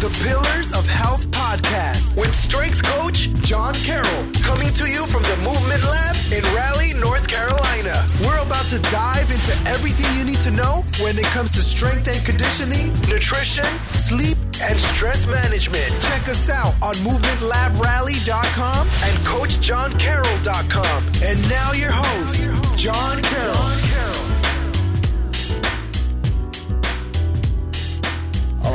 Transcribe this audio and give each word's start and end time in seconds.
the 0.00 0.08
Pillars 0.24 0.72
of 0.72 0.88
Health 0.88 1.26
podcast 1.30 2.16
with 2.16 2.34
strength 2.34 2.82
coach 2.82 3.28
John 3.44 3.74
Carroll, 3.84 4.32
coming 4.40 4.72
to 4.80 4.88
you 4.88 5.04
from 5.06 5.22
the 5.24 5.36
Movement 5.44 5.84
Lab 5.84 6.16
in 6.32 6.42
Raleigh, 6.56 6.94
North 6.94 7.28
Carolina. 7.28 8.08
We're 8.24 8.40
about 8.40 8.64
to 8.72 8.78
dive 8.88 9.30
into 9.30 9.52
everything 9.68 10.08
you 10.16 10.24
need 10.24 10.40
to 10.40 10.52
know 10.52 10.84
when 11.02 11.18
it 11.18 11.26
comes 11.36 11.52
to 11.52 11.60
strength 11.60 12.08
and 12.08 12.24
conditioning, 12.24 12.94
nutrition, 13.12 13.66
sleep, 13.92 14.38
and 14.62 14.80
stress 14.80 15.26
management. 15.26 15.92
Check 16.00 16.28
us 16.28 16.48
out 16.48 16.72
on 16.80 16.94
movementlabraleigh.com 17.04 18.88
and 19.04 19.18
coachjohncarroll.com. 19.28 21.04
And 21.22 21.50
now 21.50 21.72
your 21.72 21.92
host, 21.92 22.48
John 22.78 23.20
Carroll. 23.20 23.79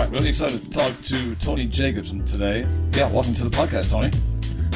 Right, 0.06 0.12
really 0.12 0.30
excited 0.30 0.64
to 0.64 0.70
talk 0.70 1.02
to 1.06 1.34
Tony 1.38 1.66
Jacobsen 1.66 2.24
today. 2.26 2.68
Yeah, 2.94 3.10
welcome 3.10 3.34
to 3.34 3.44
the 3.44 3.50
podcast, 3.50 3.90
Tony. 3.90 4.12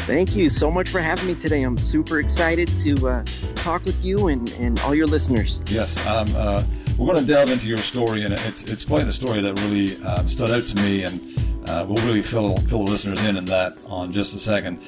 Thank 0.08 0.36
you 0.36 0.50
so 0.50 0.72
much 0.72 0.90
for 0.90 1.00
having 1.00 1.28
me 1.28 1.36
today. 1.36 1.62
I'm 1.62 1.78
super 1.78 2.20
excited 2.20 2.68
to 2.80 3.08
uh, 3.08 3.24
talk 3.54 3.86
with 3.86 4.04
you 4.04 4.30
and, 4.30 4.50
and 4.54 4.80
all 4.80 4.96
your 4.96 5.06
listeners. 5.06 5.62
Yes, 5.68 6.04
um, 6.08 6.28
uh, 6.36 6.64
we're 6.98 7.06
going 7.06 7.24
to 7.24 7.32
delve 7.32 7.52
into 7.52 7.68
your 7.68 7.78
story, 7.78 8.24
and 8.24 8.34
it's 8.34 8.64
it's 8.64 8.84
quite 8.84 9.08
a 9.08 9.14
story 9.14 9.40
that 9.42 9.54
really 9.60 10.04
um, 10.04 10.28
stood 10.28 10.50
out 10.50 10.64
to 10.64 10.76
me, 10.82 11.04
and 11.04 11.22
uh, 11.70 11.86
we'll 11.88 12.04
really 12.08 12.24
fill 12.24 12.58
fill 12.62 12.86
the 12.86 12.92
listeners 12.92 13.22
in 13.22 13.38
on 13.38 13.46
that 13.46 13.78
on 13.86 14.12
just 14.12 14.36
a 14.36 14.40
second. 14.40 14.82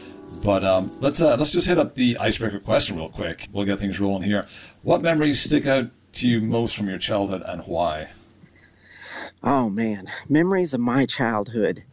But 0.43 0.63
um, 0.63 0.91
let's 1.01 1.21
uh, 1.21 1.37
let's 1.37 1.51
just 1.51 1.67
hit 1.67 1.77
up 1.77 1.93
the 1.93 2.17
icebreaker 2.17 2.59
question 2.59 2.97
real 2.97 3.09
quick. 3.09 3.47
We'll 3.51 3.65
get 3.65 3.77
things 3.77 3.99
rolling 3.99 4.23
here. 4.23 4.47
What 4.81 5.03
memories 5.03 5.39
stick 5.39 5.67
out 5.67 5.85
to 6.13 6.27
you 6.27 6.41
most 6.41 6.75
from 6.75 6.89
your 6.89 6.97
childhood, 6.97 7.43
and 7.45 7.61
why? 7.67 8.09
Oh 9.43 9.69
man, 9.69 10.07
memories 10.29 10.73
of 10.73 10.79
my 10.81 11.05
childhood. 11.05 11.83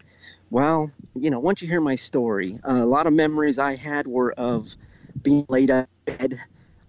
Well, 0.51 0.91
you 1.15 1.31
know, 1.31 1.41
once 1.41 1.63
you 1.63 1.69
hear 1.69 1.81
my 1.81 1.97
story, 1.97 2.59
uh, 2.69 2.73
a 2.83 2.87
lot 2.87 3.07
of 3.07 3.13
memories 3.13 3.59
I 3.59 3.77
had 3.77 4.07
were 4.07 4.33
of 4.33 4.77
being 5.23 5.47
laid 5.49 5.71
up 5.71 5.89
in 6.07 6.17
bed, 6.17 6.41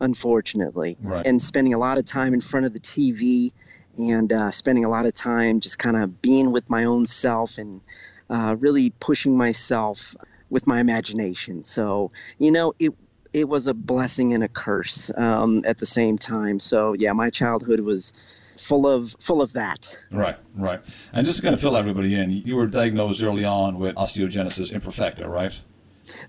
unfortunately, 0.01 0.97
Right. 1.01 1.25
and 1.25 1.41
spending 1.41 1.73
a 1.73 1.77
lot 1.77 1.97
of 1.97 2.05
time 2.05 2.33
in 2.33 2.41
front 2.41 2.65
of 2.65 2.73
the 2.73 2.79
TV 2.79 3.53
and 3.97 4.31
uh, 4.33 4.51
spending 4.51 4.85
a 4.85 4.89
lot 4.89 5.05
of 5.05 5.13
time 5.13 5.59
just 5.61 5.79
kind 5.79 5.97
of 5.97 6.21
being 6.21 6.51
with 6.51 6.69
my 6.69 6.85
own 6.85 7.05
self 7.05 7.57
and 7.57 7.81
uh, 8.29 8.55
really 8.59 8.91
pushing 8.99 9.37
myself 9.37 10.15
with 10.49 10.67
my 10.67 10.79
imagination. 10.79 11.63
So, 11.63 12.11
you 12.37 12.51
know, 12.51 12.73
it 12.79 12.93
it 13.33 13.47
was 13.47 13.67
a 13.67 13.73
blessing 13.73 14.33
and 14.33 14.43
a 14.43 14.47
curse 14.49 15.11
um, 15.15 15.63
at 15.65 15.77
the 15.77 15.85
same 15.85 16.17
time. 16.17 16.59
So, 16.59 16.93
yeah, 16.97 17.13
my 17.13 17.29
childhood 17.29 17.79
was 17.81 18.13
full 18.59 18.87
of 18.87 19.15
full 19.19 19.41
of 19.41 19.53
that. 19.53 19.97
Right, 20.11 20.37
right. 20.55 20.81
And 21.13 21.25
just 21.25 21.37
to 21.37 21.43
kind 21.43 21.53
of 21.53 21.61
fill 21.61 21.77
everybody 21.77 22.15
in, 22.15 22.31
you 22.31 22.55
were 22.55 22.67
diagnosed 22.67 23.21
early 23.23 23.45
on 23.45 23.79
with 23.79 23.95
osteogenesis 23.95 24.71
imperfecta, 24.71 25.27
right? 25.27 25.57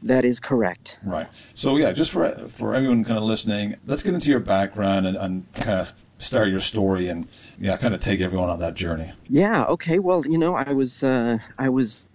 That 0.03 0.25
is 0.25 0.41
correct. 0.41 0.99
Right. 1.03 1.29
So 1.55 1.77
yeah, 1.77 1.93
just 1.93 2.11
for 2.11 2.49
for 2.49 2.75
everyone 2.75 3.05
kind 3.05 3.19
of 3.19 3.25
listening, 3.25 3.77
let's 3.87 4.03
get 4.03 4.15
into 4.15 4.31
your 4.31 4.41
background 4.41 5.07
and, 5.07 5.17
and 5.17 5.53
kind 5.55 5.81
of 5.81 5.93
start 6.19 6.49
your 6.49 6.61
story 6.61 7.09
and 7.09 7.27
yeah, 7.59 7.77
kind 7.77 7.95
of 7.95 8.01
take 8.01 8.21
everyone 8.21 8.51
on 8.51 8.59
that 8.61 8.75
journey. 8.75 9.13
Yeah. 9.29 9.65
Okay. 9.65 9.99
Well, 9.99 10.27
you 10.27 10.39
know, 10.39 10.55
I 10.55 10.73
was 10.73 11.03
uh, 11.03 11.39
I 11.59 11.69
was 11.69 12.09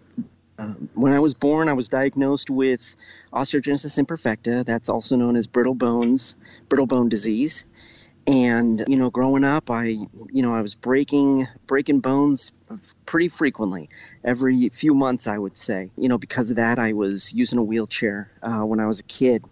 uh, 0.58 0.74
when 0.94 1.12
I 1.12 1.20
was 1.20 1.34
born, 1.34 1.68
I 1.68 1.74
was 1.74 1.90
diagnosed 1.90 2.50
with 2.50 2.96
osteogenesis 3.34 4.02
imperfecta. 4.04 4.66
That's 4.66 4.90
also 4.90 5.16
known 5.16 5.36
as 5.36 5.48
brittle 5.48 5.76
bones, 5.76 6.36
brittle 6.70 6.88
bone 6.88 7.10
disease. 7.10 7.66
And 8.28 8.84
you 8.88 8.98
know, 8.98 9.12
growing 9.12 9.44
up, 9.44 9.70
I 9.70 9.86
you 9.86 10.42
know 10.42 10.56
I 10.56 10.62
was 10.62 10.74
breaking 10.74 11.48
breaking 11.68 12.00
bones 12.00 12.52
pretty 13.06 13.30
frequently, 13.30 13.90
every 14.24 14.70
few 14.70 14.96
months, 14.96 15.28
I 15.28 15.38
would 15.38 15.56
say. 15.56 15.92
You 15.98 16.10
know, 16.10 16.18
because 16.18 16.50
of 16.50 16.56
that, 16.56 16.80
I 16.80 16.94
was 16.94 17.34
using 17.34 17.60
a 17.60 17.64
wheelchair 17.64 18.32
uh, 18.42 18.62
when 18.62 18.80
I 18.80 18.88
was 18.88 19.00
a 19.00 19.04
kid. 19.04 19.44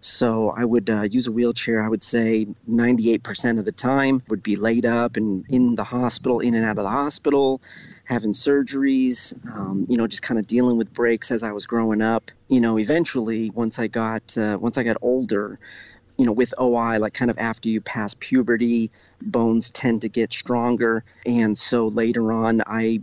So 0.00 0.50
I 0.50 0.64
would 0.64 0.90
uh, 0.90 1.02
use 1.02 1.26
a 1.26 1.32
wheelchair. 1.32 1.82
I 1.82 1.88
would 1.88 2.04
say 2.04 2.46
98% 2.70 3.58
of 3.58 3.64
the 3.64 3.72
time 3.72 4.22
would 4.28 4.42
be 4.42 4.56
laid 4.56 4.86
up 4.86 5.16
and 5.16 5.44
in 5.48 5.74
the 5.74 5.82
hospital, 5.82 6.38
in 6.40 6.54
and 6.54 6.64
out 6.64 6.78
of 6.78 6.84
the 6.84 6.90
hospital, 6.90 7.60
having 8.04 8.32
surgeries. 8.32 9.34
Um, 9.52 9.86
you 9.88 9.96
know, 9.96 10.06
just 10.06 10.22
kind 10.22 10.38
of 10.38 10.46
dealing 10.46 10.76
with 10.76 10.92
breaks 10.92 11.30
as 11.30 11.42
I 11.42 11.50
was 11.52 11.66
growing 11.66 12.00
up. 12.00 12.30
You 12.48 12.60
know, 12.60 12.78
eventually, 12.78 13.50
once 13.50 13.78
I 13.78 13.88
got 13.88 14.38
uh, 14.38 14.56
once 14.60 14.78
I 14.78 14.84
got 14.84 14.98
older, 15.02 15.58
you 16.18 16.26
know, 16.26 16.32
with 16.32 16.52
OI, 16.60 16.98
like 16.98 17.14
kind 17.14 17.30
of 17.30 17.38
after 17.38 17.68
you 17.68 17.80
pass 17.80 18.14
puberty, 18.18 18.90
bones 19.22 19.70
tend 19.70 20.02
to 20.02 20.08
get 20.08 20.32
stronger, 20.32 21.04
and 21.24 21.56
so 21.56 21.88
later 21.88 22.32
on, 22.32 22.60
I, 22.66 23.00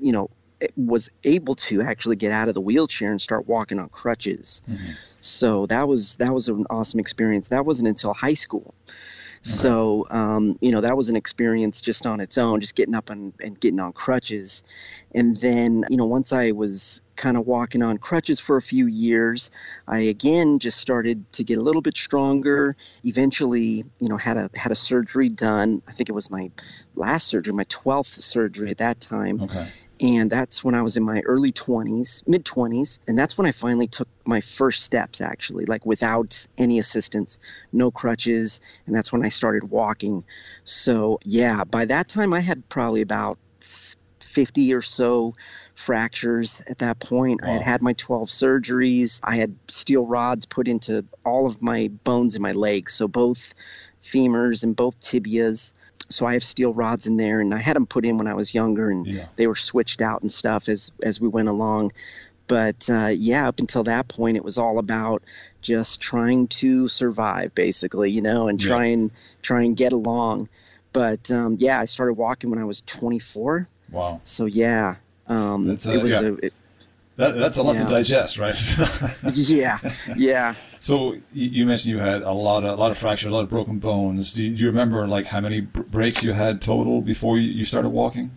you 0.00 0.12
know, 0.12 0.30
was 0.76 1.08
able 1.24 1.54
to 1.54 1.82
actually 1.82 2.16
get 2.16 2.32
out 2.32 2.48
of 2.48 2.54
the 2.54 2.60
wheelchair 2.60 3.10
and 3.10 3.20
start 3.20 3.46
walking 3.46 3.78
on 3.78 3.88
crutches. 3.88 4.62
Mm-hmm. 4.68 4.92
So 5.20 5.66
that 5.66 5.86
was 5.86 6.16
that 6.16 6.32
was 6.32 6.48
an 6.48 6.66
awesome 6.70 7.00
experience. 7.00 7.48
That 7.48 7.64
wasn't 7.64 7.88
until 7.88 8.14
high 8.14 8.34
school. 8.34 8.74
So 9.42 10.06
um, 10.10 10.58
you 10.60 10.70
know 10.70 10.82
that 10.82 10.96
was 10.96 11.08
an 11.08 11.16
experience 11.16 11.80
just 11.80 12.06
on 12.06 12.20
its 12.20 12.36
own, 12.36 12.60
just 12.60 12.74
getting 12.74 12.94
up 12.94 13.08
and, 13.08 13.32
and 13.40 13.58
getting 13.58 13.80
on 13.80 13.92
crutches, 13.92 14.62
and 15.14 15.36
then 15.36 15.84
you 15.88 15.96
know 15.96 16.04
once 16.04 16.32
I 16.32 16.50
was 16.50 17.00
kind 17.16 17.36
of 17.36 17.46
walking 17.46 17.82
on 17.82 17.96
crutches 17.98 18.38
for 18.38 18.58
a 18.58 18.62
few 18.62 18.86
years, 18.86 19.50
I 19.88 20.00
again 20.00 20.58
just 20.58 20.78
started 20.78 21.30
to 21.32 21.44
get 21.44 21.58
a 21.58 21.62
little 21.62 21.80
bit 21.80 21.96
stronger. 21.96 22.76
Eventually, 23.02 23.84
you 23.98 24.08
know 24.08 24.18
had 24.18 24.36
a 24.36 24.50
had 24.54 24.72
a 24.72 24.76
surgery 24.76 25.30
done. 25.30 25.80
I 25.88 25.92
think 25.92 26.10
it 26.10 26.12
was 26.12 26.30
my 26.30 26.50
last 26.94 27.26
surgery, 27.28 27.54
my 27.54 27.66
twelfth 27.68 28.22
surgery 28.22 28.70
at 28.70 28.78
that 28.78 29.00
time 29.00 29.40
Okay. 29.40 29.66
And 30.00 30.30
that's 30.30 30.64
when 30.64 30.74
I 30.74 30.82
was 30.82 30.96
in 30.96 31.02
my 31.02 31.20
early 31.20 31.52
20s, 31.52 32.26
mid 32.26 32.44
20s, 32.44 32.98
and 33.06 33.18
that's 33.18 33.36
when 33.36 33.46
I 33.46 33.52
finally 33.52 33.86
took 33.86 34.08
my 34.24 34.40
first 34.40 34.82
steps 34.82 35.20
actually, 35.20 35.66
like 35.66 35.84
without 35.84 36.46
any 36.56 36.78
assistance, 36.78 37.38
no 37.72 37.90
crutches, 37.90 38.60
and 38.86 38.94
that's 38.94 39.12
when 39.12 39.24
I 39.24 39.28
started 39.28 39.64
walking. 39.64 40.24
So, 40.64 41.20
yeah, 41.24 41.64
by 41.64 41.84
that 41.86 42.08
time 42.08 42.32
I 42.32 42.40
had 42.40 42.68
probably 42.68 43.02
about 43.02 43.38
50 44.30 44.74
or 44.74 44.82
so 44.82 45.34
fractures 45.74 46.62
at 46.66 46.78
that 46.78 47.00
point. 47.00 47.40
I 47.42 47.50
had 47.50 47.62
had 47.62 47.82
my 47.82 47.94
12 47.94 48.28
surgeries. 48.28 49.20
I 49.24 49.36
had 49.36 49.56
steel 49.68 50.06
rods 50.06 50.46
put 50.46 50.68
into 50.68 51.04
all 51.24 51.46
of 51.46 51.60
my 51.60 51.88
bones 52.04 52.36
in 52.36 52.42
my 52.42 52.52
legs, 52.52 52.94
so 52.94 53.08
both 53.08 53.54
femurs 54.00 54.62
and 54.62 54.76
both 54.76 55.00
tibias. 55.00 55.72
So 56.10 56.26
I 56.26 56.32
have 56.34 56.42
steel 56.42 56.74
rods 56.74 57.06
in 57.06 57.16
there, 57.16 57.40
and 57.40 57.54
I 57.54 57.58
had 57.58 57.76
them 57.76 57.86
put 57.86 58.04
in 58.04 58.18
when 58.18 58.26
I 58.26 58.34
was 58.34 58.52
younger, 58.54 58.90
and 58.90 59.06
Yeah. 59.06 59.26
they 59.36 59.46
were 59.46 59.54
switched 59.54 60.00
out 60.00 60.22
and 60.22 60.30
stuff 60.30 60.68
as 60.68 60.90
as 61.02 61.20
we 61.20 61.28
went 61.28 61.48
along. 61.48 61.92
But 62.48 62.90
uh, 62.90 63.12
yeah, 63.14 63.46
up 63.46 63.60
until 63.60 63.84
that 63.84 64.08
point, 64.08 64.36
it 64.36 64.44
was 64.44 64.58
all 64.58 64.78
about 64.80 65.22
just 65.62 66.00
trying 66.00 66.48
to 66.48 66.88
survive, 66.88 67.54
basically, 67.54 68.10
you 68.10 68.22
know, 68.22 68.48
and 68.48 68.60
Yeah. 68.60 68.68
try 68.68 68.84
and 68.86 69.10
try 69.40 69.62
and 69.62 69.76
get 69.76 69.92
along. 69.92 70.48
But 70.92 71.30
um, 71.30 71.56
yeah, 71.60 71.78
I 71.78 71.84
started 71.84 72.14
walking 72.14 72.50
when 72.50 72.58
I 72.58 72.64
was 72.64 72.80
24. 72.80 73.68
Wow. 73.92 74.20
So 74.24 74.46
yeah, 74.46 74.96
um, 75.28 75.68
That's, 75.68 75.86
uh, 75.86 75.92
it 75.92 76.02
was 76.02 76.12
yeah. 76.12 76.20
a 76.22 76.32
it, 76.34 76.52
That, 77.16 77.36
that's 77.38 77.56
a 77.58 77.62
lot 77.62 77.76
Yeah. 77.76 77.84
to 77.84 77.90
digest, 77.90 78.38
right? 78.38 78.56
yeah, 79.32 79.78
yeah. 80.16 80.54
So 80.80 81.14
you, 81.32 81.66
mentioned 81.66 81.92
you 81.92 81.98
had 81.98 82.22
a 82.22 82.32
lot 82.32 82.64
of 82.64 82.70
a 82.70 82.80
lot 82.80 82.90
of 82.90 82.96
fractures, 82.96 83.30
a 83.30 83.34
lot 83.34 83.44
of 83.44 83.50
broken 83.50 83.78
bones. 83.78 84.32
Do 84.32 84.42
you, 84.42 84.56
do 84.56 84.62
you 84.62 84.66
remember 84.68 85.06
like 85.06 85.26
how 85.26 85.40
many 85.40 85.60
breaks 85.60 86.22
you 86.22 86.32
had 86.32 86.62
total 86.62 87.02
before 87.02 87.38
you, 87.38 87.64
started 87.64 87.90
walking? 87.90 88.30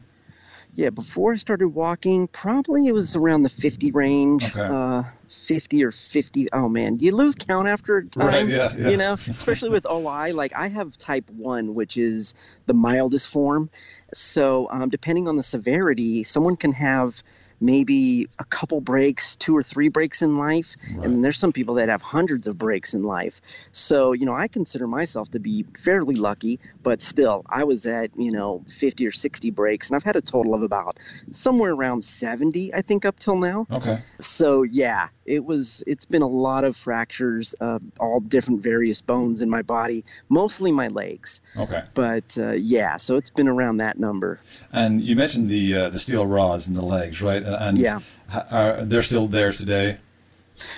Yeah, 0.76 0.90
before 0.90 1.34
I 1.34 1.36
started 1.38 1.70
walking, 1.70 2.28
probably 2.28 2.88
it 2.88 2.94
was 2.94 3.16
around 3.16 3.44
the 3.44 3.50
50 3.50 3.92
range. 3.92 4.46
Okay. 4.46 4.60
Uh, 4.60 5.04
50 5.30 5.84
or 5.84 5.92
50. 5.92 6.52
Oh 6.52 6.68
man, 6.68 7.00
you 7.00 7.16
lose 7.16 7.36
count 7.36 7.68
after 7.68 7.98
a 7.98 8.06
time. 8.06 8.28
Right, 8.28 8.48
yeah, 8.48 8.76
yeah. 8.76 8.90
You 8.90 8.98
know, 8.98 9.14
especially 9.30 9.70
with 9.70 9.86
OI. 9.86 10.34
Like 10.34 10.54
I 10.54 10.68
have 10.68 10.98
type 10.98 11.30
1, 11.30 11.74
which 11.74 11.96
is 11.96 12.36
the 12.66 12.74
mildest 12.74 13.30
form. 13.30 13.70
So, 14.14 14.68
um, 14.70 14.90
depending 14.90 15.28
on 15.28 15.38
the 15.38 15.44
severity, 15.44 16.24
someone 16.24 16.58
can 16.58 16.74
have 16.74 17.24
maybe 17.64 18.28
a 18.40 18.44
couple 18.44 18.82
breaks, 18.82 19.38
two 19.38 19.56
or 19.56 19.64
three 19.64 19.88
breaks 19.88 20.22
in 20.22 20.38
life. 20.38 20.76
Right. 20.94 21.06
And 21.06 21.24
there's 21.24 21.38
some 21.38 21.54
people 21.54 21.76
that 21.76 21.88
have 21.88 22.02
hundreds 22.02 22.48
of 22.48 22.58
breaks 22.58 22.94
in 22.94 23.04
life. 23.04 23.40
So, 23.72 24.12
you 24.12 24.26
know, 24.26 24.36
I 24.36 24.50
consider 24.50 24.86
myself 24.86 25.32
to 25.32 25.40
be 25.40 25.66
fairly 25.78 26.16
lucky, 26.16 26.60
but 26.84 27.02
still, 27.02 27.46
I 27.48 27.64
was 27.64 27.88
at, 27.88 28.12
you 28.18 28.32
know, 28.32 28.64
50 28.68 29.08
or 29.08 29.12
60 29.12 29.50
breaks, 29.52 29.90
and 29.90 29.96
I've 29.96 30.04
had 30.04 30.18
a 30.18 30.22
total 30.22 30.54
of 30.54 30.62
about 30.62 31.00
somewhere 31.32 31.72
around 31.72 32.04
70, 32.04 32.74
I 32.74 32.82
think, 32.82 33.06
up 33.06 33.18
till 33.18 33.38
now. 33.38 33.66
Okay. 33.72 34.00
So, 34.20 34.64
yeah, 34.64 35.08
it 35.26 35.46
was, 35.46 35.84
it's 35.88 36.06
been 36.06 36.22
a 36.22 36.28
lot 36.28 36.66
of 36.66 36.76
fractures, 36.76 37.56
uh, 37.62 37.80
all 37.98 38.20
different 38.20 38.62
various 38.62 39.02
bones 39.02 39.42
in 39.42 39.50
my 39.50 39.62
body, 39.62 40.04
mostly 40.28 40.74
my 40.74 40.90
legs. 40.90 41.40
Okay. 41.56 41.84
But, 41.94 42.38
uh, 42.38 42.52
yeah, 42.52 42.98
so 42.98 43.16
it's 43.16 43.30
been 43.30 43.48
around 43.48 43.78
that 43.78 43.98
number. 43.98 44.42
And 44.74 45.02
you 45.02 45.16
mentioned 45.16 45.50
the 45.50 45.76
uh, 45.76 45.90
the 45.90 46.00
steel 46.00 46.26
rods 46.26 46.68
in 46.68 46.74
the 46.74 46.82
legs, 46.82 47.22
right? 47.22 47.44
Uh, 47.54 47.68
and 47.70 47.78
Yeah. 47.78 48.00
Uh, 48.32 48.44
are, 48.52 48.86
they're 48.86 49.04
still 49.04 49.28
there 49.28 49.52
today. 49.52 49.98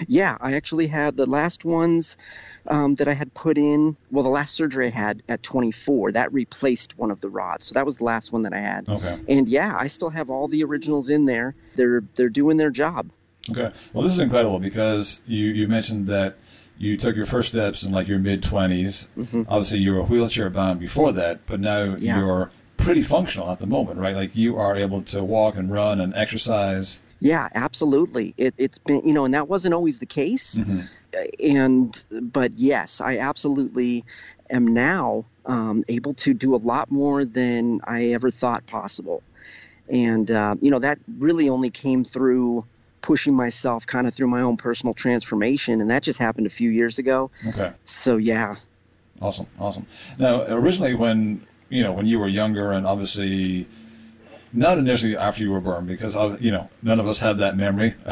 Yeah, 0.08 0.38
I 0.40 0.54
actually 0.54 0.88
had 0.88 1.18
the 1.18 1.26
last 1.26 1.66
ones 1.66 2.16
um, 2.68 2.96
that 2.96 3.10
I 3.10 3.14
had 3.14 3.34
put 3.34 3.58
in. 3.58 3.98
Well, 4.10 4.24
the 4.24 4.30
last 4.30 4.56
surgery 4.56 4.88
I 4.88 4.90
had 4.90 5.22
at 5.28 5.44
24 5.44 6.14
that 6.14 6.32
replaced 6.34 6.98
one 6.98 7.12
of 7.12 7.20
the 7.20 7.28
rods, 7.30 7.66
so 7.68 7.74
that 7.74 7.86
was 7.86 7.98
the 7.98 8.06
last 8.06 8.32
one 8.32 8.44
that 8.44 8.54
I 8.54 8.60
had. 8.60 8.88
Okay. 8.88 9.20
And 9.28 9.50
yeah, 9.50 9.76
I 9.78 9.88
still 9.88 10.10
have 10.10 10.30
all 10.30 10.48
the 10.48 10.64
originals 10.64 11.10
in 11.10 11.26
there. 11.26 11.56
They're 11.76 12.04
they're 12.16 12.30
doing 12.30 12.56
their 12.58 12.70
job. 12.70 13.10
Okay. 13.50 13.70
Well, 13.94 14.04
this 14.04 14.14
is 14.14 14.20
incredible 14.20 14.60
because 14.60 15.20
you 15.28 15.48
you 15.48 15.68
mentioned 15.68 16.08
that 16.08 16.38
you 16.78 16.96
took 16.98 17.16
your 17.18 17.26
first 17.26 17.50
steps 17.50 17.84
in 17.84 17.92
like 17.92 18.08
your 18.08 18.20
mid 18.20 18.44
20s. 18.44 19.08
Mm-hmm. 19.18 19.44
Obviously, 19.50 19.80
you 19.80 19.94
were 19.94 20.00
a 20.00 20.04
wheelchair 20.06 20.50
bound 20.50 20.80
before 20.80 21.12
that, 21.12 21.46
but 21.48 21.60
now 21.60 21.96
Yeah. 22.00 22.20
you're 22.20 22.52
pretty 22.86 23.02
functional 23.02 23.52
at 23.52 23.60
the 23.60 23.68
moment, 23.68 24.00
right? 24.00 24.16
Like 24.16 24.36
you 24.36 24.58
are 24.58 24.76
able 24.76 25.02
to 25.04 25.24
walk 25.24 25.56
and 25.56 25.72
run 25.72 26.00
and 26.00 26.16
exercise. 26.16 27.00
Yeah, 27.20 27.50
absolutely. 27.56 28.34
It, 28.38 28.54
it's 28.58 28.78
been, 28.78 29.02
you 29.06 29.14
know, 29.14 29.26
and 29.26 29.34
that 29.34 29.48
wasn't 29.48 29.74
always 29.74 30.00
the 30.00 30.06
case. 30.06 30.60
And, 31.40 32.06
but 32.12 32.54
yes, 32.58 33.02
I 33.02 33.18
absolutely 33.18 34.04
am 34.50 34.68
now 34.68 35.26
um, 35.46 35.84
able 35.88 36.14
to 36.16 36.34
do 36.34 36.54
a 36.54 36.58
lot 36.58 36.92
more 36.92 37.26
than 37.26 37.82
I 37.86 38.08
ever 38.08 38.30
thought 38.30 38.68
possible. 38.68 39.24
And, 39.88 40.30
uh, 40.30 40.56
you 40.62 40.72
know, 40.72 40.80
that 40.80 41.00
really 41.18 41.50
only 41.50 41.70
came 41.70 42.04
through 42.04 42.66
pushing 43.02 43.34
myself 43.34 43.88
kind 43.88 44.08
of 44.08 44.14
through 44.14 44.28
my 44.28 44.42
own 44.42 44.58
personal 44.58 44.94
transformation. 44.94 45.80
And 45.82 45.90
that 45.90 46.04
just 46.04 46.20
happened 46.20 46.48
a 46.48 46.52
few 46.52 46.70
years 46.70 47.00
ago. 47.00 47.32
Okay. 47.48 47.72
So, 47.84 48.18
yeah. 48.18 48.56
Awesome, 49.22 49.48
awesome. 49.60 49.88
Now, 50.20 50.46
originally, 50.48 50.96
when 50.96 51.42
you 51.76 51.84
know 51.84 51.92
when 51.92 52.06
you 52.06 52.18
were 52.20 52.28
younger, 52.28 52.72
and 52.72 52.86
obviously 52.88 53.68
not 54.54 54.78
initially 54.78 55.18
after 55.18 55.44
you 55.44 55.52
were 55.52 55.60
born 55.60 55.86
because 55.86 56.16
uh, 56.16 56.38
you 56.40 56.50
know 56.52 56.70
none 56.82 57.00
of 57.00 57.08
us 57.08 57.20
have 57.20 57.38
that 57.40 57.58
memory. 57.58 57.94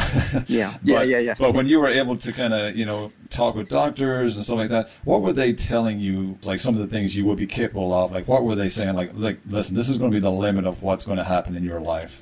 Yeah. 0.48 0.72
But- 0.74 0.80
Yeah, 0.84 1.04
yeah, 1.04 1.20
yeah. 1.20 1.36
But 1.38 1.54
when 1.54 1.68
you 1.68 1.80
were 1.80 1.88
able 1.90 2.18
to 2.18 2.32
kind 2.34 2.54
of 2.54 2.76
you 2.76 2.86
know 2.86 3.12
talk 3.30 3.56
with 3.56 3.70
doctors 3.70 4.36
and 4.36 4.44
stuff 4.44 4.58
like 4.58 4.70
that, 4.70 4.90
what 5.06 5.22
were 5.22 5.32
they 5.34 5.54
telling 5.54 6.00
you? 6.00 6.38
Like 6.44 6.60
some 6.60 6.74
of 6.76 6.82
the 6.82 6.88
things 6.88 7.16
you 7.16 7.24
would 7.26 7.38
be 7.38 7.48
capable 7.48 7.94
of. 7.94 8.12
Like 8.12 8.28
what 8.28 8.44
were 8.44 8.56
they 8.56 8.68
saying? 8.70 8.96
Like, 8.96 9.12
like 9.14 9.40
listen, 9.48 9.76
this 9.76 9.90
is 9.90 9.98
going 9.98 10.12
to 10.12 10.16
be 10.16 10.20
the 10.22 10.32
limit 10.32 10.66
of 10.66 10.82
what's 10.84 11.06
going 11.06 11.18
to 11.20 11.24
happen 11.24 11.56
in 11.56 11.64
your 11.64 11.80
life. 11.80 12.22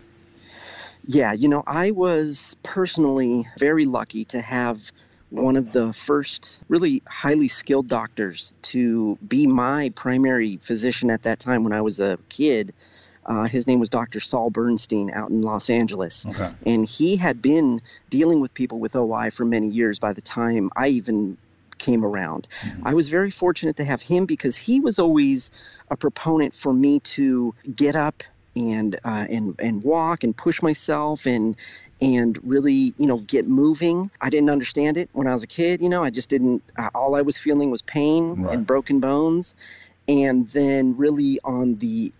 Yeah, 1.07 1.33
you 1.33 1.47
know, 1.49 1.63
I 1.65 1.91
was 1.91 2.55
personally 2.63 3.47
very 3.57 3.85
lucky 3.85 4.23
to 4.25 4.39
have 4.41 4.91
one 5.31 5.55
of 5.55 5.71
the 5.71 5.93
first 5.93 6.59
really 6.67 7.01
highly 7.07 7.47
skilled 7.47 7.87
doctors 7.87 8.53
to 8.61 9.17
be 9.27 9.47
my 9.47 9.89
primary 9.95 10.57
physician 10.57 11.09
at 11.09 11.23
that 11.23 11.39
time 11.39 11.63
when 11.63 11.73
I 11.73 11.81
was 11.81 11.99
a 11.99 12.19
kid. 12.29 12.73
Uh, 13.25 13.43
his 13.43 13.65
name 13.65 13.79
was 13.79 13.87
Dr. 13.87 14.19
Saul 14.19 14.49
Bernstein 14.49 15.09
out 15.11 15.29
in 15.29 15.41
Los 15.41 15.69
Angeles. 15.69 16.25
Okay. 16.25 16.51
And 16.65 16.85
he 16.85 17.15
had 17.15 17.41
been 17.41 17.79
dealing 18.09 18.41
with 18.41 18.53
people 18.53 18.79
with 18.79 18.95
OI 18.95 19.29
for 19.29 19.45
many 19.45 19.69
years 19.69 19.99
by 19.99 20.13
the 20.13 20.21
time 20.21 20.69
I 20.75 20.87
even 20.87 21.37
came 21.77 22.03
around. 22.03 22.47
I 22.83 22.93
was 22.93 23.09
very 23.09 23.31
fortunate 23.31 23.77
to 23.77 23.85
have 23.85 24.01
him 24.01 24.25
because 24.25 24.55
he 24.57 24.79
was 24.79 24.99
always 24.99 25.49
a 25.89 25.97
proponent 25.97 26.53
for 26.53 26.73
me 26.73 26.99
to 26.99 27.55
get 27.73 27.95
up 27.95 28.23
and 28.55 28.99
uh, 29.03 29.25
and 29.29 29.55
and 29.59 29.83
walk 29.83 30.23
and 30.23 30.35
push 30.35 30.61
myself 30.61 31.25
and 31.25 31.55
and 32.01 32.39
really 32.43 32.93
you 32.97 33.07
know 33.07 33.17
get 33.17 33.47
moving. 33.47 34.11
I 34.19 34.29
didn't 34.29 34.49
understand 34.49 34.97
it 34.97 35.09
when 35.13 35.27
I 35.27 35.31
was 35.31 35.43
a 35.43 35.47
kid. 35.47 35.81
You 35.81 35.89
know, 35.89 36.03
I 36.03 36.09
just 36.09 36.29
didn't. 36.29 36.63
Uh, 36.77 36.89
all 36.93 37.15
I 37.15 37.21
was 37.21 37.37
feeling 37.37 37.71
was 37.71 37.81
pain 37.81 38.35
Right. 38.43 38.53
and 38.55 38.65
broken 38.65 38.99
bones, 38.99 39.55
and 40.07 40.47
then 40.49 40.97
really 40.97 41.39
on 41.43 41.75
the 41.75 42.13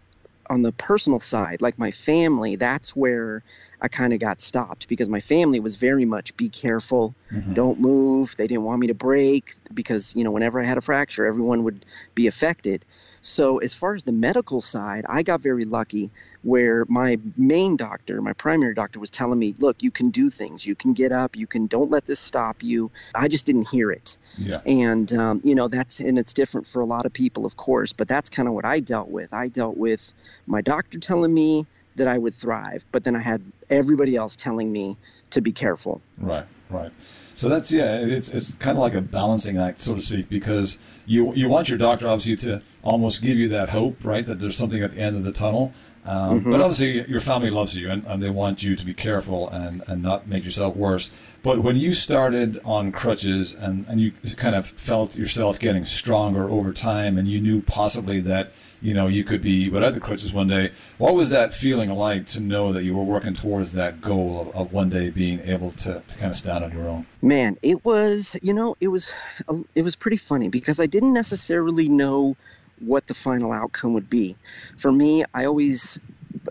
on 0.49 0.61
the 0.63 0.73
personal 0.73 1.19
side, 1.21 1.61
like 1.61 1.79
my 1.79 1.91
family, 1.91 2.57
that's 2.57 2.93
where 2.93 3.41
I 3.79 3.87
kind 3.87 4.11
of 4.11 4.19
got 4.19 4.41
stopped 4.41 4.89
because 4.89 5.07
my 5.07 5.21
family 5.21 5.61
was 5.61 5.77
very 5.77 6.03
much 6.03 6.35
be 6.35 6.49
careful, 6.49 7.15
don't 7.53 7.79
move. 7.79 8.35
They 8.37 8.47
didn't 8.47 8.63
want 8.63 8.81
me 8.81 8.87
to 8.87 8.93
break 8.93 9.53
because, 9.73 10.13
you 10.13 10.25
know, 10.25 10.31
whenever 10.31 10.59
I 10.61 10.65
had 10.65 10.77
a 10.77 10.81
fracture, 10.81 11.25
everyone 11.25 11.63
would 11.63 11.85
be 12.15 12.27
affected. 12.27 12.83
So, 13.21 13.59
as 13.59 13.73
far 13.73 13.93
as 13.93 14.03
the 14.03 14.11
medical 14.11 14.61
side, 14.61 15.05
I 15.07 15.23
got 15.23 15.41
very 15.41 15.65
lucky 15.65 16.09
where 16.41 16.85
my 16.87 17.19
main 17.37 17.77
doctor, 17.77 18.21
my 18.21 18.33
primary 18.33 18.73
doctor, 18.73 18.99
was 18.99 19.11
telling 19.11 19.37
me, 19.37 19.53
look, 19.59 19.83
you 19.83 19.91
can 19.91 20.09
do 20.09 20.29
things. 20.29 20.65
You 20.65 20.75
can 20.75 20.93
get 20.93 21.11
up. 21.11 21.35
You 21.35 21.45
can, 21.45 21.67
don't 21.67 21.91
let 21.91 22.05
this 22.05 22.19
stop 22.19 22.63
you. 22.63 22.89
I 23.13 23.27
just 23.27 23.45
didn't 23.45 23.67
hear 23.69 23.91
it 23.91 24.17
Yeah. 24.37 24.61
and 24.65 25.11
um, 25.13 25.41
you 25.43 25.55
know 25.55 25.67
that's 25.67 25.99
and 25.99 26.17
it's 26.17 26.33
different 26.33 26.67
for 26.67 26.81
a 26.81 26.85
lot 26.85 27.05
of 27.05 27.13
people 27.13 27.45
of 27.45 27.55
course 27.57 27.93
but 27.93 28.07
that's 28.07 28.29
kind 28.29 28.47
of 28.47 28.53
what 28.53 28.65
i 28.65 28.79
dealt 28.79 29.09
with 29.09 29.33
i 29.33 29.47
dealt 29.47 29.77
with 29.77 30.13
my 30.47 30.61
doctor 30.61 30.99
telling 30.99 31.33
me 31.33 31.65
that 31.95 32.07
i 32.07 32.17
would 32.17 32.33
thrive 32.33 32.85
but 32.91 33.03
then 33.03 33.15
i 33.15 33.19
had 33.19 33.41
everybody 33.69 34.15
else 34.15 34.35
telling 34.35 34.71
me 34.71 34.97
to 35.29 35.41
be 35.41 35.51
careful 35.51 36.01
Right, 36.17 36.45
right. 36.69 36.91
So 37.35 37.49
that's 37.49 37.71
yeah, 37.71 37.97
it's 37.97 38.29
it's 38.29 38.53
kind 38.55 38.77
of 38.77 38.81
like 38.81 38.93
a 38.93 39.01
balancing 39.01 39.57
act, 39.57 39.79
so 39.79 39.95
to 39.95 40.01
speak, 40.01 40.29
because 40.29 40.77
you 41.07 41.33
you 41.33 41.49
want 41.49 41.69
your 41.69 41.77
doctor 41.79 42.07
obviously 42.07 42.35
to 42.49 42.61
almost 42.83 43.23
give 43.23 43.37
you 43.37 43.47
that 43.49 43.69
hope, 43.69 43.97
right, 44.03 44.23
that 44.25 44.39
there's 44.39 44.55
something 44.55 44.83
at 44.83 44.93
the 44.93 45.01
end 45.01 45.15
of 45.15 45.23
the 45.23 45.31
tunnel. 45.31 45.73
Um, 46.05 46.43
But 46.43 46.61
obviously, 46.61 47.07
your 47.09 47.19
family 47.19 47.49
loves 47.49 47.75
you, 47.77 47.89
and, 47.89 48.03
and 48.05 48.21
they 48.21 48.29
want 48.29 48.61
you 48.63 48.75
to 48.75 48.85
be 48.85 48.93
careful 48.93 49.49
and, 49.49 49.83
and 49.87 50.01
not 50.03 50.27
make 50.27 50.43
yourself 50.43 50.75
worse. 50.75 51.09
But 51.43 51.63
when 51.63 51.77
you 51.77 51.93
started 51.93 52.59
on 52.65 52.91
crutches 52.91 53.53
and, 53.55 53.85
and 53.87 53.99
you 54.01 54.11
kind 54.35 54.55
of 54.55 54.67
felt 54.67 55.17
yourself 55.17 55.57
getting 55.59 55.85
stronger 55.85 56.49
over 56.49 56.73
time, 56.73 57.17
and 57.17 57.27
you 57.27 57.39
knew 57.41 57.61
possibly 57.61 58.19
that 58.21 58.51
you 58.81 58.93
know 58.93 59.07
you 59.07 59.23
could 59.23 59.41
be 59.41 59.69
without 59.69 59.93
the 59.93 59.99
crutches 59.99 60.33
one 60.33 60.47
day, 60.47 60.71
what 60.97 61.13
was 61.13 61.29
that 61.29 61.53
feeling 61.53 61.89
like 61.91 62.25
to 62.27 62.39
know 62.39 62.73
that 62.73 62.83
you 62.83 62.95
were 62.95 63.03
working 63.03 63.33
towards 63.33 63.73
that 63.73 64.01
goal 64.01 64.41
of, 64.41 64.55
of 64.55 64.73
one 64.73 64.89
day 64.89 65.09
being 65.09 65.39
able 65.41 65.71
to, 65.71 66.01
to 66.07 66.17
kind 66.17 66.31
of 66.31 66.37
stand 66.37 66.63
on 66.63 66.71
your 66.71 66.87
own? 66.87 67.05
man 67.21 67.57
it 67.61 67.85
was 67.85 68.35
you 68.41 68.53
know 68.53 68.75
it 68.79 68.87
was 68.87 69.11
uh, 69.47 69.57
it 69.75 69.83
was 69.83 69.95
pretty 69.95 70.17
funny 70.17 70.47
because 70.49 70.79
i 70.79 70.87
didn't 70.87 71.13
necessarily 71.13 71.87
know 71.87 72.35
what 72.79 73.05
the 73.05 73.13
final 73.13 73.51
outcome 73.51 73.93
would 73.93 74.09
be 74.09 74.35
for 74.75 74.91
me 74.91 75.23
i 75.35 75.45
always 75.45 75.99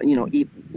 you 0.02 0.14
know 0.14 0.28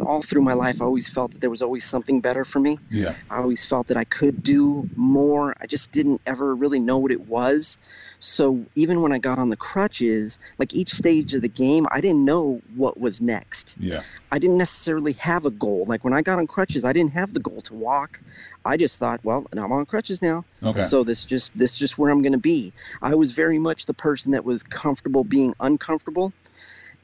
all 0.04 0.24
through 0.24 0.42
my 0.42 0.54
life 0.54 0.82
i 0.82 0.86
always 0.86 1.08
felt 1.08 1.32
that 1.32 1.42
there 1.42 1.50
was 1.50 1.62
always 1.62 1.84
something 1.86 2.22
better 2.22 2.44
for 2.44 2.60
me 2.60 2.80
Yeah. 2.90 3.14
I 3.30 3.38
always 3.38 3.64
felt 3.64 3.88
that 3.88 3.98
I 3.98 4.04
could 4.04 4.42
do 4.44 4.90
more. 4.96 5.56
I 5.60 5.66
just 5.68 5.92
didn't 5.92 6.22
ever 6.26 6.56
really 6.56 6.80
know 6.80 6.98
what 6.98 7.12
it 7.12 7.28
was. 7.28 7.78
So 8.24 8.66
even 8.76 9.02
when 9.02 9.12
I 9.12 9.18
got 9.18 9.38
on 9.38 9.50
the 9.50 9.58
crutches, 9.58 10.40
like 10.58 10.74
each 10.74 10.94
stage 10.94 11.34
of 11.34 11.42
the 11.42 11.50
game, 11.50 11.86
I 11.92 12.00
didn't 12.00 12.24
know 12.24 12.62
what 12.74 12.98
was 12.98 13.20
next. 13.20 13.76
Yeah. 13.78 14.02
I 14.32 14.40
didn't 14.40 14.58
necessarily 14.58 15.12
have 15.14 15.46
a 15.46 15.52
goal. 15.52 15.86
Like 15.86 16.06
when 16.06 16.14
I 16.14 16.22
got 16.22 16.40
on 16.40 16.48
crutches, 16.48 16.86
I 16.86 16.94
didn't 16.94 17.12
have 17.12 17.34
the 17.34 17.42
goal 17.42 17.62
to 17.64 17.74
walk. 17.74 18.22
I 18.64 18.78
just 18.78 18.98
thought, 18.98 19.20
well, 19.26 19.46
now 19.54 19.66
I'm 19.66 19.74
on 19.74 19.86
crutches 19.86 20.22
now. 20.22 20.46
Okay. 20.64 20.84
So 20.84 21.04
this 21.04 21.26
just 21.26 21.56
this 21.58 21.74
is 21.74 21.78
just 21.78 21.98
where 21.98 22.10
I'm 22.12 22.22
going 22.22 22.32
to 22.32 22.38
be. 22.38 22.72
I 23.02 23.16
was 23.16 23.34
very 23.34 23.60
much 23.60 23.88
the 23.88 23.94
person 23.94 24.32
that 24.32 24.46
was 24.46 24.64
comfortable 24.64 25.26
being 25.26 25.54
uncomfortable. 25.60 26.32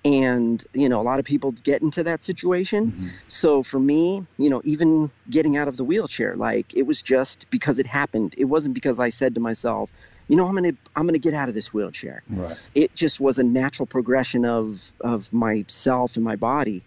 And, 0.06 0.63
you 0.74 0.88
know, 0.88 1.01
a 1.01 1.04
lot 1.04 1.19
of 1.19 1.25
people 1.25 1.51
get 1.51 1.81
into 1.81 2.04
that 2.04 2.24
situation. 2.24 2.94
Mm-hmm. 2.94 3.07
So 3.27 3.62
for 3.62 3.77
me, 3.77 4.25
you 4.38 4.50
know, 4.50 4.62
even 4.63 5.12
getting 5.29 5.58
out 5.58 5.67
of 5.67 5.75
the 5.75 5.84
wheelchair, 5.84 6.38
like 6.38 6.74
it 6.74 6.84
was 6.84 7.01
just 7.01 7.50
because 7.50 7.77
it 7.77 7.88
happened. 7.88 8.36
It 8.38 8.46
wasn't 8.46 8.74
because 8.74 9.01
I 9.01 9.10
said 9.10 9.36
to 9.36 9.41
myself, 9.41 9.89
you 10.29 10.36
know, 10.36 10.48
I'm 10.48 10.55
going 10.55 10.71
to 10.71 10.77
I'm 10.95 11.03
going 11.03 11.19
to 11.19 11.19
get 11.19 11.33
out 11.33 11.50
of 11.50 11.55
this 11.55 11.74
wheelchair. 11.74 12.24
Right. 12.29 12.55
It 12.75 12.95
just 12.95 13.19
was 13.19 13.39
a 13.39 13.43
natural 13.43 13.88
progression 13.88 14.45
of 14.45 14.93
of 15.01 15.33
myself 15.33 16.15
and 16.15 16.24
my 16.24 16.38
body. 16.38 16.83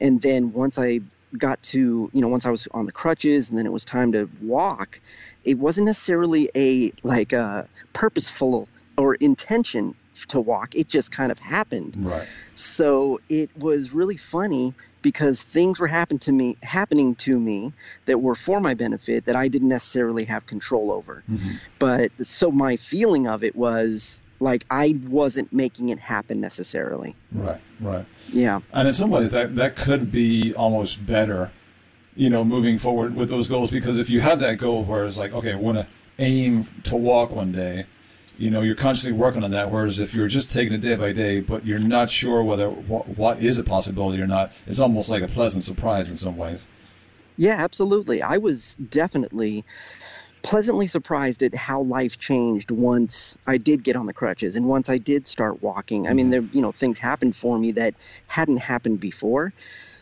And 0.00 0.20
then 0.20 0.52
once 0.52 0.78
I 0.78 1.00
got 1.38 1.62
to, 1.62 2.10
you 2.12 2.20
know, 2.20 2.28
once 2.28 2.44
I 2.44 2.50
was 2.50 2.66
on 2.72 2.86
the 2.86 2.92
crutches 2.92 3.48
and 3.48 3.56
then 3.56 3.64
it 3.64 3.72
was 3.72 3.84
time 3.84 4.12
to 4.12 4.28
walk, 4.42 5.00
it 5.44 5.56
wasn't 5.56 5.86
necessarily 5.86 6.50
a 6.56 6.92
like 7.04 7.32
a 7.32 7.68
purposeful 7.92 8.68
or 8.98 9.14
intention 9.14 9.94
to 10.28 10.40
walk. 10.40 10.74
It 10.74 10.88
just 10.88 11.12
kind 11.12 11.30
of 11.30 11.38
happened. 11.38 11.96
Right. 11.96 12.26
So 12.56 13.20
it 13.28 13.50
was 13.56 13.92
really 13.94 14.16
funny 14.16 14.74
because 15.02 15.42
things 15.42 15.80
were 15.80 15.86
happen 15.86 16.18
to 16.20 16.32
me 16.32 16.56
happening 16.62 17.14
to 17.16 17.38
me 17.38 17.72
that 18.06 18.20
were 18.20 18.34
for 18.34 18.60
my 18.60 18.74
benefit 18.74 19.24
that 19.26 19.36
I 19.36 19.48
didn't 19.48 19.68
necessarily 19.68 20.24
have 20.24 20.46
control 20.46 20.92
over. 20.92 21.22
Mm-hmm. 21.30 21.50
But 21.78 22.12
so 22.26 22.50
my 22.50 22.76
feeling 22.76 23.26
of 23.26 23.42
it 23.44 23.56
was 23.56 24.20
like 24.40 24.64
I 24.70 24.98
wasn't 25.06 25.52
making 25.52 25.90
it 25.90 25.98
happen 25.98 26.40
necessarily. 26.40 27.14
Right. 27.32 27.60
Right. 27.80 28.06
Yeah. 28.32 28.60
And 28.72 28.88
in 28.88 28.94
some 28.94 29.10
ways, 29.10 29.30
that 29.30 29.56
that 29.56 29.76
could 29.76 30.10
be 30.10 30.54
almost 30.54 31.04
better, 31.04 31.52
you 32.16 32.30
know, 32.30 32.44
moving 32.44 32.78
forward 32.78 33.14
with 33.14 33.28
those 33.28 33.48
goals. 33.48 33.70
Because 33.70 33.98
if 33.98 34.10
you 34.10 34.20
have 34.20 34.40
that 34.40 34.58
goal 34.58 34.84
where 34.84 35.06
it's 35.06 35.18
like, 35.18 35.32
okay, 35.32 35.52
I 35.52 35.56
want 35.56 35.78
to 35.78 35.86
aim 36.18 36.66
to 36.84 36.96
walk 36.96 37.30
one 37.30 37.52
day, 37.52 37.86
you 38.40 38.50
know, 38.50 38.62
you're 38.62 38.74
constantly 38.74 39.18
working 39.18 39.44
on 39.44 39.50
that. 39.50 39.70
Whereas 39.70 39.98
if 39.98 40.14
you're 40.14 40.26
just 40.26 40.50
taking 40.50 40.72
it 40.72 40.80
day 40.80 40.96
by 40.96 41.12
day, 41.12 41.40
but 41.40 41.66
you're 41.66 41.78
not 41.78 42.10
sure 42.10 42.42
whether 42.42 42.70
what, 42.70 43.06
what 43.08 43.42
is 43.42 43.58
a 43.58 43.62
possibility 43.62 44.20
or 44.20 44.26
not, 44.26 44.50
it's 44.66 44.80
almost 44.80 45.10
like 45.10 45.22
a 45.22 45.28
pleasant 45.28 45.62
surprise 45.62 46.08
in 46.08 46.16
some 46.16 46.38
ways. 46.38 46.66
Yeah, 47.36 47.62
absolutely. 47.62 48.22
I 48.22 48.38
was 48.38 48.76
definitely 48.76 49.64
pleasantly 50.42 50.86
surprised 50.86 51.42
at 51.42 51.54
how 51.54 51.82
life 51.82 52.18
changed 52.18 52.70
once 52.70 53.36
I 53.46 53.58
did 53.58 53.84
get 53.84 53.94
on 53.94 54.06
the 54.06 54.14
crutches 54.14 54.56
and 54.56 54.66
once 54.66 54.88
I 54.88 54.96
did 54.96 55.26
start 55.26 55.62
walking. 55.62 56.08
I 56.08 56.14
mean, 56.14 56.26
mm-hmm. 56.26 56.30
there 56.30 56.42
you 56.54 56.62
know, 56.62 56.72
things 56.72 56.98
happened 56.98 57.36
for 57.36 57.58
me 57.58 57.72
that 57.72 57.94
hadn't 58.26 58.56
happened 58.56 59.00
before. 59.00 59.52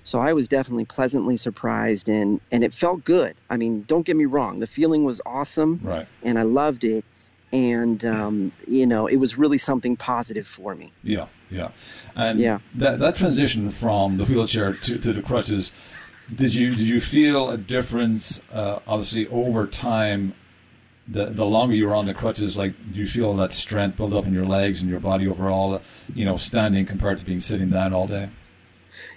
So 0.04 0.20
I 0.20 0.32
was 0.32 0.46
definitely 0.48 0.86
pleasantly 0.86 1.36
surprised, 1.36 2.08
and 2.08 2.40
and 2.50 2.64
it 2.64 2.72
felt 2.72 3.04
good. 3.04 3.34
I 3.50 3.58
mean, 3.58 3.82
don't 3.86 4.06
get 4.06 4.16
me 4.16 4.24
wrong, 4.24 4.58
the 4.58 4.66
feeling 4.66 5.04
was 5.04 5.20
awesome, 5.26 5.80
Right. 5.82 6.06
and 6.22 6.38
I 6.38 6.42
loved 6.42 6.84
it, 6.84 7.04
and 7.52 8.04
um, 8.04 8.52
you 8.66 8.86
know, 8.86 9.06
it 9.06 9.16
was 9.16 9.38
really 9.38 9.58
something 9.58 9.96
positive 9.96 10.46
for 10.46 10.74
me. 10.74 10.92
Yeah, 11.02 11.26
yeah, 11.50 11.70
and 12.14 12.38
Yeah. 12.40 12.58
that 12.74 12.98
that 12.98 13.16
transition 13.16 13.70
from 13.70 14.16
the 14.18 14.24
wheelchair 14.24 14.72
to, 14.72 14.98
to 14.98 15.12
the 15.12 15.22
crutches, 15.22 15.72
did 16.34 16.54
you 16.54 16.70
did 16.70 16.86
you 16.86 17.00
feel 17.00 17.50
a 17.50 17.56
difference? 17.56 18.40
Uh, 18.52 18.80
obviously, 18.86 19.26
over 19.28 19.66
time, 19.66 20.34
the 21.06 21.26
the 21.26 21.46
longer 21.46 21.74
you 21.74 21.86
were 21.88 21.94
on 21.94 22.06
the 22.06 22.14
crutches, 22.14 22.56
like 22.56 22.74
do 22.92 22.98
you 23.00 23.06
feel 23.06 23.34
that 23.34 23.52
strength 23.52 23.96
build 23.96 24.12
up 24.12 24.26
in 24.26 24.34
your 24.34 24.46
legs 24.46 24.80
and 24.80 24.90
your 24.90 25.00
body 25.00 25.26
overall? 25.26 25.80
You 26.14 26.24
know, 26.24 26.36
standing 26.36 26.84
compared 26.86 27.18
to 27.18 27.24
being 27.24 27.40
sitting 27.40 27.70
down 27.70 27.92
all 27.94 28.06
day. 28.06 28.28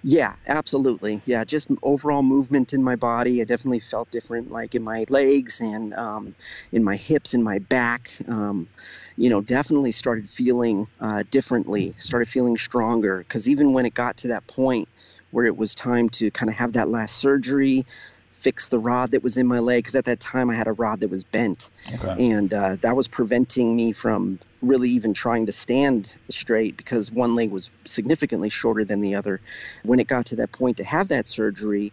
Yeah, 0.04 0.34
absolutely. 0.48 1.22
Yeah, 1.26 1.44
just 1.44 1.70
overall 1.84 2.24
movement 2.24 2.74
in 2.74 2.82
my 2.84 2.96
body. 2.96 3.42
I 3.42 3.44
definitely 3.44 3.82
felt 3.82 4.10
different, 4.10 4.50
like 4.50 4.74
in 4.74 4.84
my 4.84 5.06
legs 5.10 5.62
and 5.62 5.94
um, 5.94 6.36
in 6.72 6.84
my 6.84 6.96
hips 6.96 7.36
and 7.36 7.44
my 7.44 7.60
back. 7.60 8.12
Um, 8.28 8.68
you 9.16 9.30
know, 9.30 9.42
definitely 9.42 9.92
started 9.92 10.28
feeling 10.28 10.88
uh, 11.00 11.24
differently, 11.30 11.94
started 12.00 12.28
feeling 12.30 12.58
stronger. 12.58 13.20
Because 13.20 13.48
even 13.48 13.74
when 13.74 13.86
it 13.86 13.94
got 13.94 14.18
to 14.18 14.30
that 14.30 14.48
point 14.48 14.90
where 15.30 15.46
it 15.46 15.56
was 15.56 15.76
time 15.76 16.10
to 16.10 16.32
kind 16.32 16.50
of 16.50 16.56
have 16.56 16.74
that 16.74 16.90
last 16.90 17.18
surgery, 17.18 17.86
fix 18.32 18.70
the 18.70 18.80
rod 18.80 19.12
that 19.12 19.22
was 19.22 19.38
in 19.38 19.46
my 19.46 19.60
leg, 19.60 19.84
because 19.84 19.96
at 19.96 20.06
that 20.06 20.20
time 20.20 20.50
I 20.50 20.56
had 20.56 20.68
a 20.68 20.74
rod 20.74 21.02
that 21.02 21.10
was 21.10 21.24
bent 21.24 21.70
Okay. 21.94 22.24
and 22.24 22.52
uh, 22.54 22.78
that 22.82 22.96
was 22.96 23.08
preventing 23.08 23.76
me 23.76 23.92
from 23.92 24.40
really 24.62 24.90
even 24.90 25.14
trying 25.14 25.48
to 25.48 25.52
stand 25.52 26.14
straight 26.30 26.78
because 26.78 27.12
one 27.12 27.36
leg 27.36 27.52
was 27.52 27.72
significantly 27.86 28.50
shorter 28.50 28.86
than 28.86 29.02
the 29.02 29.16
other. 29.16 29.42
When 29.84 30.00
it 30.00 30.08
got 30.08 30.28
to 30.28 30.38
that 30.38 30.52
point 30.52 30.78
to 30.78 30.84
have 30.84 31.10
that 31.10 31.28
surgery 31.28 31.92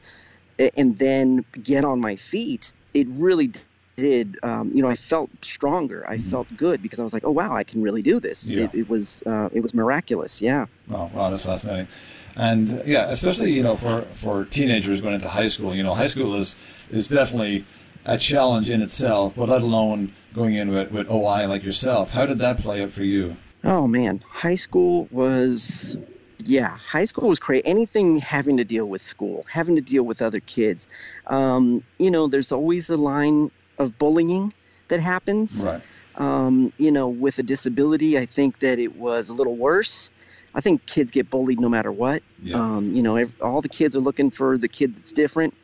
and 0.76 0.98
then 0.98 1.44
get 1.62 1.84
on 1.84 2.00
my 2.00 2.16
feet, 2.16 2.72
it 2.94 3.06
really 3.10 3.52
did. 3.96 4.38
Um, 4.42 4.70
you 4.74 4.82
know, 4.82 4.88
I 4.88 4.94
felt 4.94 5.30
stronger. 5.42 6.08
I 6.08 6.18
felt 6.18 6.46
good 6.56 6.82
because 6.82 7.00
I 7.00 7.04
was 7.04 7.12
like, 7.12 7.24
"Oh 7.24 7.30
wow, 7.30 7.52
I 7.54 7.64
can 7.64 7.82
really 7.82 8.02
do 8.02 8.20
this." 8.20 8.50
Yeah. 8.50 8.64
It, 8.64 8.74
it 8.74 8.88
was 8.88 9.22
uh, 9.26 9.48
it 9.52 9.60
was 9.60 9.74
miraculous. 9.74 10.40
Yeah. 10.40 10.66
Wow, 10.88 11.10
wow, 11.12 11.30
that's 11.30 11.44
fascinating. 11.44 11.88
And 12.36 12.82
yeah, 12.86 13.08
especially 13.08 13.52
you 13.52 13.62
know 13.62 13.76
for 13.76 14.02
for 14.12 14.44
teenagers 14.44 15.00
going 15.00 15.14
into 15.14 15.28
high 15.28 15.48
school, 15.48 15.74
you 15.74 15.82
know, 15.82 15.94
high 15.94 16.06
school 16.06 16.36
is 16.36 16.54
is 16.90 17.08
definitely 17.08 17.64
a 18.08 18.18
challenge 18.18 18.70
in 18.70 18.82
itself, 18.82 19.34
but 19.36 19.48
let 19.48 19.62
alone 19.62 20.12
going 20.34 20.54
in 20.54 20.70
with, 20.70 20.90
with 20.90 21.10
OI 21.10 21.46
like 21.46 21.62
yourself. 21.62 22.10
How 22.10 22.26
did 22.26 22.38
that 22.38 22.58
play 22.58 22.82
out 22.82 22.90
for 22.90 23.04
you? 23.04 23.36
Oh 23.64 23.86
man, 23.86 24.22
high 24.26 24.54
school 24.54 25.08
was 25.10 25.96
yeah, 26.38 26.76
high 26.76 27.04
school 27.04 27.28
was 27.28 27.38
crazy. 27.38 27.66
Anything 27.66 28.18
having 28.18 28.56
to 28.56 28.64
deal 28.64 28.86
with 28.86 29.02
school, 29.02 29.44
having 29.50 29.76
to 29.76 29.82
deal 29.82 30.04
with 30.04 30.22
other 30.22 30.40
kids. 30.40 30.88
Um, 31.26 31.82
you 31.98 32.10
know, 32.10 32.28
there's 32.28 32.52
always 32.52 32.88
a 32.90 32.96
line 32.96 33.50
of 33.78 33.98
bullying 33.98 34.52
that 34.88 35.00
happens. 35.00 35.64
Right. 35.64 35.82
Um, 36.16 36.72
you 36.78 36.90
know, 36.90 37.08
with 37.08 37.38
a 37.38 37.42
disability, 37.42 38.18
I 38.18 38.26
think 38.26 38.60
that 38.60 38.78
it 38.78 38.96
was 38.96 39.28
a 39.28 39.34
little 39.34 39.54
worse. 39.54 40.10
I 40.54 40.60
think 40.60 40.86
kids 40.86 41.12
get 41.12 41.30
bullied 41.30 41.60
no 41.60 41.68
matter 41.68 41.92
what. 41.92 42.22
Yeah. 42.42 42.56
Um, 42.56 42.94
you 42.94 43.02
know, 43.02 43.22
all 43.40 43.60
the 43.60 43.68
kids 43.68 43.94
are 43.94 44.00
looking 44.00 44.30
for 44.30 44.56
the 44.56 44.68
kid 44.68 44.96
that's 44.96 45.12
different 45.12 45.54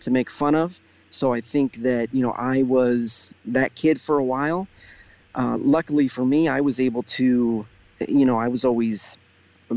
to 0.00 0.10
make 0.10 0.30
fun 0.30 0.54
of. 0.54 0.80
So 1.10 1.32
I 1.32 1.40
think 1.40 1.82
that, 1.82 2.14
you 2.14 2.22
know, 2.22 2.30
I 2.32 2.62
was 2.62 3.34
that 3.46 3.74
kid 3.74 4.00
for 4.00 4.18
a 4.18 4.24
while. 4.24 4.68
Uh, 5.34 5.56
luckily 5.58 6.08
for 6.08 6.24
me, 6.24 6.48
I 6.48 6.60
was 6.60 6.80
able 6.80 7.02
to, 7.04 7.66
you 8.08 8.26
know, 8.26 8.38
I 8.38 8.48
was 8.48 8.64
always 8.64 9.18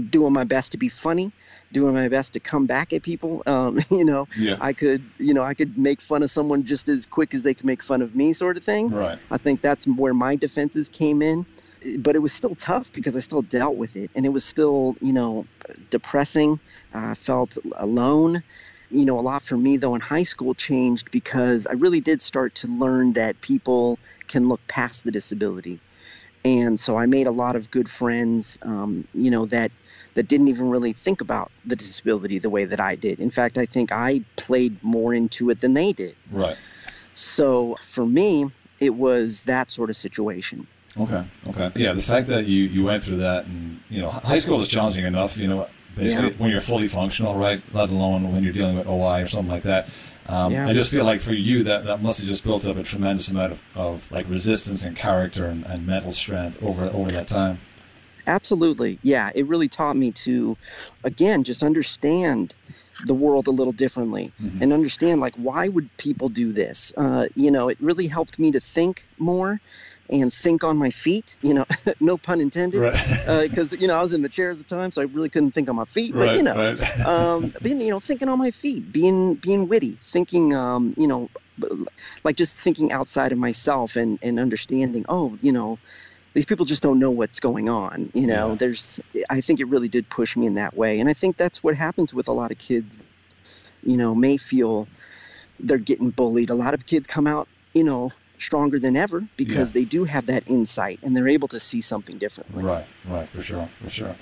doing 0.09 0.33
my 0.33 0.43
best 0.43 0.71
to 0.71 0.77
be 0.77 0.89
funny, 0.89 1.31
doing 1.71 1.93
my 1.93 2.07
best 2.09 2.33
to 2.33 2.39
come 2.39 2.65
back 2.65 2.93
at 2.93 3.03
people. 3.03 3.43
Um, 3.53 3.79
you 3.91 4.05
know, 4.05 4.27
Yeah. 4.37 4.57
I 4.59 4.73
could, 4.73 5.03
you 5.19 5.33
know, 5.33 5.43
I 5.43 5.53
could 5.53 5.77
make 5.77 6.01
fun 6.01 6.23
of 6.23 6.31
someone 6.31 6.63
just 6.63 6.89
as 6.89 7.05
quick 7.05 7.33
as 7.33 7.43
they 7.43 7.53
could 7.53 7.65
make 7.65 7.83
fun 7.83 8.01
of 8.01 8.15
me, 8.15 8.33
sort 8.33 8.57
of 8.57 8.63
thing. 8.63 8.89
Right. 8.89 9.19
I 9.29 9.37
think 9.37 9.61
that's 9.61 9.85
where 9.85 10.13
my 10.13 10.35
defenses 10.35 10.89
came 10.89 11.21
in. 11.21 11.45
But 11.99 12.15
it 12.15 12.19
was 12.19 12.31
still 12.31 12.55
tough 12.55 12.93
because 12.93 13.17
I 13.17 13.19
still 13.19 13.41
dealt 13.41 13.75
with 13.75 13.97
it, 13.97 14.09
and 14.15 14.25
it 14.25 14.29
was 14.29 14.45
still, 14.45 14.95
you 15.01 15.11
know, 15.11 15.45
depressing. 15.89 16.61
I 16.93 17.13
felt 17.13 17.57
alone. 17.75 18.41
You 18.93 19.05
know, 19.05 19.19
a 19.19 19.21
lot 19.21 19.41
for 19.41 19.57
me 19.57 19.77
though 19.77 19.95
in 19.95 20.01
high 20.01 20.23
school 20.23 20.53
changed 20.53 21.11
because 21.11 21.67
I 21.67 21.73
really 21.73 21.99
did 21.99 22.21
start 22.21 22.55
to 22.55 22.67
learn 22.67 23.13
that 23.13 23.41
people 23.41 23.97
can 24.27 24.47
look 24.47 24.65
past 24.67 25.03
the 25.03 25.11
disability, 25.11 25.79
and 26.45 26.79
so 26.79 26.97
I 26.97 27.07
made 27.07 27.27
a 27.27 27.31
lot 27.31 27.55
of 27.55 27.71
good 27.71 27.89
friends. 27.89 28.59
Um, 28.61 29.07
you 29.13 29.31
know 29.31 29.45
that 29.47 29.71
that 30.13 30.27
didn't 30.27 30.49
even 30.49 30.69
really 30.69 30.93
think 30.93 31.21
about 31.21 31.51
the 31.65 31.75
disability 31.75 32.39
the 32.39 32.49
way 32.49 32.65
that 32.65 32.79
I 32.79 32.95
did. 32.95 33.19
In 33.19 33.29
fact, 33.29 33.57
I 33.57 33.65
think 33.65 33.91
I 33.91 34.21
played 34.35 34.83
more 34.83 35.13
into 35.13 35.49
it 35.49 35.59
than 35.59 35.73
they 35.73 35.91
did. 35.91 36.15
Right. 36.31 36.57
So 37.13 37.75
for 37.81 38.05
me, 38.05 38.51
it 38.79 38.93
was 38.93 39.43
that 39.43 39.71
sort 39.71 39.89
of 39.89 39.95
situation. 39.95 40.67
Okay. 40.97 41.23
Okay. 41.47 41.71
Yeah, 41.75 41.93
the 41.93 42.01
fact 42.01 42.27
that 42.27 42.45
you, 42.45 42.65
you 42.65 42.83
went 42.83 43.03
through 43.03 43.17
that, 43.17 43.45
and 43.45 43.81
you 43.89 44.01
know, 44.01 44.09
high 44.11 44.39
school 44.39 44.61
is 44.61 44.67
challenging 44.67 45.05
enough. 45.05 45.37
You 45.37 45.47
know, 45.47 45.67
basically 45.95 46.29
Yeah. 46.29 46.35
when 46.37 46.49
you're 46.49 46.61
fully 46.61 46.87
functional, 46.87 47.35
right? 47.35 47.61
Let 47.73 47.89
alone 47.89 48.31
when 48.33 48.43
you're 48.43 48.53
dealing 48.53 48.77
with 48.77 48.87
OI 48.87 49.21
or 49.21 49.27
something 49.27 49.51
like 49.51 49.63
that. 49.63 49.89
Um, 50.27 50.51
Yeah. 50.53 50.67
I 50.67 50.73
just 50.73 50.89
feel 50.89 51.03
like 51.03 51.19
for 51.19 51.33
you 51.33 51.63
that 51.65 51.85
that 51.85 52.01
must 52.01 52.19
have 52.19 52.29
just 52.29 52.43
built 52.43 52.65
up 52.65 52.77
a 52.77 52.83
tremendous 52.83 53.27
amount 53.27 53.51
of, 53.53 53.61
of 53.75 54.11
like 54.11 54.25
resistance 54.29 54.83
and 54.83 54.95
character 54.95 55.45
and, 55.45 55.65
and 55.65 55.85
mental 55.85 56.13
strength 56.13 56.63
over 56.63 56.85
over 56.85 57.11
that 57.11 57.27
time. 57.27 57.59
Absolutely. 58.25 58.99
Yeah, 59.03 59.31
it 59.35 59.45
really 59.47 59.67
taught 59.67 59.97
me 59.97 60.11
to, 60.11 60.55
again, 61.03 61.43
just 61.43 61.61
understand 61.61 62.55
the 63.05 63.13
world 63.13 63.47
a 63.47 63.51
little 63.51 63.73
differently 63.73 64.31
Mhm. 64.41 64.61
and 64.61 64.71
understand, 64.71 65.19
like, 65.19 65.35
why 65.35 65.67
would 65.67 65.89
people 65.97 66.29
do 66.29 66.53
this? 66.53 66.93
Uh, 66.95 67.25
you 67.35 67.51
know, 67.51 67.67
it 67.67 67.77
really 67.81 68.07
helped 68.07 68.39
me 68.39 68.49
to 68.53 68.61
think 68.61 69.05
more 69.17 69.59
and 70.21 70.31
think 70.33 70.63
on 70.63 70.77
my 70.77 70.89
feet, 70.89 71.37
you 71.41 71.53
know, 71.53 71.65
no 71.99 72.17
pun 72.17 72.41
intended. 72.41 72.79
Right. 72.79 73.49
Because, 73.49 73.73
you 73.73 73.87
know, 73.87 73.97
I 73.97 74.01
was 74.01 74.13
in 74.13 74.21
the 74.21 74.29
chair 74.29 74.51
at 74.51 74.57
the 74.57 74.63
time, 74.63 74.91
so 74.91 75.01
I 75.01 75.05
really 75.05 75.29
couldn't 75.29 75.51
think 75.51 75.69
on 75.69 75.75
my 75.75 75.85
feet. 75.85 76.13
But, 76.13 76.27
right. 76.27 76.37
you 76.37 76.43
know, 76.43 76.55
right. 76.73 77.05
um, 77.05 77.53
being 77.61 77.81
you 77.81 77.89
know 77.91 77.99
thinking 77.99 78.29
on 78.29 78.37
my 78.37 78.51
feet, 78.51 78.91
being 78.91 79.35
being 79.35 79.67
witty, 79.67 79.97
thinking 80.01 80.53
um, 80.55 80.93
you 80.97 81.07
know 81.07 81.29
like 82.23 82.35
just 82.35 82.57
thinking 82.59 82.91
outside 82.91 83.31
of 83.31 83.37
myself 83.37 83.95
and 83.95 84.19
and 84.21 84.39
understanding. 84.39 85.05
Oh, 85.09 85.37
you 85.41 85.51
know, 85.51 85.79
these 86.33 86.45
people 86.45 86.65
just 86.65 86.83
don't 86.83 86.99
know 86.99 87.11
what's 87.11 87.39
going 87.39 87.69
on. 87.69 88.11
You 88.13 88.27
know, 88.27 88.51
Yeah. 88.51 88.55
there's 88.57 88.99
I 89.29 89.41
think 89.41 89.59
it 89.59 89.65
really 89.65 89.89
did 89.89 90.09
push 90.09 90.35
me 90.35 90.45
in 90.47 90.55
that 90.55 90.75
way, 90.75 90.99
and 90.99 91.09
I 91.09 91.13
think 91.13 91.37
that's 91.37 91.63
what 91.63 91.75
happens 91.75 92.13
with 92.13 92.27
a 92.27 92.33
lot 92.33 92.51
of 92.51 92.57
kids. 92.57 92.97
You 93.85 93.97
know, 93.97 94.15
may 94.15 94.37
feel 94.37 94.87
they're 95.59 95.77
getting 95.77 96.09
bullied. 96.09 96.49
A 96.49 96.55
lot 96.55 96.73
of 96.73 96.85
kids 96.85 97.07
come 97.07 97.27
out, 97.27 97.47
you 97.73 97.83
know. 97.83 98.11
Stronger 98.39 98.79
than 98.79 98.97
ever 98.97 99.23
because 99.37 99.69
Yeah. 99.69 99.81
they 99.81 99.85
do 99.85 100.03
have 100.03 100.25
that 100.25 100.43
insight 100.47 100.99
and 101.03 101.15
they're 101.15 101.27
able 101.29 101.47
to 101.49 101.59
see 101.59 101.81
something 101.81 102.17
differently. 102.17 102.63
Right, 102.63 102.85
right, 103.07 103.29
for 103.29 103.41
sure, 103.41 103.69
for 103.81 103.89
sure. 103.89 104.15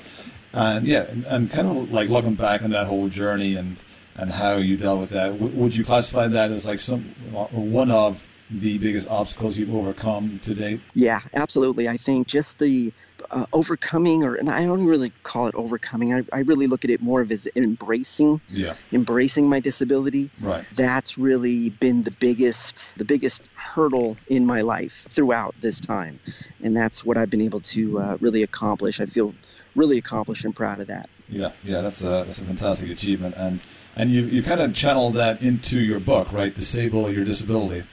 And 0.54 0.86
yeah, 0.86 1.04
and, 1.10 1.26
and 1.26 1.50
kind 1.52 1.68
of 1.68 1.92
like 1.92 2.10
looking 2.10 2.36
back 2.36 2.62
on 2.62 2.72
that 2.72 2.88
whole 2.88 3.08
journey 3.08 3.56
and 3.56 3.78
and 4.18 4.30
how 4.30 4.58
you 4.58 4.76
dealt 4.78 5.00
with 5.00 5.10
that, 5.12 5.32
w- 5.40 5.56
would 5.58 5.76
you 5.76 5.86
classify 5.86 6.28
that 6.28 6.52
as 6.52 6.68
like 6.68 6.80
some 6.80 7.16
uh, 7.36 7.46
one 7.46 7.90
of 7.90 8.24
the 8.52 8.78
biggest 8.78 9.08
obstacles 9.10 9.58
you've 9.58 9.74
overcome 9.74 10.40
to 10.44 10.54
date? 10.54 10.82
Yeah, 10.94 11.22
absolutely. 11.34 11.88
I 11.88 11.96
think 11.96 12.28
just 12.28 12.60
the 12.60 12.92
uh, 13.30 13.46
overcoming, 13.54 14.24
or 14.24 14.36
and 14.36 14.50
I 14.50 14.66
don't 14.66 14.86
really 14.86 15.12
call 15.24 15.48
it 15.48 15.56
overcoming. 15.56 16.14
I, 16.14 16.24
I 16.34 16.40
really 16.40 16.68
look 16.68 16.84
at 16.84 16.90
it 16.92 17.02
more 17.02 17.22
of 17.22 17.32
as 17.32 17.48
embracing, 17.56 18.42
Yeah, 18.50 18.76
embracing 18.92 19.48
my 19.48 19.60
disability. 19.60 20.30
right. 20.42 20.66
That's 20.76 21.18
really 21.18 21.70
been 21.70 22.04
the 22.04 22.12
biggest, 22.20 22.98
the 22.98 23.06
biggest 23.06 23.50
hurdle 23.56 24.18
in 24.28 24.46
my 24.46 24.62
life 24.62 25.06
throughout 25.10 25.56
this 25.62 25.80
time, 25.80 26.20
and 26.64 26.76
that's 26.76 27.06
what 27.06 27.18
I've 27.18 27.30
been 27.30 27.42
able 27.42 27.62
to 27.62 28.00
uh, 28.00 28.18
really 28.20 28.44
accomplish. 28.44 29.00
I 29.00 29.06
feel 29.06 29.34
really 29.76 29.98
accomplished 29.98 30.44
and 30.46 30.56
proud 30.56 30.80
of 30.82 30.88
that. 30.88 31.10
Yeah, 31.30 31.52
yeah, 31.64 31.82
that's 31.82 32.02
a 32.02 32.26
that's 32.26 32.42
a 32.42 32.46
fantastic 32.46 32.90
achievement, 32.90 33.36
and 33.38 33.60
and 33.96 34.12
you 34.12 34.24
you 34.24 34.44
kind 34.44 34.60
of 34.62 34.74
channeled 34.74 35.14
that 35.16 35.42
into 35.42 35.80
your 35.80 36.00
book, 36.00 36.32
right? 36.34 36.54
Disable 36.54 37.12
your 37.12 37.24
disability. 37.26 37.84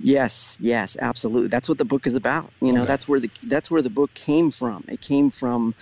Yes, 0.00 0.56
yes, 0.60 0.96
absolutely. 1.00 1.48
That's 1.48 1.68
what 1.68 1.78
the 1.78 1.84
book 1.84 2.06
is 2.06 2.14
about. 2.16 2.52
You 2.60 2.72
know, 2.72 2.82
Okay. 2.82 2.86
that's 2.86 3.08
where 3.08 3.20
the 3.20 3.30
that's 3.44 3.70
where 3.70 3.82
the 3.82 3.90
book 3.90 4.14
came 4.14 4.50
from. 4.50 4.84
It 4.88 5.00
came 5.00 5.30
from 5.30 5.74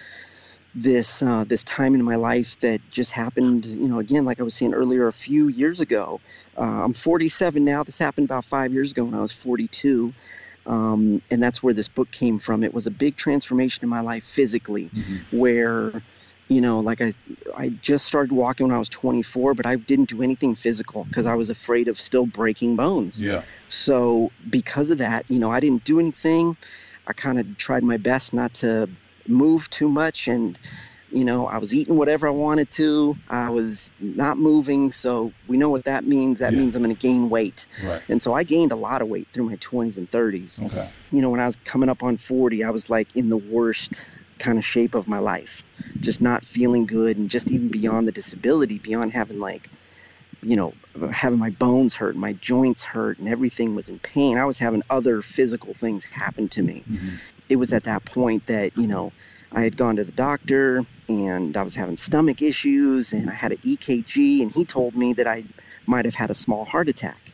this 0.75 1.23
uh, 1.23 1.45
this 1.47 1.65
time 1.65 1.95
in 1.95 2.03
my 2.03 2.17
life 2.17 2.59
that 2.61 2.81
just 2.91 3.13
happened. 3.13 3.67
You 3.67 3.89
know, 3.89 3.99
again, 3.99 4.25
like 4.25 4.41
I 4.41 4.43
was 4.43 4.55
saying 4.55 4.75
earlier, 4.75 5.07
a 5.07 5.13
few 5.13 5.49
years 5.49 5.81
ago. 5.81 6.21
Uh, 6.57 6.63
I'm 6.85 6.95
47 6.95 7.65
now. 7.65 7.83
This 7.83 7.99
happened 7.99 8.25
about 8.27 8.45
five 8.45 8.73
years 8.73 8.93
ago 8.93 9.05
when 9.05 9.15
I 9.15 9.21
was 9.21 9.33
42. 9.33 10.13
Um, 10.67 11.23
and 11.31 11.43
that's 11.43 11.63
where 11.63 11.73
this 11.75 11.89
book 11.89 12.11
came 12.11 12.39
from. 12.41 12.65
It 12.65 12.75
was 12.75 12.87
a 12.87 12.91
big 12.91 13.17
transformation 13.17 13.85
in 13.85 13.89
my 13.89 14.01
life 14.01 14.25
physically, 14.25 14.91
where, 15.31 16.03
you 16.49 16.61
know, 16.61 16.81
like 16.81 17.01
I, 17.01 17.13
I 17.57 17.71
just 17.71 18.07
started 18.07 18.33
walking 18.33 18.67
when 18.69 18.75
I 18.75 18.79
was 18.79 18.89
24, 18.89 19.55
but 19.55 19.67
I 19.67 19.77
didn't 19.77 20.09
do 20.09 20.23
anything 20.23 20.55
physical 20.55 21.05
because 21.05 21.27
I 21.27 21.35
was 21.35 21.51
afraid 21.51 21.89
of 21.89 21.99
still 21.99 22.27
breaking 22.27 22.77
bones. 22.77 23.21
Yeah, 23.21 23.43
So 23.69 24.31
because 24.49 24.91
of 24.91 24.99
that, 24.99 25.25
you 25.29 25.39
know, 25.39 25.51
I 25.51 25.61
didn't 25.61 25.85
do 25.85 25.99
anything. 25.99 26.57
I 27.09 27.13
kind 27.13 27.39
of 27.39 27.57
tried 27.57 27.83
my 27.83 27.97
best 27.97 28.33
not 28.33 28.55
to 28.55 28.89
move 29.29 29.69
too 29.71 29.89
much, 29.89 30.29
and 30.29 30.59
You 31.09 31.25
know, 31.25 31.47
I 31.47 31.59
was 31.59 31.73
eating 31.73 31.97
whatever 31.97 32.27
I 32.27 32.33
wanted 32.33 32.69
to. 32.73 33.17
I 33.29 33.51
was 33.51 33.93
not 34.01 34.39
moving. 34.39 34.91
So 34.91 35.33
we 35.47 35.57
know 35.57 35.71
what 35.71 35.85
that 35.85 36.05
means. 36.05 36.41
That 36.41 36.53
Yeah. 36.53 36.59
means 36.59 36.75
I'm 36.75 36.83
going 36.83 36.95
to 36.95 37.01
gain 37.01 37.31
weight. 37.31 37.69
Right. 37.85 38.03
And 38.09 38.21
so 38.21 38.35
I 38.35 38.43
gained 38.43 38.73
a 38.73 38.77
lot 38.77 39.03
of 39.03 39.09
weight 39.09 39.29
through 39.33 39.49
my 39.49 39.57
20s 39.57 39.99
and 39.99 40.11
30s. 40.11 40.61
Okay. 40.61 40.89
You 41.13 41.23
know, 41.23 41.31
when 41.31 41.39
I 41.39 41.47
was 41.47 41.57
coming 41.65 41.89
up 41.89 42.03
on 42.03 42.17
40, 42.17 42.65
I 42.65 42.71
was 42.71 42.91
like 42.91 43.15
in 43.15 43.29
the 43.29 43.37
worst 43.39 44.05
kind 44.39 44.59
of 44.59 44.65
shape 44.65 44.95
of 44.95 45.09
my 45.09 45.19
life, 45.19 45.65
just 46.01 46.21
not 46.21 46.45
feeling 46.45 46.87
good, 46.87 47.17
and 47.17 47.31
just 47.31 47.51
even 47.51 47.69
beyond 47.69 48.07
the 48.07 48.13
disability, 48.13 48.79
beyond 48.79 49.13
having 49.13 49.39
like, 49.39 49.69
you 50.43 50.57
know, 50.57 50.75
having 51.13 51.39
my 51.39 51.51
bones 51.51 51.97
hurt, 51.97 52.17
my 52.17 52.33
joints 52.35 52.85
hurt, 52.85 53.19
and 53.19 53.29
everything 53.29 53.75
was 53.75 53.89
in 53.89 53.99
pain. 53.99 54.39
I 54.39 54.45
was 54.45 54.59
having 54.59 54.83
other 54.91 55.23
physical 55.23 55.75
things 55.75 56.05
happen 56.05 56.49
to 56.51 56.63
me. 56.63 56.85
Mhm. 56.89 57.19
It 57.49 57.57
was 57.57 57.73
at 57.73 57.85
that 57.85 58.05
point 58.05 58.47
that, 58.47 58.77
you 58.77 58.87
know, 58.87 59.13
I 59.53 59.63
had 59.63 59.77
gone 59.77 59.97
to 59.97 60.05
the 60.05 60.13
doctor 60.13 60.85
and 61.09 61.57
I 61.57 61.63
was 61.63 61.75
having 61.75 61.97
stomach 61.97 62.43
issues 62.43 63.13
and 63.13 63.31
I 63.31 63.35
had 63.35 63.53
an 63.53 63.59
EKG 63.63 64.43
and 64.43 64.53
he 64.53 64.65
told 64.65 64.95
me 64.97 65.15
that 65.15 65.27
I 65.27 65.45
might 65.87 66.05
have 66.05 66.15
had 66.15 66.31
a 66.31 66.35
small 66.35 66.65
heart 66.65 66.89
attack. 66.89 67.26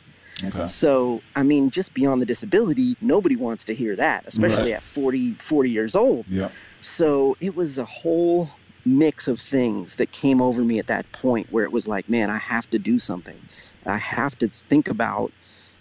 Okay. 0.44 0.66
So, 0.66 1.20
I 1.36 1.42
mean, 1.42 1.70
just 1.70 1.94
beyond 1.94 2.20
the 2.20 2.26
disability, 2.26 2.94
nobody 3.00 3.36
wants 3.36 3.64
to 3.66 3.74
hear 3.74 3.94
that, 3.96 4.24
especially 4.26 4.72
Right. 4.72 4.76
at 4.76 4.82
40, 4.82 5.34
40 5.34 5.70
years 5.70 5.94
old. 5.94 6.26
Yeah. 6.28 6.48
So 6.80 7.36
it 7.40 7.54
was 7.54 7.78
a 7.78 7.84
whole 7.84 8.50
mix 8.84 9.28
of 9.28 9.40
things 9.40 9.96
that 9.96 10.10
came 10.10 10.42
over 10.42 10.62
me 10.62 10.78
at 10.78 10.88
that 10.88 11.10
point 11.12 11.46
where 11.52 11.64
it 11.64 11.72
was 11.72 11.86
like, 11.86 12.08
man, 12.08 12.30
I 12.30 12.38
have 12.38 12.68
to 12.70 12.78
do 12.78 12.98
something. 12.98 13.38
I 13.86 13.98
have 13.98 14.36
to 14.38 14.48
think 14.48 14.88
about 14.88 15.32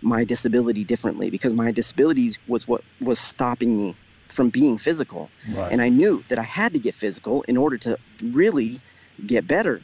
my 0.03 0.23
disability 0.23 0.83
differently 0.83 1.29
because 1.29 1.53
my 1.53 1.71
disability 1.71 2.33
was 2.47 2.67
what 2.67 2.81
was 2.99 3.19
stopping 3.19 3.75
me 3.77 3.95
from 4.29 4.49
being 4.49 4.77
physical. 4.77 5.29
Right. 5.53 5.71
And 5.71 5.81
I 5.81 5.89
knew 5.89 6.23
that 6.29 6.39
I 6.39 6.43
had 6.43 6.73
to 6.73 6.79
get 6.79 6.93
physical 6.95 7.43
in 7.47 7.57
order 7.57 7.77
to 7.79 7.97
really 8.23 8.79
get 9.25 9.47
better. 9.47 9.81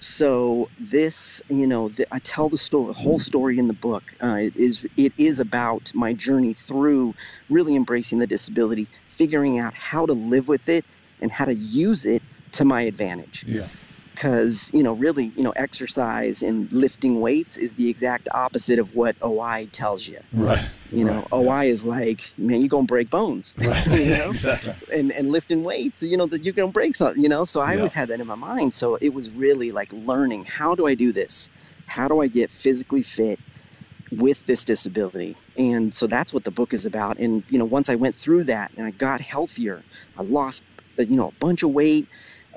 So 0.00 0.70
this, 0.78 1.42
you 1.48 1.66
know, 1.66 1.88
the, 1.88 2.06
I 2.12 2.20
tell 2.20 2.48
the 2.48 2.56
story, 2.56 2.94
whole 2.94 3.18
story 3.18 3.58
in 3.58 3.66
the 3.66 3.74
book. 3.74 4.02
Uh, 4.22 4.36
it 4.36 4.56
is 4.56 4.86
it 4.96 5.12
is 5.18 5.40
about 5.40 5.90
my 5.94 6.12
journey 6.12 6.54
through 6.54 7.14
really 7.48 7.74
embracing 7.74 8.18
the 8.18 8.26
disability, 8.26 8.88
figuring 9.06 9.58
out 9.58 9.74
how 9.74 10.06
to 10.06 10.12
live 10.12 10.46
with 10.46 10.68
it 10.68 10.84
and 11.20 11.32
how 11.32 11.44
to 11.46 11.54
use 11.54 12.04
it 12.04 12.22
to 12.52 12.64
my 12.64 12.82
advantage. 12.82 13.44
yeah. 13.46 13.66
Because 14.18 14.68
you 14.74 14.82
know, 14.82 14.94
really, 14.94 15.32
you 15.36 15.44
know, 15.44 15.52
exercise 15.54 16.42
and 16.42 16.72
lifting 16.72 17.20
weights 17.20 17.56
is 17.56 17.76
the 17.76 17.88
exact 17.88 18.28
opposite 18.34 18.80
of 18.80 18.92
what 18.92 19.16
OI 19.24 19.68
tells 19.72 20.06
you. 20.08 20.18
Right. 20.32 20.60
You 20.90 21.04
know, 21.04 21.26
Right. 21.30 21.40
OI 21.40 21.64
is 21.66 21.84
like, 21.84 22.22
man, 22.36 22.58
you're 22.60 22.68
gonna 22.68 22.84
break 22.86 23.10
bones. 23.10 23.54
Right. 23.60 23.86
you 23.92 24.16
know? 24.16 24.30
exactly. 24.30 24.74
and 24.92 25.12
and 25.12 25.28
lifting 25.28 25.62
weights, 25.62 26.02
you 26.02 26.16
know, 26.16 26.26
that 26.26 26.44
you're 26.44 26.52
gonna 26.54 26.72
break 26.72 26.96
something, 26.96 27.22
you 27.22 27.28
know. 27.28 27.44
So 27.44 27.60
I 27.60 27.72
Yeah. 27.72 27.76
always 27.76 27.92
had 27.92 28.08
that 28.08 28.20
in 28.20 28.26
my 28.26 28.34
mind. 28.34 28.74
So 28.74 28.98
it 29.00 29.14
was 29.14 29.30
really 29.30 29.70
like 29.70 29.92
learning 29.92 30.46
how 30.46 30.74
do 30.74 30.86
I 30.86 30.96
do 30.96 31.12
this? 31.12 31.48
How 31.86 32.08
do 32.08 32.20
I 32.20 32.26
get 32.28 32.50
physically 32.50 33.02
fit 33.02 33.38
with 34.10 34.44
this 34.46 34.64
disability? 34.64 35.36
And 35.56 35.94
so 35.94 36.08
that's 36.08 36.32
what 36.32 36.44
the 36.44 36.50
book 36.50 36.74
is 36.74 36.86
about. 36.86 37.18
And 37.20 37.44
you 37.50 37.58
know, 37.58 37.66
once 37.66 37.88
I 37.88 37.94
went 37.94 38.16
through 38.16 38.44
that 38.44 38.72
and 38.76 38.84
I 38.86 38.90
got 38.90 39.20
healthier, 39.20 39.84
I 40.16 40.22
lost 40.22 40.64
you 40.98 41.16
know 41.16 41.28
a 41.28 41.32
bunch 41.32 41.62
of 41.62 41.70
weight. 41.70 42.08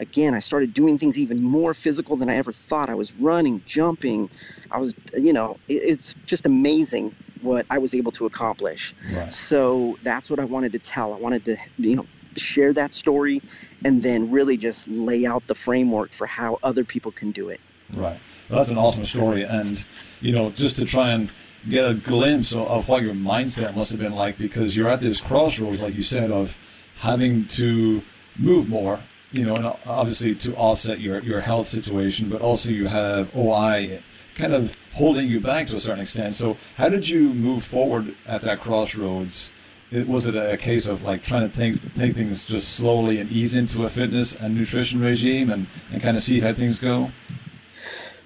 Again, 0.01 0.33
I 0.33 0.39
started 0.39 0.73
doing 0.73 0.97
things 0.97 1.17
even 1.17 1.41
more 1.41 1.73
physical 1.73 2.17
than 2.17 2.29
I 2.29 2.35
ever 2.35 2.51
thought. 2.51 2.89
I 2.89 2.95
was 2.95 3.15
running, 3.15 3.61
jumping. 3.65 4.29
I 4.71 4.79
was, 4.79 4.95
you 5.15 5.31
know, 5.31 5.57
it, 5.67 5.75
it's 5.75 6.15
just 6.25 6.45
amazing 6.45 7.15
what 7.41 7.65
I 7.69 7.77
was 7.77 7.93
able 7.93 8.11
to 8.13 8.25
accomplish. 8.25 8.93
Right. 9.13 9.33
So 9.33 9.97
that's 10.03 10.29
what 10.29 10.39
I 10.39 10.45
wanted 10.45 10.71
to 10.73 10.79
tell. 10.79 11.13
I 11.13 11.17
wanted 11.17 11.45
to, 11.45 11.57
you 11.77 11.95
know, 11.95 12.07
share 12.35 12.73
that 12.73 12.93
story 12.93 13.41
and 13.85 14.01
then 14.01 14.31
really 14.31 14.57
just 14.57 14.87
lay 14.87 15.25
out 15.25 15.45
the 15.47 15.55
framework 15.55 16.13
for 16.13 16.25
how 16.25 16.59
other 16.63 16.83
people 16.83 17.11
can 17.11 17.31
do 17.31 17.49
it. 17.49 17.59
Right. 17.93 18.19
Well, 18.49 18.59
that's 18.59 18.71
an 18.71 18.77
awesome 18.77 19.05
story, 19.05 19.43
and 19.43 19.83
you 20.19 20.31
know, 20.31 20.49
just 20.51 20.77
to 20.77 20.85
try 20.85 21.11
and 21.11 21.29
get 21.69 21.89
a 21.89 21.93
glimpse 21.93 22.53
of, 22.53 22.67
of 22.67 22.87
what 22.87 23.03
your 23.03 23.13
mindset 23.13 23.75
must 23.75 23.91
have 23.91 23.99
been 23.99 24.15
like, 24.15 24.37
because 24.37 24.75
you're 24.75 24.89
at 24.89 24.99
this 24.99 25.21
crossroads, 25.21 25.81
like 25.81 25.95
you 25.95 26.03
said, 26.03 26.31
of 26.31 26.57
having 26.97 27.47
to 27.49 28.01
move 28.37 28.67
more. 28.67 28.99
You 29.31 29.45
know, 29.45 29.55
and 29.55 29.65
obviously 29.85 30.35
to 30.35 30.55
offset 30.55 30.99
your 30.99 31.19
your 31.19 31.41
health 31.41 31.67
situation, 31.67 32.29
but 32.29 32.41
also 32.41 32.69
you 32.69 32.87
have 32.87 33.35
OI 33.35 34.01
kind 34.35 34.53
of 34.53 34.75
holding 34.93 35.27
you 35.27 35.39
back 35.39 35.67
to 35.67 35.75
a 35.75 35.79
certain 35.79 36.01
extent. 36.01 36.35
So, 36.35 36.57
how 36.75 36.89
did 36.89 37.07
you 37.07 37.33
move 37.33 37.63
forward 37.63 38.15
at 38.25 38.41
that 38.41 38.59
crossroads? 38.59 39.53
It, 39.91 40.07
was 40.07 40.25
it 40.25 40.35
a 40.35 40.55
case 40.55 40.87
of 40.87 41.03
like 41.03 41.21
trying 41.21 41.49
to 41.49 41.55
think, 41.55 41.95
take 41.95 42.13
things 42.13 42.45
just 42.45 42.75
slowly 42.75 43.19
and 43.19 43.29
ease 43.29 43.55
into 43.55 43.85
a 43.85 43.89
fitness 43.89 44.35
and 44.35 44.55
nutrition 44.55 45.01
regime 45.01 45.49
and, 45.49 45.67
and 45.91 46.01
kind 46.01 46.15
of 46.15 46.23
see 46.23 46.39
how 46.39 46.53
things 46.53 46.79
go? 46.79 47.11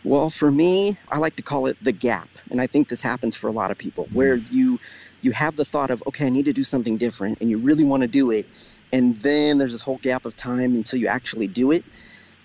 Well, 0.03 0.29
for 0.29 0.51
me, 0.51 0.95
I 1.09 1.17
like 1.17 1.35
to 1.37 1.41
call 1.41 1.65
it 1.65 1.77
the 1.81 1.91
gap, 1.91 2.29
and 2.51 2.61
I 2.61 2.67
think 2.67 2.89
this 2.89 3.01
happens 3.01 3.35
for 3.35 3.47
a 3.47 3.51
lot 3.51 3.71
of 3.71 3.77
people, 3.79 4.07
where 4.13 4.37
mm-hmm. 4.37 4.55
you 4.55 4.79
you 5.21 5.31
have 5.31 5.55
the 5.55 5.65
thought 5.65 5.89
of, 5.89 6.03
okay, 6.05 6.27
I 6.27 6.29
need 6.29 6.45
to 6.45 6.53
do 6.53 6.63
something 6.63 6.97
different, 6.97 7.39
and 7.41 7.49
you 7.49 7.57
really 7.57 7.83
want 7.83 8.01
to 8.01 8.07
do 8.07 8.29
it, 8.29 8.47
and 8.95 9.17
then 9.17 9.57
there's 9.57 9.73
this 9.73 9.81
whole 9.81 9.97
gap 9.97 10.25
of 10.25 10.37
time 10.37 10.73
until 10.73 10.97
you 10.97 11.07
actually 11.07 11.47
do 11.47 11.71
it. 11.71 11.83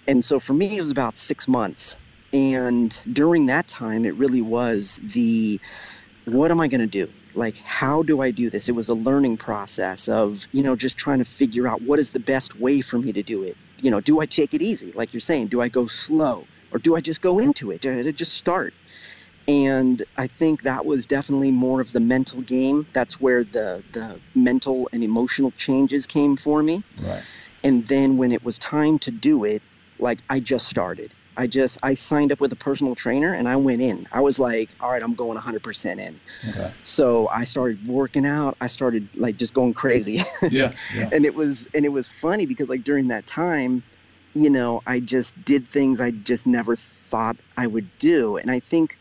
And 0.09 0.25
so 0.25 0.41
for 0.41 0.53
me, 0.53 0.77
it 0.77 0.81
was 0.81 0.91
about 0.91 1.17
six 1.17 1.47
months, 1.47 1.97
and 2.33 3.01
during 3.13 3.47
that 3.47 3.69
time, 3.69 4.05
it 4.05 4.15
really 4.15 4.43
was 4.43 4.99
the 5.01 5.61
what 6.25 6.51
am 6.51 6.61
I 6.61 6.67
going 6.67 6.81
to 6.81 6.87
do? 6.87 7.13
Like, 7.35 7.57
how 7.59 8.03
do 8.03 8.21
I 8.21 8.33
do 8.33 8.51
this? 8.51 8.69
It 8.69 8.75
was 8.75 8.89
a 8.89 8.95
learning 8.95 9.37
process 9.37 10.09
of, 10.09 10.47
you 10.53 10.63
know, 10.63 10.75
just 10.75 10.97
trying 10.97 11.19
to 11.21 11.25
figure 11.25 11.69
out 11.69 11.83
what 11.83 11.99
is 12.01 12.11
the 12.11 12.21
best 12.21 12.57
way 12.57 12.81
for 12.81 12.99
me 12.99 13.13
to 13.13 13.23
do 13.23 13.45
it. 13.45 13.57
You 13.81 13.91
know, 13.93 14.01
do 14.01 14.21
I 14.21 14.27
take 14.27 14.53
it 14.53 14.63
easy? 14.63 14.93
Like 14.93 15.13
you're 15.13 15.21
saying, 15.21 15.49
do 15.49 15.61
I 15.61 15.69
go 15.69 15.87
slow? 15.87 16.47
Or 16.73 16.79
do 16.79 16.95
I 16.97 17.01
just 17.01 17.21
go 17.21 17.39
into 17.39 17.71
it? 17.71 17.81
Do 17.81 17.99
I 17.99 18.11
just 18.11 18.35
start? 18.35 18.75
And 19.51 20.05
I 20.17 20.29
think 20.29 20.63
that 20.63 20.87
was 20.87 21.07
definitely 21.07 21.51
more 21.51 21.81
of 21.81 21.91
the 21.91 21.99
mental 21.99 22.41
game. 22.43 22.87
That's 22.93 23.21
where 23.21 23.43
the, 23.43 23.83
the 23.93 24.21
mental 24.37 24.89
and 24.93 25.03
emotional 25.03 25.51
changes 25.59 26.07
came 26.07 26.37
for 26.37 26.63
me. 26.63 26.85
Right. 27.03 27.23
And 27.65 27.85
then 27.89 28.17
when 28.17 28.31
it 28.31 28.45
was 28.45 28.61
time 28.61 29.01
to 29.01 29.11
do 29.11 29.43
it, 29.43 29.61
like 29.99 30.21
I 30.31 30.39
just 30.39 30.69
started. 30.69 31.13
I 31.37 31.49
just 31.49 31.79
I 31.83 31.95
signed 31.95 32.31
up 32.31 32.41
with 32.41 32.53
a 32.53 32.57
personal 32.57 32.95
trainer 32.95 33.35
and 33.35 33.49
I 33.49 33.57
went 33.57 33.83
in. 33.83 34.07
I 34.13 34.21
was 34.21 34.39
like, 34.39 34.71
all 34.81 34.91
right, 34.91 35.03
I'm 35.03 35.15
going 35.15 35.37
100% 35.37 35.99
in. 35.99 36.21
Okay. 36.51 36.71
So 36.85 37.29
I 37.29 37.43
started 37.43 37.89
working 37.89 38.27
out. 38.27 38.57
I 38.61 38.69
started 38.69 39.09
like 39.17 39.37
just 39.37 39.53
going 39.53 39.75
crazy. 39.75 40.23
Yeah. 40.49 40.73
Yeah. 40.95 41.11
and 41.13 41.27
it 41.27 41.35
was 41.35 41.67
and 41.75 41.85
it 41.85 41.91
was 41.91 42.09
funny 42.09 42.47
because 42.47 42.69
like 42.69 42.85
during 42.85 43.09
that 43.09 43.27
time, 43.27 43.83
you 44.35 44.49
know, 44.49 44.81
I 44.87 45.01
just 45.01 45.35
did 45.45 45.67
things 45.69 46.01
I 46.01 46.13
just 46.13 46.47
never 46.47 46.77
thought 46.77 47.37
I 47.57 47.67
would 47.67 47.89
do. 47.99 48.37
And 48.37 48.51
I 48.51 48.61
think 48.61 48.97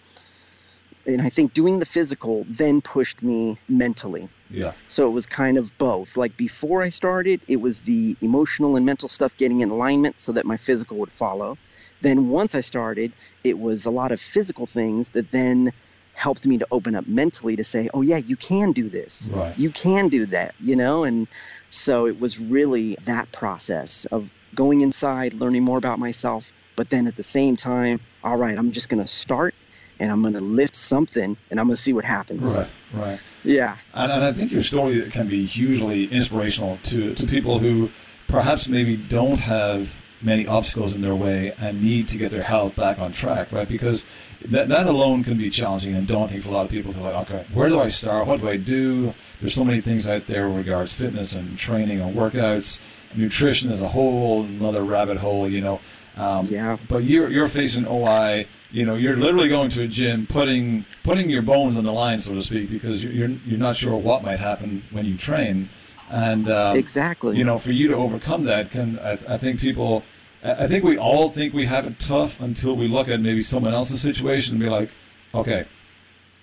and 1.13 1.21
I 1.21 1.29
think 1.29 1.53
doing 1.53 1.79
the 1.79 1.85
physical 1.85 2.45
then 2.47 2.81
pushed 2.81 3.23
me 3.23 3.57
mentally. 3.67 4.29
Yeah. 4.49 4.73
So 4.87 5.07
it 5.07 5.11
was 5.11 5.25
kind 5.25 5.57
of 5.57 5.75
both. 5.77 6.17
Like 6.17 6.37
before 6.37 6.81
I 6.81 6.89
started, 6.89 7.41
it 7.47 7.59
was 7.59 7.81
the 7.81 8.15
emotional 8.21 8.75
and 8.75 8.85
mental 8.85 9.09
stuff 9.09 9.35
getting 9.37 9.61
in 9.61 9.69
alignment 9.69 10.19
so 10.19 10.31
that 10.33 10.45
my 10.45 10.57
physical 10.57 10.97
would 10.97 11.11
follow. 11.11 11.57
Then 12.01 12.29
once 12.29 12.55
I 12.55 12.61
started, 12.61 13.11
it 13.43 13.57
was 13.57 13.85
a 13.85 13.91
lot 13.91 14.11
of 14.11 14.21
physical 14.21 14.67
things 14.67 15.09
that 15.11 15.31
then 15.31 15.71
helped 16.13 16.45
me 16.45 16.57
to 16.57 16.67
open 16.71 16.95
up 16.95 17.07
mentally 17.07 17.55
to 17.55 17.63
say, 17.63 17.89
"Oh 17.93 18.01
yeah, 18.01 18.17
you 18.17 18.35
can 18.35 18.71
do 18.71 18.89
this. 18.89 19.29
Right. 19.33 19.57
You 19.57 19.69
can 19.71 20.09
do 20.09 20.25
that," 20.27 20.53
you 20.61 20.75
know? 20.75 21.03
And 21.05 21.27
so 21.69 22.07
it 22.07 22.19
was 22.19 22.39
really 22.39 22.97
that 23.05 23.31
process 23.31 24.05
of 24.11 24.29
going 24.53 24.81
inside, 24.81 25.33
learning 25.33 25.63
more 25.63 25.77
about 25.77 25.99
myself, 25.99 26.51
but 26.75 26.89
then 26.89 27.07
at 27.07 27.15
the 27.15 27.23
same 27.23 27.55
time, 27.55 27.99
all 28.23 28.35
right, 28.35 28.57
I'm 28.57 28.71
just 28.71 28.89
going 28.89 29.01
to 29.01 29.07
start 29.07 29.53
and 29.99 30.11
I'm 30.11 30.21
going 30.21 30.33
to 30.33 30.41
lift 30.41 30.75
something 30.75 31.35
and 31.49 31.59
I'm 31.59 31.67
going 31.67 31.75
to 31.75 31.81
see 31.81 31.93
what 31.93 32.05
happens. 32.05 32.55
Right. 32.55 32.67
Right. 32.93 33.19
Yeah. 33.43 33.77
And, 33.93 34.11
and 34.11 34.23
I 34.23 34.31
think 34.31 34.51
your 34.51 34.63
story 34.63 35.09
can 35.11 35.27
be 35.27 35.45
hugely 35.45 36.05
inspirational 36.05 36.79
to, 36.83 37.13
to 37.15 37.27
people 37.27 37.59
who 37.59 37.89
perhaps 38.27 38.67
maybe 38.67 38.95
don't 38.95 39.37
have 39.39 39.91
many 40.21 40.45
obstacles 40.47 40.95
in 40.95 41.01
their 41.01 41.15
way 41.15 41.53
and 41.59 41.81
need 41.81 42.07
to 42.09 42.17
get 42.17 42.31
their 42.31 42.43
health 42.43 42.75
back 42.75 42.99
on 42.99 43.11
track, 43.11 43.51
right? 43.51 43.67
Because 43.67 44.05
that, 44.45 44.67
that 44.67 44.85
alone 44.85 45.23
can 45.23 45.37
be 45.37 45.49
challenging 45.49 45.95
and 45.95 46.07
daunting 46.07 46.41
for 46.41 46.49
a 46.49 46.51
lot 46.51 46.65
of 46.65 46.71
people 46.71 46.91
to 46.93 46.99
like, 46.99 47.15
okay, 47.29 47.45
where 47.53 47.69
do 47.69 47.79
I 47.79 47.87
start? 47.87 48.27
What 48.27 48.41
do 48.41 48.49
I 48.49 48.57
do? 48.57 49.13
There's 49.39 49.53
so 49.53 49.63
many 49.63 49.79
things 49.81 50.07
out 50.07 50.27
there 50.27 50.49
regards 50.49 50.93
fitness 50.93 51.35
and 51.35 51.57
training 51.57 52.01
and 52.01 52.15
workouts. 52.15 52.79
Nutrition 53.15 53.71
is 53.71 53.81
a 53.81 53.87
whole 53.87 54.43
another 54.43 54.83
rabbit 54.83 55.17
hole, 55.17 55.47
you 55.47 55.61
know. 55.61 55.79
Um, 56.17 56.45
Yeah. 56.47 56.77
But 56.89 57.05
you're 57.05 57.29
you're 57.29 57.47
facing 57.47 57.87
OI. 57.87 58.45
You 58.71 58.85
know, 58.85 58.95
you're 58.95 59.15
literally 59.15 59.47
going 59.47 59.69
to 59.71 59.81
a 59.81 59.87
gym, 59.87 60.27
putting 60.27 60.85
putting 61.03 61.29
your 61.29 61.41
bones 61.41 61.75
on 61.75 61.83
the 61.83 61.91
line, 61.91 62.19
so 62.19 62.35
to 62.35 62.41
speak, 62.41 62.69
because 62.69 63.03
you're 63.03 63.13
you're, 63.13 63.29
you're 63.45 63.57
not 63.57 63.75
sure 63.75 63.95
what 63.95 64.23
might 64.23 64.39
happen 64.39 64.83
when 64.91 65.05
you 65.05 65.17
train, 65.17 65.69
and 66.11 66.47
um, 66.49 66.77
Exactly. 66.77 67.37
You 67.37 67.43
know, 67.43 67.57
for 67.57 67.71
you 67.71 67.87
to 67.87 67.95
overcome 67.95 68.43
that, 68.45 68.69
can 68.69 68.99
I, 68.99 69.13
I 69.13 69.37
think 69.37 69.59
people, 69.59 70.03
I 70.43 70.65
I 70.65 70.67
think 70.67 70.83
we 70.83 70.97
all 70.97 71.31
think 71.31 71.53
we 71.53 71.65
have 71.65 71.87
it 71.87 71.99
tough 71.99 72.39
until 72.39 72.75
we 72.75 72.87
look 72.87 73.07
at 73.07 73.19
maybe 73.21 73.41
someone 73.41 73.73
else's 73.73 74.01
situation 74.01 74.53
and 74.53 74.63
be 74.63 74.69
like, 74.69 74.91
okay, 75.33 75.65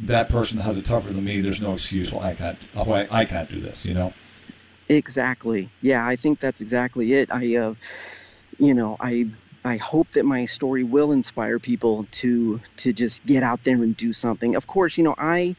that 0.00 0.28
person 0.28 0.58
has 0.58 0.76
it 0.76 0.84
tougher 0.84 1.12
than 1.12 1.24
me. 1.24 1.40
There's 1.40 1.60
no 1.60 1.74
excuse 1.74 2.12
why 2.12 2.30
I 2.30 2.34
can't 2.34 2.58
why 2.74 3.06
I 3.08 3.24
can't 3.24 3.48
do 3.48 3.60
this. 3.60 3.84
You 3.84 3.94
know. 3.94 4.12
Exactly. 4.88 5.68
Yeah, 5.80 6.06
I 6.06 6.16
think 6.16 6.38
that's 6.40 6.60
exactly 6.60 7.12
it. 7.14 7.28
I, 7.32 7.56
uh, 7.56 7.74
you 8.58 8.72
know, 8.72 8.96
I 9.00 9.26
I 9.66 9.78
hope 9.78 10.12
that 10.12 10.24
my 10.24 10.46
story 10.46 10.84
will 10.84 11.12
inspire 11.12 11.60
people 11.60 12.08
to 12.12 12.60
to 12.78 12.92
just 12.92 13.24
get 13.24 13.42
out 13.42 13.62
there 13.64 13.82
and 13.82 13.96
do 13.96 14.12
something. 14.12 14.54
Of 14.54 14.66
course, 14.66 14.98
you 14.98 15.04
know, 15.04 15.14
I 15.18 15.56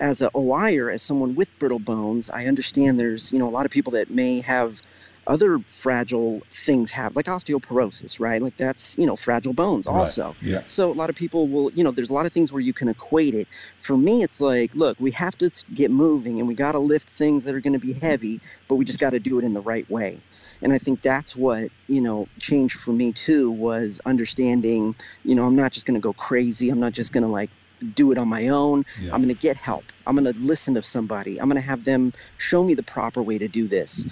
as 0.00 0.22
a 0.22 0.30
OIer, 0.34 0.90
as 0.92 1.02
someone 1.02 1.34
with 1.34 1.50
brittle 1.58 1.78
bones, 1.78 2.30
I 2.30 2.46
understand 2.46 2.98
there's, 2.98 3.32
you 3.32 3.38
know, 3.38 3.48
a 3.48 3.52
lot 3.52 3.66
of 3.66 3.70
people 3.72 3.92
that 3.92 4.10
may 4.10 4.40
have 4.40 4.80
other 5.26 5.58
fragile 5.70 6.46
things 6.52 6.90
have 6.90 7.16
like 7.16 7.26
osteoporosis 7.26 8.20
right 8.20 8.42
like 8.42 8.56
that's 8.58 8.94
you 8.98 9.06
know 9.06 9.16
fragile 9.16 9.54
bones 9.54 9.86
also 9.86 10.36
Right. 10.42 10.50
Yeah. 10.52 10.62
so 10.66 10.90
a 10.90 10.94
lot 10.94 11.08
of 11.08 11.16
people 11.16 11.48
will 11.48 11.70
you 11.72 11.82
know 11.82 11.92
there's 11.92 12.10
a 12.10 12.14
lot 12.14 12.26
of 12.26 12.32
things 12.32 12.52
where 12.52 12.60
you 12.60 12.74
can 12.74 12.88
equate 12.88 13.34
it 13.34 13.48
for 13.78 13.96
me 13.96 14.22
it's 14.22 14.40
like 14.40 14.74
look 14.74 15.00
we 15.00 15.10
have 15.12 15.34
to 15.38 15.50
get 15.72 15.90
moving 15.90 16.40
and 16.40 16.46
we 16.48 16.54
got 16.54 16.72
to 16.72 16.78
lift 16.78 17.08
things 17.10 17.44
that 17.44 17.54
are 17.54 17.60
going 17.60 17.72
to 17.72 17.78
be 17.78 17.94
heavy 17.94 18.42
but 18.68 18.76
we 18.76 18.84
just 18.84 18.98
got 18.98 19.10
to 19.10 19.20
do 19.20 19.38
it 19.38 19.44
in 19.46 19.54
the 19.54 19.62
right 19.62 19.88
way 19.88 20.22
and 20.62 20.72
i 20.72 20.78
think 20.78 21.02
that's 21.02 21.34
what 21.36 21.68
you 21.88 22.00
know 22.00 22.28
changed 22.40 22.78
for 22.80 22.92
me 22.92 23.12
too 23.12 23.50
was 23.50 24.00
understanding 24.06 24.94
you 25.24 25.34
know 25.34 25.44
i'm 25.44 25.56
not 25.56 25.72
just 25.72 25.86
going 25.86 25.94
to 25.94 26.00
go 26.00 26.12
crazy. 26.14 26.70
I'm 26.70 26.80
not 26.80 26.92
just 26.92 27.12
going 27.12 27.24
to 27.24 27.28
like 27.30 27.50
do 27.92 28.12
it 28.12 28.18
on 28.18 28.28
my 28.28 28.48
own. 28.48 28.84
Yeah. 29.00 29.10
i'm 29.12 29.20
going 29.20 29.34
to 29.34 29.40
get 29.48 29.56
help. 29.56 29.92
I'm 30.06 30.16
going 30.16 30.32
to 30.32 30.40
listen 30.40 30.74
to 30.74 30.82
somebody. 30.82 31.38
I'm 31.40 31.48
going 31.48 31.60
to 31.60 31.66
have 31.68 31.84
them 31.84 32.12
show 32.38 32.64
me 32.64 32.74
the 32.74 32.82
proper 32.82 33.22
way 33.22 33.38
to 33.38 33.48
do 33.48 33.68
this. 33.68 34.06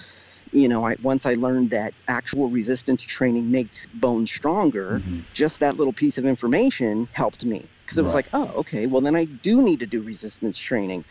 You 0.51 0.67
know 0.69 0.85
I, 0.85 0.95
once 0.99 1.25
i 1.25 1.33
learned 1.35 1.71
that 1.71 1.93
actual 2.07 2.47
resistance 2.49 3.03
training 3.03 3.49
makes 3.51 3.87
bones 3.93 4.31
stronger 4.31 5.01
Mhm. 5.05 5.25
just 5.33 5.59
that 5.61 5.77
little 5.77 5.93
piece 5.93 6.17
of 6.19 6.25
information 6.25 7.07
helped 7.11 7.45
me. 7.45 7.69
Because 7.85 7.97
it 7.97 8.03
was 8.03 8.13
Right. 8.13 8.19
like 8.19 8.29
oh 8.33 8.49
okay 8.61 8.87
well 8.87 9.01
then 9.01 9.15
i 9.15 9.25
do 9.25 9.61
need 9.61 9.79
to 9.81 9.87
do 9.87 10.01
resistance 10.03 10.59
training. 10.59 11.05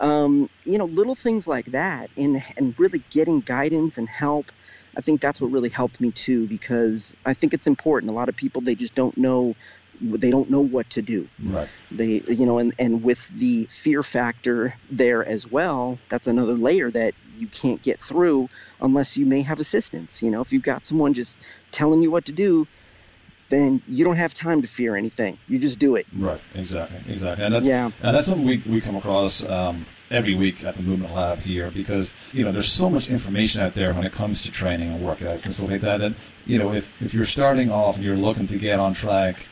Um, 0.00 0.48
you 0.64 0.78
know 0.78 0.86
little 0.86 1.16
things 1.16 1.46
like 1.48 1.66
that 1.72 2.10
and 2.16 2.42
and 2.56 2.74
really 2.78 3.04
getting 3.10 3.40
guidance 3.42 3.98
and 3.98 4.08
help 4.08 4.50
i 4.96 5.00
think 5.00 5.20
that's 5.20 5.40
what 5.40 5.50
really 5.50 5.68
helped 5.68 6.00
me 6.00 6.10
too 6.10 6.46
because 6.46 7.14
i 7.24 7.34
think 7.34 7.52
it's 7.54 7.66
important. 7.66 8.10
A 8.10 8.14
lot 8.14 8.28
of 8.28 8.36
people 8.36 8.62
they 8.62 8.74
just 8.74 8.94
don't 8.94 9.16
know 9.16 9.54
they 10.00 10.30
don't 10.30 10.50
know 10.50 10.60
what 10.60 10.90
to 10.90 11.02
do. 11.02 11.28
Right. 11.42 11.68
they 11.90 12.22
you 12.26 12.46
know 12.46 12.58
and 12.58 12.74
and 12.78 13.02
with 13.02 13.28
the 13.28 13.64
fear 13.66 14.02
factor 14.02 14.74
there 14.90 15.24
as 15.24 15.50
well 15.50 15.98
that's 16.08 16.26
another 16.26 16.54
layer 16.54 16.90
that 16.90 17.14
you 17.38 17.46
can't 17.46 17.80
get 17.82 18.00
through 18.00 18.48
unless 18.80 19.16
you 19.16 19.26
may 19.26 19.42
have 19.42 19.60
assistance. 19.60 20.22
You 20.22 20.30
know 20.30 20.40
if 20.40 20.52
you've 20.52 20.62
got 20.62 20.84
someone 20.84 21.14
just 21.14 21.36
telling 21.70 22.02
you 22.02 22.10
what 22.10 22.24
to 22.26 22.32
do 22.32 22.66
then 23.50 23.82
you 23.86 24.04
don't 24.04 24.16
have 24.16 24.34
time 24.34 24.62
to 24.62 24.68
fear 24.68 24.96
anything. 24.96 25.38
You 25.48 25.58
just 25.58 25.78
do 25.78 25.96
it. 25.96 26.06
Right, 26.16 26.40
exactly, 26.54 26.98
exactly, 27.12 27.44
and 27.44 27.54
that's 27.54 27.66
Yeah. 27.66 27.90
and 28.02 28.16
that's 28.16 28.26
something 28.26 28.46
we 28.46 28.62
we 28.66 28.80
come 28.80 28.96
across 28.96 29.44
um, 29.44 29.86
every 30.14 30.34
week 30.34 30.62
at 30.64 30.76
the 30.76 30.82
Movement 30.82 31.14
Lab 31.14 31.40
here 31.40 31.70
because 31.70 32.14
you 32.32 32.44
know 32.44 32.52
there's 32.52 32.70
so 32.72 32.88
much 32.88 33.08
information 33.08 33.60
out 33.60 33.74
there 33.74 33.92
when 33.92 34.04
it 34.06 34.12
comes 34.12 34.42
to 34.44 34.50
training 34.50 34.92
and 34.92 35.04
workouts 35.04 35.44
and 35.44 35.54
stuff 35.54 35.70
like 35.70 35.80
that. 35.82 36.00
And 36.00 36.14
you 36.46 36.58
know 36.58 36.72
if 36.72 36.88
if 37.02 37.12
you're 37.12 37.26
starting 37.26 37.70
off 37.70 37.96
and 37.96 38.04
you're 38.04 38.16
looking 38.16 38.46
to 38.48 38.58
get 38.58 38.78
on 38.78 38.94
track 38.94 39.46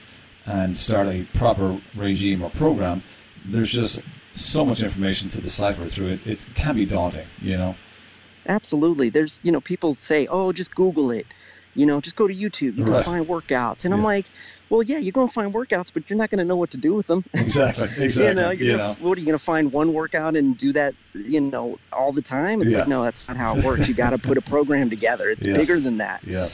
and 0.46 0.76
start 0.76 1.08
a 1.08 1.24
proper 1.34 1.78
regime 1.94 2.42
or 2.42 2.50
program, 2.50 3.02
there's 3.44 3.70
just 3.70 4.00
so 4.34 4.64
much 4.64 4.82
information 4.82 5.28
to 5.30 5.40
decipher 5.40 5.86
through 5.86 6.08
it. 6.08 6.26
It 6.26 6.46
can 6.54 6.74
be 6.76 6.86
daunting, 6.86 7.26
you 7.40 7.56
know. 7.56 7.74
absolutely 8.46 9.08
there's 9.08 9.40
you 9.44 9.52
know 9.52 9.60
people 9.60 9.94
say 9.94 10.26
oh 10.26 10.52
just 10.52 10.74
google 10.74 11.10
it 11.12 11.26
you 11.74 11.86
know 11.86 12.00
just 12.00 12.16
go 12.16 12.26
to 12.26 12.34
youtube 12.34 12.76
you 12.76 12.84
can 12.84 13.02
find 13.04 13.26
workouts 13.26 13.84
and 13.84 13.94
i'm 13.94 14.02
like 14.02 14.26
well 14.72 14.82
yeah 14.82 14.96
you're 14.96 15.12
going 15.12 15.28
to 15.28 15.32
find 15.34 15.52
workouts 15.52 15.92
but 15.92 16.08
you're 16.08 16.16
not 16.16 16.30
going 16.30 16.38
to 16.38 16.44
know 16.44 16.56
what 16.56 16.70
to 16.70 16.78
do 16.78 16.94
with 16.94 17.06
them 17.06 17.22
Exactly, 17.34 17.84
exactly. 17.98 18.24
you 18.28 18.34
know, 18.34 18.50
you're 18.50 18.70
you 18.72 18.76
gonna, 18.78 18.94
what 18.94 19.16
are 19.18 19.20
you 19.20 19.26
going 19.26 19.38
to 19.38 19.44
find 19.44 19.70
one 19.72 19.92
workout 19.92 20.34
and 20.36 20.56
do 20.56 20.72
that, 20.72 20.94
you 21.14 21.40
know, 21.40 21.78
all 21.92 22.10
the 22.12 22.22
time? 22.22 22.62
It's 22.62 22.72
Yeah. 22.72 22.78
like, 22.80 22.88
no, 22.88 23.02
that's 23.04 23.28
not 23.28 23.36
how 23.36 23.56
it 23.56 23.64
works. 23.64 23.86
You 23.88 23.94
got 23.94 24.10
to 24.10 24.18
put 24.18 24.38
a 24.38 24.40
program 24.40 24.88
together. 24.88 25.28
It's 25.28 25.46
Yes. 25.46 25.56
bigger 25.58 25.78
than 25.78 25.98
that. 25.98 26.22
Yeah. 26.24 26.48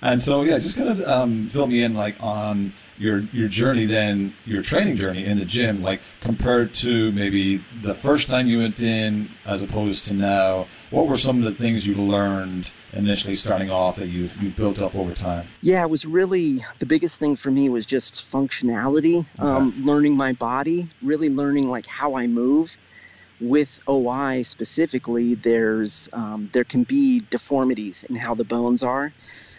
and 0.00 0.22
so 0.22 0.42
yeah, 0.42 0.58
just 0.60 0.76
kind 0.76 0.88
of 0.90 1.02
um, 1.02 1.48
fill 1.48 1.66
me 1.66 1.82
in 1.82 1.94
like 1.94 2.14
on 2.22 2.72
your 2.98 3.20
your 3.32 3.48
journey 3.48 3.86
then 3.86 4.34
your 4.44 4.62
training 4.62 4.94
journey 4.96 5.24
in 5.24 5.38
the 5.38 5.44
gym 5.46 5.82
like 5.82 6.00
compared 6.20 6.74
to 6.74 7.10
maybe 7.12 7.56
the 7.82 7.94
first 7.94 8.28
time 8.28 8.46
you 8.46 8.58
went 8.58 8.78
in 8.78 9.26
as 9.46 9.62
opposed 9.62 10.04
to 10.06 10.12
now 10.12 10.66
what 10.90 11.06
were 11.06 11.18
some 11.18 11.38
of 11.38 11.44
the 11.44 11.52
things 11.52 11.86
you 11.86 11.94
learned 11.94 12.70
initially 12.92 13.34
starting 13.34 13.70
off 13.70 13.96
that 13.96 14.08
you've, 14.08 14.34
you've 14.42 14.56
built 14.56 14.80
up 14.80 14.94
over 14.94 15.14
time 15.14 15.46
Yeah, 15.62 15.82
it 15.82 15.90
was 15.90 16.04
really 16.04 16.64
the 16.78 16.86
biggest 16.86 17.18
thing 17.18 17.36
for 17.36 17.50
me 17.50 17.68
was 17.68 17.86
just 17.86 18.30
functionality, 18.30 19.26
um, 19.38 19.84
learning 19.84 20.16
my 20.16 20.32
body, 20.32 20.88
really 21.02 21.28
learning 21.28 21.68
like 21.68 21.86
how 21.86 22.14
I 22.16 22.26
move. 22.26 22.76
With 23.40 23.80
OI 23.88 24.42
specifically, 24.42 25.34
there's 25.34 26.10
um, 26.12 26.50
there 26.52 26.64
can 26.64 26.82
be 26.82 27.20
deformities 27.30 28.04
in 28.04 28.14
how 28.14 28.34
the 28.34 28.44
bones 28.44 28.82
are, 28.82 29.14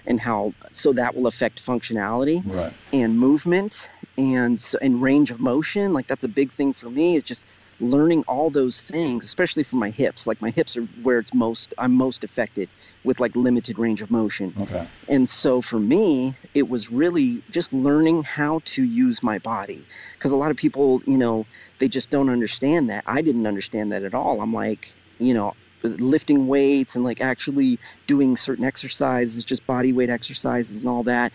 and 0.06 0.20
how 0.20 0.54
so 0.72 0.94
that 0.94 1.16
will 1.16 1.26
affect 1.26 1.66
functionality. 1.66 2.44
right 2.46 2.74
and 2.94 3.18
movement 3.18 3.90
and 4.18 4.64
and 4.82 5.02
range 5.02 5.32
of 5.32 5.40
motion 5.40 5.94
like 5.94 6.06
that's 6.06 6.24
a 6.24 6.28
big 6.28 6.52
thing 6.52 6.74
for 6.74 6.90
me 6.90 7.16
is 7.16 7.24
just 7.24 7.46
learning 7.82 8.24
all 8.28 8.50
those 8.50 8.80
things 8.80 9.26
especially 9.26 9.64
for 9.64 9.76
my 9.76 9.90
hips. 9.90 10.28
Like 10.28 10.42
my 10.42 10.52
hips 10.52 10.78
are 10.78 10.84
where 11.04 11.20
it's 11.20 11.34
most 11.34 11.74
i'm 11.78 11.94
most 11.94 12.24
affected 12.24 12.70
with 13.04 13.20
like 13.20 13.36
limited 13.36 13.80
range 13.80 14.02
of 14.02 14.12
motion. 14.12 14.54
Okay. 14.60 14.88
And 15.08 15.28
so 15.28 15.62
for 15.62 15.80
me 15.80 16.36
it 16.54 16.70
was 16.70 16.92
really 16.92 17.42
just 17.50 17.74
learning 17.74 18.24
how 18.24 18.62
to 18.66 18.84
use 18.84 19.24
my 19.24 19.40
body. 19.40 19.84
Because 20.14 20.32
a 20.32 20.38
lot 20.38 20.52
of 20.52 20.58
people 20.58 21.02
you 21.06 21.18
know 21.18 21.46
they 21.80 21.88
just 21.88 22.10
don't 22.10 22.30
understand 22.30 22.90
that. 22.90 23.04
I 23.08 23.22
didn't 23.22 23.48
understand 23.48 23.92
that 23.92 24.04
at 24.04 24.14
all. 24.14 24.42
I'm 24.42 24.54
like 24.54 24.92
you 25.20 25.34
know 25.34 25.54
lifting 25.84 26.48
weights 26.48 26.96
and 26.96 27.04
like 27.04 27.22
actually 27.22 27.80
doing 28.06 28.38
certain 28.38 28.64
exercises 28.64 29.44
just 29.44 29.66
body 29.66 29.92
weight 29.92 30.12
exercises 30.12 30.82
and 30.82 30.90
all 30.90 31.04
that. 31.04 31.34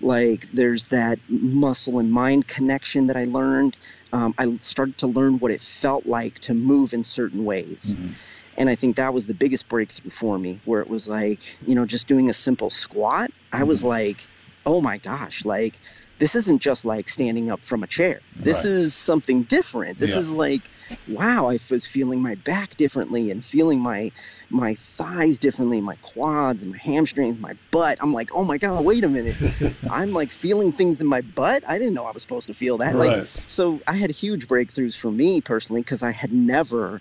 Like 0.00 0.50
there's 0.52 0.86
that 0.86 1.18
muscle 1.28 1.98
and 1.98 2.10
mind 2.10 2.48
connection 2.48 3.06
that 3.06 3.16
i 3.16 3.24
learned 3.24 3.76
um, 4.12 4.34
i 4.38 4.46
started 4.60 4.96
to 4.98 5.06
learn 5.06 5.38
what 5.38 5.50
it 5.50 5.60
felt 5.60 6.06
like 6.06 6.38
to 6.40 6.54
move 6.54 6.92
in 6.94 7.02
certain 7.04 7.44
ways 7.44 7.94
Mhm. 7.98 8.14
and 8.58 8.68
i 8.68 8.74
think 8.74 8.96
that 8.96 9.14
was 9.14 9.26
the 9.26 9.34
biggest 9.34 9.68
breakthrough 9.68 10.10
for 10.10 10.38
me 10.38 10.60
where 10.64 10.80
it 10.80 10.88
was 10.88 11.08
like 11.08 11.58
you 11.66 11.74
know 11.74 11.84
just 11.86 12.08
doing 12.08 12.28
a 12.30 12.34
simple 12.34 12.70
squat 12.70 13.30
i 13.52 13.64
was 13.64 13.82
like 13.82 14.28
oh 14.64 14.80
my 14.80 14.98
gosh 14.98 15.44
like 15.44 15.80
this 16.18 16.36
isn't 16.36 16.62
just 16.62 16.84
like 16.84 17.08
standing 17.08 17.50
up 17.50 17.64
from 17.64 17.82
a 17.82 17.86
chair 17.86 18.20
this 18.34 18.64
Right. 18.64 18.72
is 18.72 18.94
something 18.94 19.44
different 19.44 19.98
this 19.98 20.14
Yeah. 20.14 20.20
is 20.20 20.30
like 20.32 20.70
wow 21.08 21.48
i 21.48 21.58
was 21.70 21.86
feeling 21.86 22.20
my 22.20 22.34
back 22.36 22.76
differently 22.76 23.30
and 23.30 23.44
feeling 23.44 23.80
my 23.80 24.10
my 24.50 24.74
thighs 24.74 25.38
differently 25.38 25.80
my 25.80 25.96
quads 26.02 26.62
and 26.62 26.72
my 26.72 26.78
hamstrings 26.78 27.38
my 27.38 27.54
butt. 27.70 27.98
I'm 28.00 28.12
like 28.12 28.30
oh 28.34 28.44
my 28.44 28.58
god 28.58 28.84
wait 28.84 29.04
a 29.04 29.08
minute. 29.08 29.36
I'm 29.90 30.12
like 30.12 30.30
feeling 30.30 30.72
things 30.72 31.00
in 31.00 31.06
my 31.06 31.20
butt? 31.20 31.64
I 31.66 31.78
didn't 31.78 31.94
know 31.94 32.04
i 32.04 32.10
was 32.10 32.22
supposed 32.22 32.48
to 32.48 32.54
feel 32.54 32.78
that. 32.78 32.94
Right. 32.94 33.18
like 33.18 33.28
so 33.48 33.80
i 33.86 33.94
had 33.94 34.10
huge 34.10 34.48
breakthroughs 34.48 34.96
for 34.96 35.10
me 35.10 35.40
personally 35.40 35.82
because 35.82 36.02
i 36.02 36.10
had 36.10 36.32
never 36.32 37.00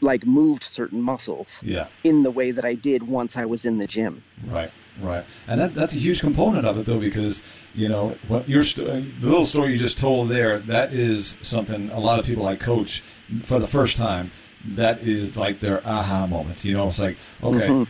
like 0.00 0.26
moved 0.26 0.62
certain 0.62 1.02
muscles 1.02 1.60
yeah. 1.64 1.88
in 2.04 2.22
the 2.22 2.30
way 2.30 2.50
that 2.50 2.64
i 2.64 2.74
did 2.74 3.02
once 3.02 3.36
i 3.36 3.44
was 3.44 3.64
in 3.64 3.78
the 3.78 3.86
gym. 3.86 4.22
Right, 4.46 4.70
right, 5.00 5.24
and 5.46 5.60
that 5.60 5.74
that's 5.74 5.94
a 5.94 5.98
huge 5.98 6.20
component 6.20 6.66
of 6.66 6.78
it 6.78 6.86
though, 6.86 7.00
because 7.00 7.42
you 7.74 7.88
know 7.88 8.16
what 8.28 8.48
your 8.48 8.64
sto- 8.64 8.84
the 8.84 9.26
little 9.26 9.46
story 9.46 9.72
you 9.72 9.78
just 9.78 9.98
told 9.98 10.28
there. 10.28 10.58
That 10.58 10.92
is 10.92 11.36
something 11.42 11.90
a 11.90 12.00
lot 12.00 12.18
of 12.18 12.26
people 12.26 12.46
I 12.46 12.56
coach 12.56 13.02
for 13.44 13.58
the 13.58 13.68
first 13.68 13.96
time. 13.96 14.30
That 14.64 15.00
is 15.02 15.36
like 15.36 15.60
their 15.60 15.86
aha 15.86 16.26
moment. 16.26 16.64
You 16.64 16.74
know, 16.74 16.88
it's 16.88 16.98
like 16.98 17.16
okay. 17.42 17.86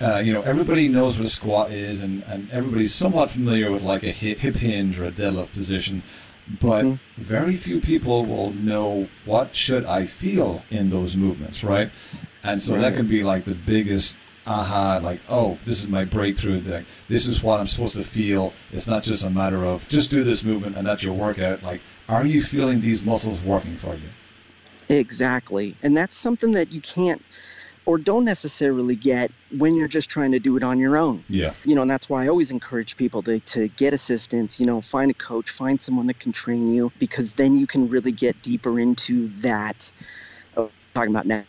Uh, 0.00 0.16
you 0.24 0.32
know, 0.32 0.40
everybody 0.42 0.88
knows 0.88 1.18
what 1.18 1.26
a 1.26 1.30
squat 1.30 1.70
is, 1.70 2.00
and, 2.00 2.22
and 2.26 2.50
everybody's 2.50 2.94
somewhat 2.94 3.30
familiar 3.30 3.70
with 3.70 3.82
like 3.82 4.02
a 4.02 4.10
hip, 4.12 4.38
hip 4.38 4.54
hinge 4.56 4.98
or 4.98 5.04
a 5.04 5.10
deadlift 5.12 5.52
position, 5.52 6.02
but 6.60 6.84
Mhm. 6.86 6.98
very 7.18 7.54
few 7.54 7.80
people 7.80 8.24
will 8.24 8.50
know 8.52 9.08
what 9.26 9.54
should 9.54 9.84
I 9.84 10.06
feel 10.06 10.64
in 10.70 10.88
those 10.88 11.16
movements, 11.16 11.62
right? 11.62 11.90
And 12.42 12.62
so 12.62 12.78
that 12.78 12.94
can 12.94 13.06
be 13.08 13.22
like 13.24 13.44
the 13.44 13.54
biggest 13.54 14.16
aha, 14.46 15.00
like, 15.02 15.20
oh, 15.28 15.58
this 15.66 15.80
is 15.80 15.88
my 15.88 16.04
breakthrough 16.06 16.60
thing. 16.62 16.86
This 17.08 17.26
is 17.26 17.42
what 17.42 17.60
I'm 17.60 17.66
supposed 17.66 17.96
to 17.96 18.04
feel. 18.04 18.54
It's 18.72 18.86
not 18.86 19.02
just 19.02 19.22
a 19.22 19.28
matter 19.30 19.64
of 19.64 19.86
just 19.88 20.08
do 20.08 20.24
this 20.24 20.42
movement 20.42 20.76
and 20.78 20.86
that's 20.86 21.02
your 21.02 21.14
workout. 21.14 21.62
Like, 21.62 21.82
are 22.08 22.26
you 22.26 22.42
feeling 22.42 22.80
these 22.80 23.02
muscles 23.02 23.40
working 23.42 23.76
for 23.76 23.94
you? 23.94 24.08
Exactly. 24.88 25.76
And 25.82 25.96
that's 25.96 26.16
something 26.16 26.52
that 26.52 26.72
you 26.72 26.80
can't 26.80 27.22
or 27.86 27.98
don't 27.98 28.24
necessarily 28.24 28.96
get 28.96 29.30
when 29.58 29.74
you're 29.74 29.88
just 29.88 30.08
trying 30.08 30.32
to 30.32 30.38
do 30.38 30.56
it 30.56 30.62
on 30.62 30.78
your 30.78 30.96
own. 30.96 31.22
Yeah. 31.28 31.52
You 31.64 31.74
know, 31.74 31.82
and 31.82 31.90
that's 31.90 32.08
why 32.08 32.24
I 32.24 32.28
always 32.28 32.50
encourage 32.50 32.96
people 32.96 33.22
to, 33.24 33.40
to 33.40 33.68
get 33.68 33.92
assistance, 33.92 34.58
you 34.58 34.66
know, 34.66 34.80
find 34.80 35.10
a 35.10 35.14
coach, 35.14 35.50
find 35.50 35.80
someone 35.80 36.06
that 36.06 36.18
can 36.18 36.32
train 36.32 36.72
you 36.72 36.92
because 36.98 37.34
then 37.34 37.54
you 37.56 37.66
can 37.66 37.88
really 37.88 38.12
get 38.12 38.40
deeper 38.42 38.80
into 38.80 39.28
that 39.40 39.92
uh, 40.56 40.66
talking 40.94 41.10
about 41.10 41.26
now 41.26 41.44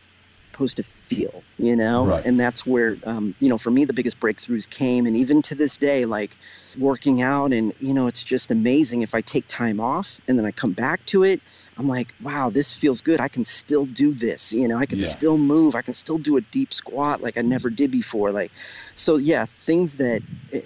supposed 0.51 0.77
to 0.77 0.83
feel, 0.83 1.43
you 1.57 1.75
know? 1.75 2.05
Right. 2.05 2.25
And 2.25 2.39
that's 2.39 2.65
where 2.65 2.97
um, 3.05 3.35
you 3.39 3.49
know, 3.49 3.57
for 3.57 3.71
me 3.71 3.85
the 3.85 3.93
biggest 3.93 4.19
breakthroughs 4.19 4.69
came 4.69 5.05
and 5.05 5.15
even 5.15 5.41
to 5.43 5.55
this 5.55 5.77
day 5.77 6.05
like 6.05 6.37
working 6.77 7.21
out 7.21 7.53
and 7.53 7.73
you 7.79 7.93
know, 7.93 8.07
it's 8.07 8.23
just 8.23 8.51
amazing 8.51 9.01
if 9.01 9.13
I 9.13 9.21
take 9.21 9.47
time 9.47 9.79
off 9.79 10.19
and 10.27 10.37
then 10.37 10.45
I 10.45 10.51
come 10.51 10.71
back 10.71 11.05
to 11.07 11.23
it 11.23 11.41
I'm 11.77 11.87
like, 11.87 12.13
wow, 12.21 12.49
this 12.49 12.71
feels 12.71 13.01
good. 13.01 13.19
I 13.19 13.27
can 13.27 13.43
still 13.43 13.85
do 13.85 14.13
this. 14.13 14.53
You 14.53 14.67
know, 14.67 14.77
I 14.77 14.85
can 14.85 14.99
Yeah. 14.99 15.07
still 15.07 15.37
move. 15.37 15.75
I 15.75 15.81
can 15.81 15.93
still 15.93 16.17
do 16.17 16.37
a 16.37 16.41
deep 16.41 16.73
squat 16.73 17.21
like 17.21 17.37
I 17.37 17.41
never 17.41 17.69
did 17.69 17.91
before. 17.91 18.31
Like, 18.31 18.51
so 18.95 19.17
yeah, 19.17 19.45
things 19.45 19.97
that, 19.97 20.21
eh, 20.53 20.61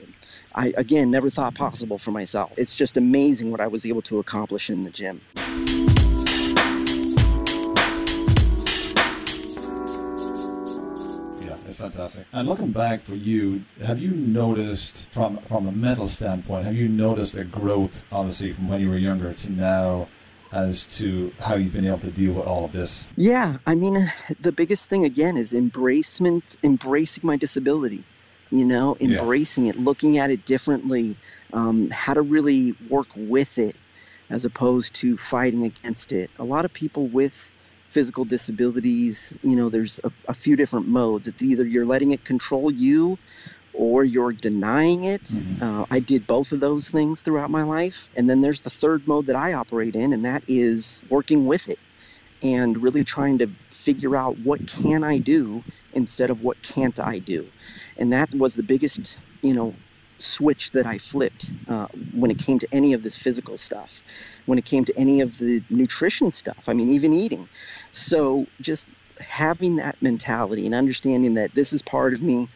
I 0.54 0.74
again 0.78 1.10
never 1.10 1.30
thought 1.30 1.56
possible 1.56 1.98
for 1.98 2.12
myself. 2.12 2.52
It's 2.58 2.76
just 2.76 2.98
amazing 2.98 3.50
what 3.52 3.60
I 3.60 3.68
was 3.68 3.86
able 3.86 4.02
to 4.04 4.20
accomplish 4.20 4.70
in 4.70 4.84
the 4.84 4.92
gym. 4.92 5.22
Yeah, 11.42 11.56
it's 11.68 11.78
fantastic. 11.78 12.26
And 12.34 12.48
looking 12.48 12.72
back 12.72 13.02
for 13.02 13.16
you, 13.16 13.64
have 13.84 14.00
you 14.00 14.12
noticed 14.12 15.10
from 15.12 15.38
from 15.48 15.68
a 15.68 15.72
mental 15.72 16.08
standpoint, 16.08 16.66
have 16.66 16.76
you 16.76 16.88
noticed 16.88 17.36
a 17.36 17.44
growth 17.44 18.04
obviously 18.12 18.52
from 18.52 18.68
when 18.68 18.82
you 18.82 18.90
were 18.90 18.98
younger 18.98 19.34
to 19.34 19.52
now 19.52 20.08
as 20.52 20.86
to 20.98 21.34
how 21.42 21.56
you've 21.56 21.74
been 21.74 21.86
able 21.86 22.00
to 22.00 22.12
deal 22.12 22.34
with 22.34 22.46
all 22.46 22.66
of 22.66 22.72
this? 22.72 23.08
Yeah, 23.16 23.58
I 23.66 23.76
mean, 23.76 24.12
the 24.40 24.52
biggest 24.52 24.90
thing 24.90 25.06
again 25.06 25.38
is 25.38 25.54
embracement, 25.54 26.58
embracing 26.64 27.26
my 27.26 27.38
disability. 27.38 28.04
You 28.52 28.66
know, 28.66 28.98
Yeah. 29.00 29.20
embracing 29.20 29.68
it, 29.68 29.76
looking 29.76 30.18
at 30.18 30.32
it 30.32 30.44
differently, 30.44 31.18
um, 31.54 31.90
how 31.92 32.16
to 32.16 32.22
really 32.24 32.74
work 32.88 33.10
with 33.16 33.60
it 33.60 33.78
as 34.32 34.44
opposed 34.46 34.96
to 34.96 35.18
fighting 35.18 35.66
against 35.66 36.12
it. 36.12 36.32
A 36.40 36.44
lot 36.44 36.66
of 36.66 36.74
people 36.74 37.08
with 37.08 37.52
physical 37.88 38.26
disabilities, 38.26 39.36
you 39.44 39.56
know, 39.56 39.70
there's 39.70 40.00
a, 40.04 40.12
a 40.28 40.34
few 40.34 40.56
different 40.56 40.88
modes. 40.88 41.28
It's 41.28 41.42
either 41.42 41.66
you're 41.66 41.86
letting 41.86 42.12
it 42.12 42.24
control 42.24 42.72
you 42.72 43.18
or 43.74 44.04
you're 44.04 44.34
denying 44.34 45.04
it. 45.06 45.24
Mhm. 45.24 45.62
Uh, 45.62 45.86
I 45.92 46.00
did 46.00 46.28
both 46.28 46.52
of 46.52 46.60
those 46.60 46.90
things 46.90 47.22
throughout 47.22 47.50
my 47.52 47.64
life. 47.64 48.10
And 48.16 48.30
then 48.30 48.42
there's 48.42 48.62
the 48.62 48.70
third 48.70 49.08
mode 49.08 49.28
that 49.28 49.36
I 49.36 49.54
operate 49.54 49.96
in, 49.96 50.14
and 50.14 50.26
that 50.26 50.44
is 50.48 51.02
working 51.10 51.46
with 51.46 51.68
it 51.70 51.80
and 52.42 52.82
really 52.82 53.04
trying 53.04 53.38
to 53.40 53.52
figure 53.74 54.16
out 54.16 54.38
what 54.38 54.66
can 54.66 55.04
I 55.04 55.20
do 55.20 55.66
instead 55.94 56.30
of 56.30 56.42
what 56.42 56.62
can't 56.62 57.00
I 57.00 57.20
do. 57.20 57.52
And 57.98 58.14
that 58.14 58.30
was 58.34 58.56
the 58.56 58.64
biggest, 58.64 59.18
you 59.42 59.54
know, 59.54 59.76
switch 60.20 60.72
that 60.72 60.86
I 60.86 60.98
flipped 60.98 61.54
uh, 61.68 61.88
when 61.94 62.32
it 62.32 62.38
came 62.38 62.60
to 62.60 62.68
any 62.74 62.94
of 62.94 63.04
this 63.04 63.16
physical 63.16 63.58
stuff, 63.58 64.02
when 64.46 64.58
it 64.58 64.66
came 64.66 64.86
to 64.86 64.94
any 64.98 65.22
of 65.22 65.38
the 65.38 65.64
nutrition 65.70 66.32
stuff. 66.32 66.66
I 66.68 66.74
mean, 66.74 66.90
even 66.90 67.14
eating. 67.14 67.50
So 67.92 68.48
just 68.62 68.92
having 69.20 69.78
that 69.78 70.02
mentality 70.02 70.66
and 70.66 70.76
understanding 70.76 71.36
that 71.36 71.54
this 71.56 71.74
is 71.74 71.82
part 71.82 72.14
of 72.14 72.22
me. 72.22 72.48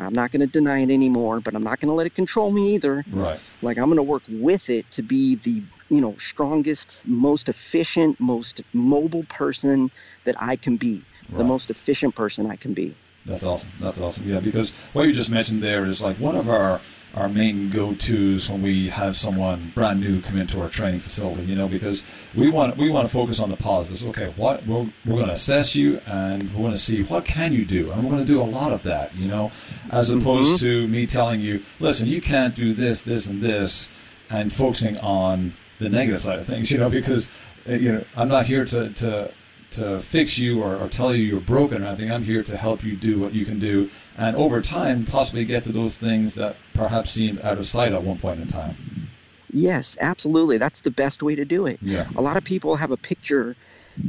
I'm 0.00 0.14
not 0.14 0.30
going 0.30 0.40
to 0.40 0.46
deny 0.46 0.80
it 0.80 0.90
anymore, 0.90 1.40
but 1.40 1.54
I'm 1.54 1.62
not 1.62 1.80
going 1.80 1.88
to 1.88 1.94
let 1.94 2.06
it 2.06 2.14
control 2.14 2.50
me 2.50 2.74
either. 2.74 3.04
Right. 3.10 3.38
Like 3.62 3.78
I'm 3.78 3.86
going 3.86 3.96
to 3.96 4.02
work 4.02 4.22
with 4.28 4.70
it 4.70 4.90
to 4.92 5.02
be 5.02 5.36
the 5.36 5.62
you 5.90 6.00
know 6.00 6.16
strongest, 6.18 7.02
most 7.04 7.48
efficient, 7.48 8.18
most 8.18 8.62
mobile 8.72 9.24
person 9.24 9.90
that 10.24 10.36
I 10.38 10.56
can 10.56 10.76
be, 10.76 11.02
right. 11.28 11.38
the 11.38 11.44
most 11.44 11.70
efficient 11.70 12.14
person 12.14 12.50
I 12.50 12.56
can 12.56 12.72
be. 12.72 12.94
That's 13.26 13.44
awesome. 13.44 13.70
That's 13.80 14.00
awesome. 14.00 14.28
Yeah, 14.28 14.40
because 14.40 14.70
what 14.92 15.02
you 15.02 15.12
just 15.12 15.30
mentioned 15.30 15.62
there 15.62 15.84
is 15.84 16.00
like 16.00 16.18
one 16.18 16.36
of 16.36 16.48
our 16.48 16.80
our 17.14 17.28
main 17.28 17.70
go-tos 17.70 18.48
when 18.48 18.62
we 18.62 18.88
have 18.88 19.16
someone 19.16 19.72
brand 19.74 20.00
new 20.00 20.20
come 20.20 20.38
into 20.38 20.60
our 20.60 20.68
training 20.68 21.00
facility. 21.00 21.42
You 21.44 21.56
know, 21.56 21.68
because 21.68 22.02
we 22.34 22.50
want 22.50 22.76
we 22.76 22.90
want 22.90 23.06
to 23.06 23.12
focus 23.12 23.40
on 23.40 23.50
the 23.50 23.56
positives. 23.56 24.04
Okay, 24.06 24.32
what 24.36 24.66
we're 24.66 24.88
we're 25.04 25.16
going 25.16 25.26
to 25.26 25.32
assess 25.32 25.74
you 25.74 26.00
and 26.06 26.42
we're 26.54 26.60
going 26.60 26.72
to 26.72 26.78
see 26.78 27.02
what 27.02 27.24
can 27.24 27.52
you 27.52 27.64
do, 27.64 27.88
and 27.90 28.04
we're 28.04 28.10
going 28.10 28.24
to 28.24 28.32
do 28.32 28.40
a 28.40 28.44
lot 28.44 28.72
of 28.72 28.82
that. 28.84 29.14
You 29.14 29.28
know, 29.28 29.50
as 29.90 30.10
opposed 30.10 30.60
to 30.60 30.86
me 30.88 31.06
telling 31.06 31.40
you, 31.40 31.62
listen, 31.80 32.06
you 32.06 32.20
can't 32.20 32.54
do 32.54 32.74
this, 32.74 33.02
this, 33.02 33.26
and 33.26 33.42
this, 33.42 33.88
and 34.30 34.52
focusing 34.52 34.96
on 34.98 35.54
the 35.78 35.88
negative 35.88 36.20
side 36.20 36.38
of 36.38 36.46
things. 36.46 36.70
You 36.70 36.78
know, 36.78 36.90
because 36.90 37.28
uh, 37.68 37.72
you 37.72 37.92
know 37.92 38.04
I'm 38.16 38.28
not 38.28 38.46
here 38.46 38.64
to 38.66 38.90
to 38.90 39.32
to 39.72 40.00
fix 40.00 40.38
you 40.38 40.62
or, 40.62 40.76
or 40.76 40.88
tell 40.88 41.14
you 41.14 41.24
you're 41.24 41.40
broken 41.40 41.82
or 41.82 41.86
anything. 41.86 42.10
I'm 42.10 42.24
here 42.24 42.42
to 42.42 42.56
help 42.56 42.84
you 42.84 42.96
do 42.96 43.20
what 43.20 43.34
you 43.34 43.44
can 43.44 43.58
do, 43.58 43.90
and 44.20 44.36
over 44.36 44.60
time, 44.60 45.06
possibly 45.06 45.46
get 45.46 45.64
to 45.64 45.72
those 45.72 45.96
things 45.96 46.34
that 46.34 46.56
perhaps 46.74 47.12
seemed 47.12 47.40
out 47.40 47.56
of 47.56 47.66
sight 47.66 47.92
at 47.92 48.02
one 48.02 48.18
point 48.18 48.40
in 48.40 48.46
time. 48.46 49.08
Yes, 49.50 49.96
absolutely. 49.98 50.58
That's 50.58 50.82
the 50.82 50.90
best 50.90 51.22
way 51.22 51.34
to 51.34 51.46
do 51.46 51.64
it. 51.66 51.78
Yeah. 51.80 52.06
A 52.16 52.20
lot 52.20 52.36
of 52.36 52.44
people 52.44 52.76
have 52.76 52.90
a 52.90 52.98
picture, 52.98 53.56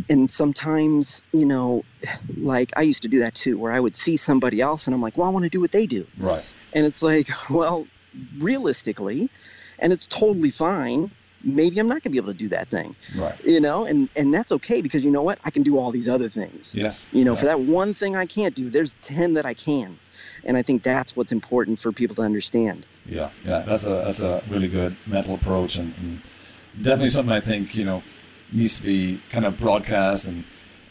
and 0.09 0.29
sometimes, 0.29 1.23
you 1.31 1.45
know, 1.45 1.85
like 2.37 2.73
I 2.75 2.81
used 2.81 3.03
to 3.03 3.07
do 3.07 3.19
that 3.19 3.35
too, 3.35 3.57
where 3.57 3.71
I 3.71 3.79
would 3.79 3.95
see 3.95 4.17
somebody 4.17 4.59
else 4.59 4.85
and 4.85 4.93
I'm 4.93 5.01
like, 5.01 5.17
well, 5.17 5.27
I 5.27 5.31
want 5.31 5.43
to 5.43 5.49
do 5.49 5.61
what 5.61 5.71
they 5.71 5.87
do. 5.87 6.05
Right. 6.17 6.43
And 6.73 6.85
it's 6.85 7.01
like, 7.01 7.29
well, 7.49 7.87
realistically, 8.37 9.29
and 9.79 9.93
it's 9.93 10.05
totally 10.05 10.51
fine. 10.51 11.11
Maybe 11.43 11.79
I'm 11.79 11.87
not 11.87 11.95
going 11.95 12.01
to 12.03 12.09
be 12.11 12.17
able 12.17 12.27
to 12.33 12.37
do 12.37 12.49
that 12.49 12.67
thing, 12.69 12.95
Right. 13.15 13.35
you 13.45 13.59
know, 13.59 13.85
and 13.85 14.09
and 14.15 14.33
that's 14.33 14.51
okay 14.51 14.81
because 14.81 15.03
you 15.03 15.11
know 15.11 15.21
what? 15.23 15.39
I 15.43 15.49
can 15.49 15.63
do 15.63 15.77
all 15.77 15.91
these 15.91 16.07
other 16.09 16.29
things. 16.29 16.73
Yes. 16.75 17.05
You 17.11 17.23
know, 17.25 17.33
Yeah. 17.33 17.39
for 17.39 17.45
that 17.45 17.59
one 17.61 17.93
thing 17.93 18.15
I 18.15 18.25
can't 18.25 18.53
do, 18.55 18.69
there's 18.69 18.95
10 19.01 19.33
that 19.35 19.45
I 19.45 19.53
can. 19.53 19.97
And 20.43 20.57
I 20.57 20.61
think 20.61 20.83
that's 20.83 21.15
what's 21.15 21.31
important 21.31 21.79
for 21.79 21.91
people 21.91 22.15
to 22.17 22.21
understand. 22.21 22.85
Yeah, 23.05 23.29
yeah, 23.45 23.59
that's 23.61 23.85
a 23.85 23.89
that's 24.05 24.21
a 24.21 24.41
really 24.49 24.67
good 24.67 24.95
mental 25.07 25.33
approach, 25.35 25.77
and, 25.77 25.93
and 25.99 26.21
definitely 26.79 27.09
something 27.09 27.33
I 27.33 27.39
think 27.41 27.73
you 27.75 27.83
know 27.85 28.03
needs 28.51 28.77
to 28.77 28.83
be 28.83 29.19
kind 29.29 29.45
of 29.45 29.57
broadcast 29.59 30.25
and 30.27 30.43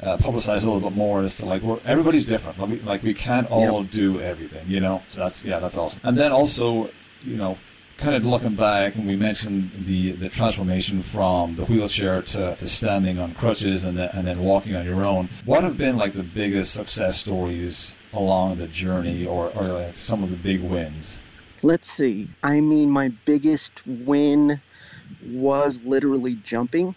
uh, 0.02 0.16
publicized 0.16 0.64
a 0.64 0.70
little 0.70 0.88
bit 0.88 0.96
more. 0.96 1.22
As 1.22 1.36
to 1.36 1.46
like 1.46 1.62
we're, 1.62 1.78
everybody's 1.84 2.24
different. 2.24 2.58
Like 2.58 2.70
we, 2.70 2.80
like 2.80 3.02
we 3.04 3.14
can't 3.14 3.48
all 3.50 3.82
do 3.84 4.20
everything, 4.20 4.64
you 4.68 4.80
know. 4.80 5.02
So 5.08 5.20
that's 5.20 5.44
yeah, 5.44 5.60
that's 5.60 5.76
awesome. 5.76 6.00
And 6.02 6.16
then 6.18 6.32
also, 6.32 6.90
you 7.22 7.36
know, 7.36 7.56
kind 8.00 8.16
of 8.16 8.24
looking 8.24 8.54
back, 8.54 8.96
and 8.96 9.06
we 9.06 9.14
mentioned 9.14 9.70
the 9.84 10.12
the 10.12 10.28
transformation 10.28 11.02
from 11.02 11.54
the 11.56 11.64
wheelchair 11.66 12.22
to, 12.22 12.56
to 12.56 12.68
standing 12.68 13.18
on 13.18 13.34
crutches 13.34 13.84
and 13.84 13.96
then 13.96 14.10
and 14.12 14.26
then 14.26 14.40
walking 14.40 14.74
on 14.74 14.84
your 14.84 15.04
own. 15.04 15.28
What 15.44 15.62
have 15.62 15.76
been 15.76 15.96
like 15.96 16.14
the 16.14 16.22
biggest 16.22 16.72
success 16.72 17.20
stories 17.20 17.94
along 18.12 18.56
the 18.56 18.66
journey, 18.66 19.26
or 19.26 19.50
or 19.54 19.68
like 19.68 19.96
some 19.96 20.24
of 20.24 20.30
the 20.30 20.36
big 20.36 20.62
wins? 20.62 21.18
Let's 21.62 21.90
see. 21.90 22.30
I 22.42 22.60
mean, 22.60 22.90
my 22.90 23.08
biggest 23.26 23.72
win 23.86 24.60
was 25.26 25.84
literally 25.84 26.36
jumping. 26.36 26.94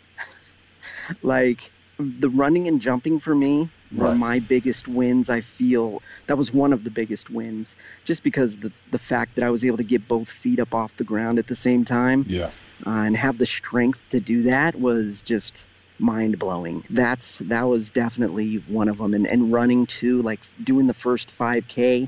like 1.21 1.69
the 1.99 2.29
running 2.29 2.67
and 2.67 2.79
jumping 2.81 3.19
for 3.19 3.35
me 3.35 3.69
were 3.93 4.11
Right. 4.11 4.17
my 4.17 4.39
biggest 4.39 4.87
wins. 4.87 5.29
I 5.29 5.41
feel 5.41 6.03
that 6.27 6.37
was 6.37 6.53
one 6.53 6.73
of 6.73 6.83
the 6.83 6.91
biggest 6.91 7.29
wins, 7.29 7.75
just 8.05 8.23
because 8.23 8.57
the 8.57 8.73
the 8.89 8.99
fact 8.99 9.35
that 9.35 9.45
I 9.45 9.51
was 9.51 9.65
able 9.65 9.77
to 9.77 9.83
get 9.83 10.07
both 10.07 10.29
feet 10.29 10.59
up 10.59 10.75
off 10.75 10.95
the 10.95 11.03
ground 11.05 11.39
at 11.39 11.47
the 11.47 11.55
same 11.55 11.85
time 11.85 12.25
Yeah. 12.25 12.51
uh, 12.85 12.89
and 12.91 13.15
have 13.15 13.37
the 13.37 13.45
strength 13.45 14.03
to 14.09 14.19
do 14.21 14.43
that 14.43 14.75
was 14.75 15.23
just 15.23 15.69
mind 15.99 16.39
blowing. 16.39 16.83
That's 16.89 17.39
that 17.39 17.63
was 17.63 17.91
definitely 17.91 18.55
one 18.55 18.89
of 18.89 18.97
them. 18.97 19.13
And 19.13 19.27
and 19.27 19.51
running 19.51 19.85
too, 19.87 20.21
like 20.21 20.43
doing 20.61 20.87
the 20.87 20.93
first 20.93 21.31
5K 21.37 22.07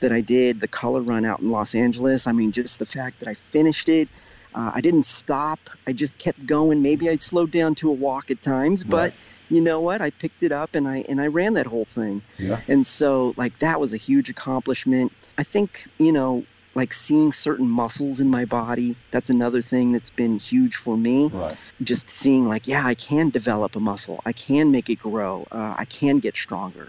that 0.00 0.12
I 0.12 0.20
did, 0.22 0.60
the 0.60 0.68
color 0.68 1.02
run 1.02 1.24
out 1.24 1.40
in 1.40 1.48
Los 1.48 1.74
Angeles. 1.74 2.26
I 2.26 2.32
mean, 2.32 2.52
just 2.52 2.78
the 2.78 2.86
fact 2.86 3.20
that 3.20 3.28
I 3.28 3.34
finished 3.34 3.88
it. 3.88 4.10
Uh, 4.54 4.70
I 4.74 4.80
didn't 4.80 5.04
stop. 5.06 5.68
I 5.86 5.92
just 5.92 6.18
kept 6.18 6.44
going. 6.46 6.80
Maybe 6.80 7.10
I'd 7.10 7.22
slowed 7.22 7.50
down 7.50 7.74
to 7.76 7.90
a 7.90 7.94
walk 7.94 8.30
at 8.30 8.40
times, 8.40 8.84
but 8.84 9.12
Right. 9.12 9.14
You 9.48 9.60
know 9.60 9.80
what? 9.80 10.00
I 10.00 10.10
picked 10.10 10.42
it 10.42 10.52
up 10.52 10.74
and 10.74 10.88
I 10.88 11.04
and 11.08 11.20
I 11.20 11.26
ran 11.26 11.54
that 11.54 11.66
whole 11.66 11.84
thing. 11.84 12.22
Yeah. 12.38 12.60
And 12.68 12.84
so, 12.84 13.34
like, 13.36 13.58
that 13.60 13.80
was 13.80 13.92
a 13.92 13.96
huge 13.96 14.30
accomplishment. 14.30 15.12
I 15.38 15.42
think, 15.42 15.86
you 15.98 16.12
know, 16.12 16.44
like 16.74 16.92
seeing 16.92 17.32
certain 17.32 17.68
muscles 17.68 18.20
in 18.20 18.28
my 18.28 18.44
body, 18.44 18.96
that's 19.10 19.30
another 19.30 19.62
thing 19.62 19.92
that's 19.92 20.10
been 20.10 20.38
huge 20.38 20.76
for 20.76 20.96
me. 20.96 21.28
Right. 21.28 21.56
Just 21.82 22.10
seeing, 22.10 22.46
like, 22.46 22.68
yeah, 22.68 22.86
I 22.86 22.94
can 22.94 23.30
develop 23.30 23.76
a 23.76 23.80
muscle, 23.80 24.20
I 24.26 24.32
can 24.32 24.70
make 24.70 24.90
it 24.90 24.96
grow, 24.96 25.46
uh, 25.50 25.74
I 25.78 25.86
can 25.86 26.18
get 26.18 26.36
stronger. 26.36 26.88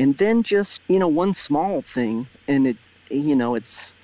And 0.00 0.16
then 0.18 0.42
just, 0.42 0.80
you 0.88 0.98
know, 0.98 1.06
one 1.06 1.32
small 1.32 1.80
thing, 1.80 2.26
and 2.48 2.66
it, 2.66 2.76
you 3.08 3.36
know, 3.36 3.54
it's, 3.54 3.94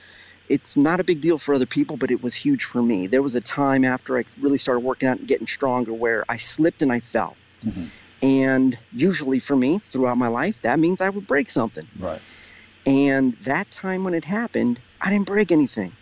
it's 0.48 0.76
not 0.76 1.00
a 1.00 1.04
big 1.04 1.20
deal 1.20 1.38
for 1.38 1.54
other 1.54 1.66
people, 1.66 1.96
but 1.96 2.12
it 2.12 2.22
was 2.22 2.34
huge 2.36 2.62
for 2.64 2.80
me. 2.80 3.08
There 3.08 3.22
was 3.22 3.34
a 3.34 3.40
time 3.40 3.84
after 3.84 4.16
I 4.16 4.24
really 4.40 4.58
started 4.58 4.80
working 4.80 5.08
out 5.08 5.18
and 5.18 5.26
getting 5.26 5.48
stronger 5.48 5.92
where 5.92 6.24
I 6.28 6.36
slipped 6.36 6.82
and 6.82 6.92
I 6.92 7.00
fell. 7.00 7.36
Mhm. 7.64 7.90
And 8.22 8.78
usually 8.92 9.38
for 9.38 9.56
me, 9.56 9.78
throughout 9.78 10.16
my 10.18 10.28
life, 10.28 10.60
that 10.62 10.78
means 10.78 11.00
I 11.00 11.08
would 11.08 11.26
break 11.26 11.50
something. 11.50 11.86
Right. 11.98 12.20
And 12.86 13.32
that 13.44 13.70
time 13.70 14.04
when 14.04 14.14
it 14.14 14.24
happened, 14.24 14.80
I 15.00 15.10
didn't 15.10 15.26
break 15.26 15.52
anything. 15.52 15.92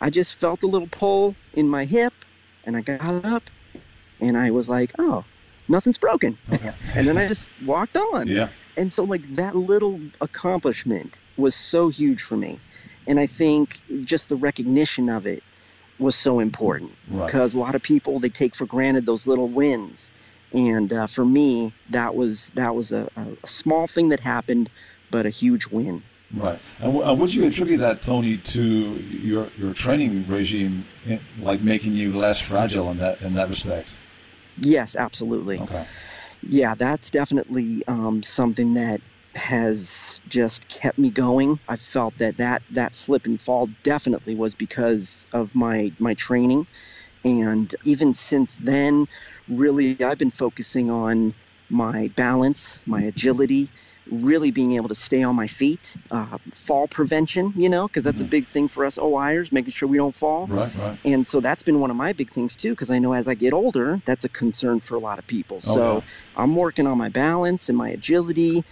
I 0.00 0.10
just 0.10 0.38
felt 0.38 0.62
a 0.62 0.66
little 0.66 0.88
pull 0.88 1.34
in 1.54 1.68
my 1.68 1.84
hip 1.84 2.12
and 2.64 2.76
I 2.76 2.80
got 2.82 3.24
up 3.24 3.48
and 4.20 4.36
I 4.36 4.50
was 4.50 4.68
like, 4.68 4.92
oh, 4.98 5.24
nothing's 5.68 5.98
broken. 5.98 6.36
Okay. 6.52 6.72
And 6.94 7.06
then 7.06 7.16
I 7.16 7.28
just 7.28 7.50
walked 7.64 7.96
on. 7.96 8.28
Yeah. 8.28 8.48
And 8.76 8.92
so, 8.92 9.04
like, 9.04 9.22
that 9.36 9.56
little 9.56 9.98
accomplishment 10.20 11.18
was 11.38 11.54
so 11.54 11.88
huge 11.88 12.20
for 12.20 12.36
me. 12.36 12.58
And 13.06 13.18
I 13.18 13.26
think 13.26 13.80
just 14.04 14.28
the 14.28 14.36
recognition 14.36 15.08
of 15.08 15.26
it 15.26 15.42
was 15.98 16.14
so 16.14 16.40
important 16.40 16.90
Right. 17.08 17.26
because 17.26 17.54
a 17.54 17.58
lot 17.58 17.74
of 17.74 17.82
people 17.82 18.18
they 18.18 18.28
take 18.28 18.54
for 18.54 18.66
granted 18.66 19.06
those 19.06 19.26
little 19.26 19.48
wins. 19.48 20.12
And 20.56 20.90
uh, 20.90 21.06
for 21.06 21.24
me, 21.24 21.72
that 21.90 22.14
was 22.14 22.48
that 22.54 22.74
was 22.74 22.90
a, 22.90 23.08
a, 23.16 23.46
small 23.46 23.86
thing 23.86 24.08
that 24.08 24.20
happened, 24.20 24.70
but 25.10 25.26
a 25.26 25.30
huge 25.30 25.66
win. 25.66 26.02
Right. 26.34 26.58
And, 26.78 26.94
w- 26.94 27.02
and 27.08 27.20
would 27.20 27.32
you 27.32 27.46
attribute 27.46 27.80
that, 27.80 28.00
Tony, 28.00 28.38
to 28.38 28.62
your 28.62 29.48
your 29.58 29.74
training 29.74 30.26
regime, 30.26 30.86
in, 31.06 31.20
like 31.42 31.60
making 31.60 31.92
you 31.92 32.16
less 32.16 32.40
fragile 32.40 32.90
in 32.90 32.96
that 32.98 33.20
in 33.20 33.34
that 33.34 33.50
respect? 33.50 33.94
Yes, 34.56 34.96
absolutely. 34.96 35.60
Okay. 35.60 35.84
Yeah, 36.42 36.74
that's 36.74 37.10
definitely 37.10 37.82
um, 37.86 38.22
something 38.22 38.72
that 38.74 39.02
has 39.34 40.22
just 40.28 40.66
kept 40.68 40.96
me 40.98 41.10
going. 41.10 41.60
I 41.68 41.76
felt 41.76 42.16
that 42.18 42.38
that 42.38 42.62
that 42.70 42.96
slip 42.96 43.26
and 43.26 43.38
fall 43.38 43.68
definitely 43.82 44.34
was 44.34 44.54
because 44.54 45.26
of 45.32 45.54
my 45.54 45.92
my 45.98 46.14
training, 46.14 46.66
and 47.24 47.74
even 47.84 48.14
since 48.14 48.56
then, 48.56 49.06
really 49.48 50.02
I've 50.02 50.18
been 50.18 50.30
focusing 50.30 50.90
on 50.90 51.34
my 51.68 52.08
balance, 52.14 52.80
my 52.86 53.02
agility, 53.02 53.72
really 54.06 54.52
being 54.52 54.72
able 54.72 54.88
to 54.88 54.94
stay 54.94 55.24
on 55.24 55.34
my 55.34 55.48
feet, 55.48 55.96
uh, 56.12 56.38
fall 56.54 56.86
prevention, 56.86 57.52
you 57.56 57.68
know, 57.68 57.88
because 57.88 58.04
that's 58.04 58.22
Mhm. 58.22 58.26
a 58.26 58.28
big 58.28 58.46
thing 58.48 58.68
for 58.68 58.84
us 58.84 58.98
OIers, 58.98 59.50
making 59.52 59.72
sure 59.72 59.88
we 59.88 59.98
don't 59.98 60.14
fall. 60.14 60.46
Right, 60.48 60.72
right. 60.76 60.98
And 61.04 61.26
so 61.26 61.40
that's 61.40 61.64
been 61.64 61.80
one 61.80 61.90
of 61.90 61.96
my 61.96 62.12
big 62.12 62.30
things 62.30 62.54
too, 62.56 62.70
because 62.70 62.90
I 62.90 63.00
know 63.00 63.12
as 63.14 63.26
I 63.26 63.34
get 63.34 63.52
older, 63.52 64.00
that's 64.06 64.24
a 64.24 64.28
concern 64.28 64.80
for 64.80 64.96
a 64.96 65.00
lot 65.00 65.18
of 65.18 65.26
people. 65.26 65.58
Oh, 65.66 65.74
so. 65.74 66.04
I'm 66.36 66.54
working 66.54 66.86
on 66.86 66.98
my 66.98 67.08
balance 67.08 67.68
and 67.68 67.76
my 67.76 67.88
agility 67.90 68.62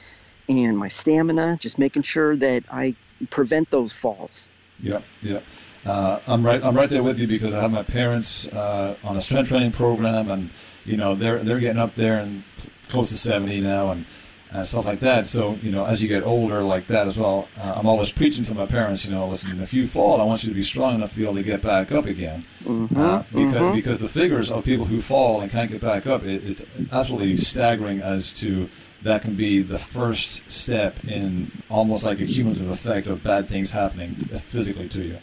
and 0.49 0.79
my 0.79 0.89
stamina, 0.89 1.57
just 1.61 1.79
making 1.79 2.03
sure 2.03 2.37
that 2.37 2.65
I 2.71 2.97
prevent 3.31 3.71
those 3.71 3.93
falls. 3.93 4.49
Yeah, 4.79 5.01
yeah. 5.23 5.41
Uh, 5.85 6.19
I'm 6.27 6.45
right. 6.45 6.63
I'm 6.63 6.77
right 6.77 6.89
there 6.89 7.03
with 7.03 7.19
you 7.19 7.27
because 7.27 7.53
I 7.53 7.61
have 7.61 7.71
my 7.71 7.83
parents 7.83 8.49
uh, 8.49 8.97
on 9.05 9.17
a 9.17 9.21
strength 9.21 9.49
training 9.49 9.73
program, 9.73 10.31
and 10.31 10.51
you 10.85 10.97
know 10.97 11.15
they're 11.15 11.39
they're 11.41 11.61
getting 11.61 11.81
up 11.81 11.95
there 11.95 12.19
and 12.19 12.43
close 12.89 13.11
to 13.11 13.19
70 13.19 13.61
now, 13.61 13.91
and 13.91 14.07
uh, 14.53 14.65
stuff 14.65 14.87
like 14.87 15.01
that. 15.01 15.27
So 15.27 15.59
you 15.63 15.71
know, 15.71 15.85
as 15.85 16.03
you 16.03 16.09
get 16.09 16.23
older, 16.23 16.63
like 16.63 16.87
that 16.87 17.07
as 17.07 17.19
well, 17.19 17.49
uh, 17.59 17.75
I'm 17.77 17.87
always 17.87 18.11
preaching 18.11 18.45
to 18.45 18.55
my 18.55 18.67
parents. 18.67 19.05
You 19.05 19.11
know, 19.11 19.29
listen, 19.29 19.61
if 19.61 19.75
you 19.75 19.87
fall, 19.87 20.21
I 20.21 20.25
want 20.25 20.43
you 20.43 20.49
to 20.49 20.55
be 20.55 20.63
strong 20.63 20.95
enough 20.95 21.11
to 21.11 21.17
be 21.17 21.25
able 21.25 21.35
to 21.35 21.43
get 21.43 21.61
back 21.61 21.93
up 21.93 22.07
again. 22.07 22.47
Mm-hmm. 22.63 22.99
Uh, 22.99 23.19
because 23.33 23.55
mhm. 23.55 23.75
because 23.75 24.01
the 24.01 24.09
figures 24.09 24.51
of 24.51 24.65
people 24.65 24.87
who 24.87 25.03
fall 25.03 25.41
and 25.41 25.51
can't 25.51 25.71
get 25.71 25.81
back 25.81 26.07
up, 26.07 26.25
it, 26.25 26.45
it's 26.45 26.65
absolutely 26.93 27.37
staggering 27.37 28.01
as 28.01 28.33
to 28.35 28.71
that 29.03 29.21
can 29.21 29.35
be 29.35 29.61
the 29.61 29.79
first 29.79 30.51
step 30.51 31.05
in 31.05 31.51
almost 31.69 32.05
like 32.05 32.21
a 32.21 32.27
cumulative 32.27 32.71
effect 32.71 33.07
of 33.07 33.23
bad 33.23 33.49
things 33.49 33.71
happening 33.71 34.15
physically 34.15 34.89
to 34.89 35.03
you. 35.03 35.19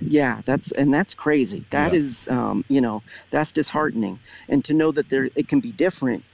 Yeah, 0.00 0.40
that's 0.44 0.72
and 0.72 0.92
that's 0.92 1.14
crazy. 1.14 1.64
That 1.70 1.92
Yeah. 1.92 2.00
is, 2.00 2.28
um, 2.28 2.64
you 2.68 2.80
know, 2.80 3.02
that's 3.30 3.52
disheartening. 3.52 4.20
And 4.48 4.64
to 4.64 4.74
know 4.74 4.92
that 4.92 5.08
there 5.08 5.30
it 5.36 5.48
can 5.48 5.60
be 5.60 5.72
different 5.72 6.24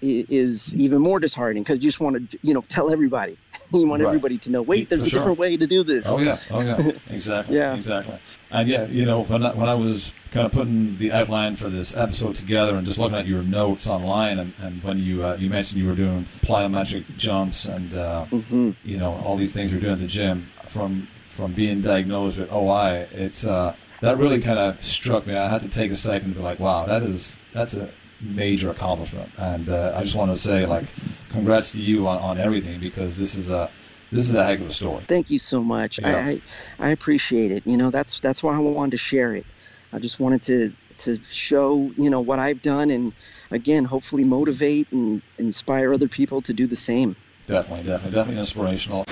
is 0.00 0.74
even 0.76 1.00
more 1.02 1.18
disheartening 1.18 1.64
because 1.64 1.78
you 1.78 1.88
just 1.88 1.98
want 2.00 2.30
to, 2.30 2.38
you 2.42 2.54
know, 2.54 2.62
tell 2.68 2.90
everybody. 2.90 3.36
you 3.72 3.86
want 3.86 4.00
Right. 4.02 4.08
everybody 4.08 4.38
to 4.38 4.50
know. 4.50 4.62
Wait, 4.62 4.88
there's 4.88 5.00
For 5.02 5.06
a 5.06 5.10
sure. 5.10 5.18
different 5.20 5.38
way 5.38 5.56
to 5.56 5.66
do 5.66 5.82
this. 5.82 6.06
Oh 6.08 6.20
yeah, 6.20 6.38
oh 6.50 6.62
yeah, 6.62 6.92
exactly, 7.10 7.56
Yeah. 7.56 7.74
exactly. 7.74 8.16
And 8.50 8.68
yeah, 8.68 8.86
you 8.86 9.04
know, 9.04 9.24
when 9.24 9.44
I, 9.44 9.52
when 9.54 9.68
I 9.68 9.74
was 9.74 10.12
kind 10.30 10.46
of 10.46 10.52
putting 10.52 10.98
the 10.98 11.12
outline 11.12 11.56
for 11.56 11.68
this 11.68 11.96
episode 11.96 12.36
together 12.36 12.76
and 12.76 12.86
just 12.86 12.98
looking 12.98 13.18
at 13.18 13.26
your 13.26 13.42
notes 13.42 13.88
online, 13.88 14.38
and, 14.38 14.52
and 14.60 14.82
when 14.84 14.98
you 14.98 15.24
uh, 15.24 15.36
you 15.36 15.50
mentioned 15.50 15.80
you 15.80 15.88
were 15.88 15.96
doing 15.96 16.26
plyometric 16.42 17.04
jumps 17.16 17.64
and 17.64 17.92
uh, 17.94 18.24
hmm 18.26 18.70
you 18.84 18.98
know 18.98 19.14
all 19.24 19.36
these 19.36 19.52
things 19.52 19.72
you're 19.72 19.80
doing 19.80 19.94
at 19.94 19.98
the 19.98 20.06
gym 20.06 20.48
from 20.68 21.08
from 21.38 21.52
being 21.52 21.80
diagnosed 21.80 22.36
with 22.36 22.52
OI, 22.52 23.06
it's 23.12 23.46
uh, 23.46 23.72
that 24.00 24.18
really 24.18 24.40
kind 24.40 24.58
of 24.58 24.82
struck 24.82 25.24
me. 25.24 25.36
I 25.36 25.48
had 25.48 25.62
to 25.62 25.68
take 25.68 25.92
a 25.92 25.96
second 25.96 26.30
to 26.30 26.34
be 26.34 26.42
like, 26.42 26.58
wow, 26.58 26.84
that 26.86 27.04
is 27.04 27.36
that's 27.52 27.74
a 27.74 27.88
major 28.20 28.70
accomplishment, 28.70 29.30
and 29.38 29.68
uh, 29.68 29.92
I 29.94 30.02
just 30.02 30.16
want 30.16 30.32
to 30.32 30.36
say 30.36 30.66
like, 30.66 30.86
congrats 31.30 31.70
to 31.72 31.80
you 31.80 32.08
on, 32.08 32.18
on 32.18 32.38
everything 32.38 32.80
because 32.80 33.16
this 33.16 33.36
is 33.36 33.48
a 33.48 33.70
this 34.10 34.28
is 34.28 34.34
a 34.34 34.44
heck 34.44 34.58
of 34.58 34.66
a 34.66 34.72
story. 34.72 35.04
Thank 35.06 35.30
you 35.30 35.38
so 35.38 35.62
much. 35.62 36.00
Yeah. 36.00 36.08
I, 36.08 36.20
I 36.20 36.40
I 36.80 36.88
appreciate 36.88 37.52
it. 37.52 37.64
You 37.64 37.76
know, 37.76 37.90
that's 37.90 38.18
that's 38.18 38.42
why 38.42 38.56
I 38.56 38.58
wanted 38.58 38.90
to 38.90 38.96
share 38.96 39.36
it. 39.36 39.46
I 39.92 40.00
just 40.00 40.18
wanted 40.18 40.42
to 40.42 40.72
to 41.04 41.20
show 41.30 41.92
you 41.96 42.10
know 42.10 42.20
what 42.20 42.40
I've 42.40 42.62
done 42.62 42.90
and 42.90 43.12
again 43.52 43.84
hopefully 43.84 44.24
motivate 44.24 44.90
and 44.90 45.22
inspire 45.38 45.94
other 45.94 46.08
people 46.08 46.42
to 46.42 46.52
do 46.52 46.66
the 46.66 46.74
same. 46.74 47.14
Definitely, 47.46 47.86
definitely, 47.86 48.10
definitely 48.10 48.40
inspirational. 48.40 49.04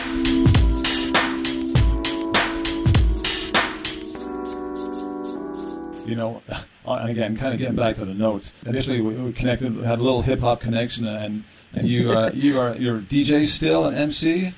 You 6.07 6.15
know, 6.15 6.43
and 6.87 7.11
again, 7.11 7.37
kind 7.37 7.53
of 7.53 7.59
getting 7.59 7.77
back 7.77 7.97
to 7.97 8.05
the 8.05 8.15
notes. 8.15 8.53
Initially, 8.65 9.01
we, 9.01 9.15
we 9.15 9.33
connected, 9.33 9.75
had 9.85 9.99
a 9.99 10.03
little 10.03 10.23
hip 10.23 10.41
hop 10.41 10.61
connection, 10.61 11.07
and 11.07 11.45
and 11.75 11.87
you 11.89 12.11
uh, 12.13 12.31
you 12.35 12.59
are 12.61 12.75
you're 12.77 13.01
DJ 13.01 13.47
still 13.47 13.87
and 13.87 13.97
MC. 13.97 14.55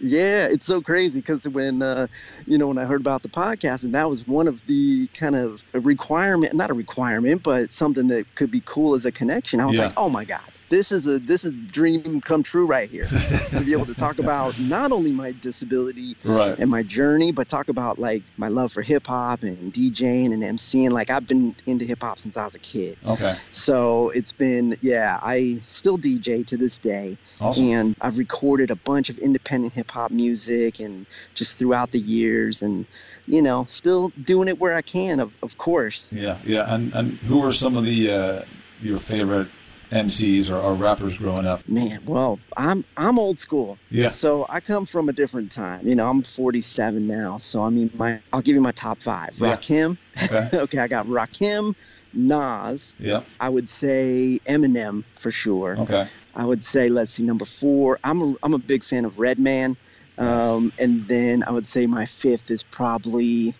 Yeah, 0.00 0.46
it's 0.48 0.64
so 0.64 0.80
crazy 0.80 1.20
because 1.20 1.48
when 1.48 1.82
uh, 1.82 2.06
you 2.46 2.56
know 2.56 2.68
when 2.68 2.78
I 2.78 2.84
heard 2.84 3.00
about 3.00 3.22
the 3.22 3.28
podcast, 3.28 3.84
and 3.84 3.94
that 3.94 4.08
was 4.08 4.26
one 4.26 4.46
of 4.46 4.60
the 4.66 5.08
kind 5.08 5.34
of 5.34 5.62
a 5.74 5.80
requirement, 5.80 6.54
not 6.54 6.70
a 6.70 6.74
requirement, 6.74 7.42
but 7.42 7.74
something 7.74 8.06
that 8.08 8.32
could 8.36 8.50
be 8.50 8.62
cool 8.64 8.94
as 8.94 9.04
a 9.06 9.12
connection. 9.12 9.58
I 9.60 9.66
was 9.66 9.76
Yeah. 9.76 9.86
like, 9.86 9.94
oh 9.96 10.08
my 10.08 10.24
god, 10.24 10.40
this 10.70 10.92
is 10.92 11.06
a 11.06 11.18
this 11.18 11.44
is 11.44 11.52
a 11.52 11.54
dream 11.54 12.20
come 12.20 12.42
true 12.42 12.66
right 12.66 12.90
here 12.90 13.06
to 13.50 13.62
be 13.64 13.72
able 13.72 13.86
to 13.86 13.94
talk 13.94 14.18
about 14.18 14.58
not 14.60 14.92
only 14.92 15.10
my 15.12 15.32
disability 15.32 16.14
Right. 16.24 16.58
and 16.58 16.70
my 16.70 16.82
journey, 16.82 17.32
but 17.32 17.48
talk 17.48 17.68
about 17.68 17.98
like 17.98 18.22
my 18.36 18.48
love 18.48 18.72
for 18.72 18.82
hip 18.82 19.06
hop 19.06 19.42
and 19.42 19.72
DJing 19.72 20.32
and 20.32 20.42
MCing. 20.42 20.90
Like 20.90 21.10
I've 21.10 21.26
been 21.26 21.54
into 21.66 21.84
hip 21.84 22.02
hop 22.02 22.18
since 22.18 22.36
I 22.36 22.44
was 22.44 22.54
a 22.54 22.58
kid. 22.58 22.96
Okay. 23.06 23.34
So 23.52 24.10
it's 24.10 24.32
been, 24.32 24.76
yeah, 24.80 25.18
I 25.22 25.60
still 25.64 25.96
DJ 25.98 26.46
to 26.46 26.56
this 26.56 26.78
day. 26.78 27.16
Awesome. 27.40 27.64
And 27.64 27.96
I've 28.00 28.18
recorded 28.18 28.70
a 28.70 28.76
bunch 28.76 29.08
of 29.10 29.18
independent 29.18 29.72
hip 29.72 29.90
hop 29.90 30.10
music 30.10 30.80
and 30.80 31.06
just 31.34 31.56
throughout 31.58 31.90
the 31.92 31.98
years 31.98 32.62
and, 32.62 32.84
you 33.26 33.42
know, 33.42 33.66
still 33.68 34.08
doing 34.22 34.48
it 34.48 34.58
where 34.58 34.74
I 34.74 34.82
can, 34.82 35.20
of, 35.20 35.34
of 35.42 35.56
course. 35.58 36.08
Yeah, 36.12 36.38
yeah. 36.44 36.72
And 36.74 36.92
and 36.94 37.12
who 37.18 37.42
are 37.44 37.52
some 37.52 37.76
of 37.76 37.84
the 37.84 38.10
uh, 38.10 38.42
your 38.82 38.98
favorite 38.98 39.48
MCs 39.90 40.50
or, 40.50 40.56
or 40.56 40.74
rappers 40.74 41.16
growing 41.16 41.46
up? 41.46 41.66
Man, 41.68 42.00
well, 42.04 42.38
I'm 42.56 42.84
I'm 42.96 43.18
old 43.18 43.38
school. 43.38 43.78
Yeah. 43.90 44.10
So 44.10 44.46
I 44.48 44.60
come 44.60 44.86
from 44.86 45.08
a 45.08 45.12
different 45.12 45.50
time. 45.52 45.86
You 45.86 45.94
know, 45.94 46.08
I'm 46.08 46.22
47 46.22 47.06
now. 47.06 47.38
So 47.38 47.62
I 47.62 47.70
mean, 47.70 47.90
my 47.94 48.20
I'll 48.32 48.42
give 48.42 48.54
you 48.54 48.60
my 48.60 48.72
top 48.72 49.02
five. 49.02 49.30
Yeah. 49.38 49.56
Rakim. 49.56 49.96
Okay. 50.22 50.50
okay, 50.58 50.78
I 50.78 50.88
got 50.88 51.06
Rakim, 51.06 51.74
Nas. 52.12 52.94
yeah. 52.98 53.22
I 53.40 53.48
would 53.48 53.68
say 53.68 54.40
Eminem 54.46 55.04
for 55.16 55.30
sure. 55.30 55.76
Okay. 55.78 56.08
I 56.34 56.44
would 56.44 56.62
say, 56.62 56.88
let's 56.88 57.12
see, 57.12 57.24
number 57.24 57.44
four. 57.44 57.98
I'm 58.04 58.22
a, 58.22 58.34
I'm 58.42 58.54
a 58.54 58.58
big 58.58 58.84
fan 58.84 59.04
of 59.04 59.18
Redman. 59.18 59.76
Um, 60.18 60.72
and 60.80 61.06
then 61.06 61.44
I 61.44 61.52
would 61.52 61.66
say 61.66 61.86
my 61.86 62.04
fifth 62.06 62.50
is 62.50 62.62
probably 62.64 63.54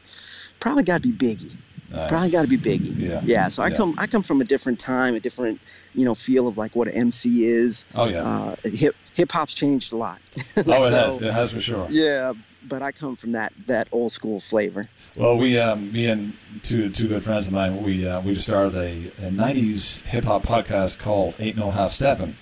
probably 0.61 0.83
got 0.83 1.03
to 1.03 1.09
be 1.09 1.35
Biggie. 1.37 1.53
Nice. 1.91 2.09
Probably 2.11 2.31
got 2.31 2.43
to 2.43 2.49
be 2.49 2.59
Biggie. 2.59 2.99
Yeah. 2.99 3.21
Yeah. 3.25 3.49
So 3.49 3.63
I 3.63 3.69
Yeah. 3.69 3.77
come 3.77 3.95
I 3.97 4.07
come 4.09 4.23
from 4.25 4.41
a 4.41 4.45
different 4.45 4.81
time, 4.81 5.15
a 5.15 5.21
different 5.21 5.61
you 5.99 6.05
know 6.05 6.15
feel 6.15 6.47
of 6.47 6.57
like 6.57 6.77
what 6.77 6.89
an 6.89 6.95
MC 6.95 7.45
is. 7.45 7.85
Oh 7.95 8.07
yeah. 8.07 8.23
Uh, 8.23 8.57
hip 8.65 8.95
hip 9.15 9.33
hop's 9.33 9.53
changed 9.53 9.93
a 9.93 9.97
lot. 9.97 10.21
oh, 10.57 10.61
it 10.61 10.65
so- 10.67 10.91
has. 10.91 11.21
It 11.21 11.33
has 11.33 11.51
for 11.51 11.61
sure. 11.61 11.89
Yeah, 11.91 12.35
but 12.63 12.83
I 12.83 12.93
come 12.93 13.17
from 13.17 13.33
that 13.33 13.53
that 13.67 13.89
old 13.91 14.13
school 14.13 14.41
flavor. 14.41 14.89
Well, 15.17 15.37
we, 15.37 15.59
um, 15.59 15.93
me 15.93 16.07
and 16.07 16.35
two 16.63 16.91
two 16.91 17.09
good 17.09 17.25
friends 17.25 17.49
of 17.49 17.53
mine, 17.53 17.83
we 17.83 18.07
uh, 18.07 18.21
we 18.21 18.35
just 18.35 18.47
started 18.47 18.77
a, 18.77 19.27
a 19.27 19.31
'90s 19.31 20.03
hip 20.03 20.25
hop 20.25 20.45
podcast 20.45 20.99
called 20.99 21.35
"Ain't 21.41 21.57
No 21.57 21.71
Half 21.71 21.93
Steppin'." 21.93 22.37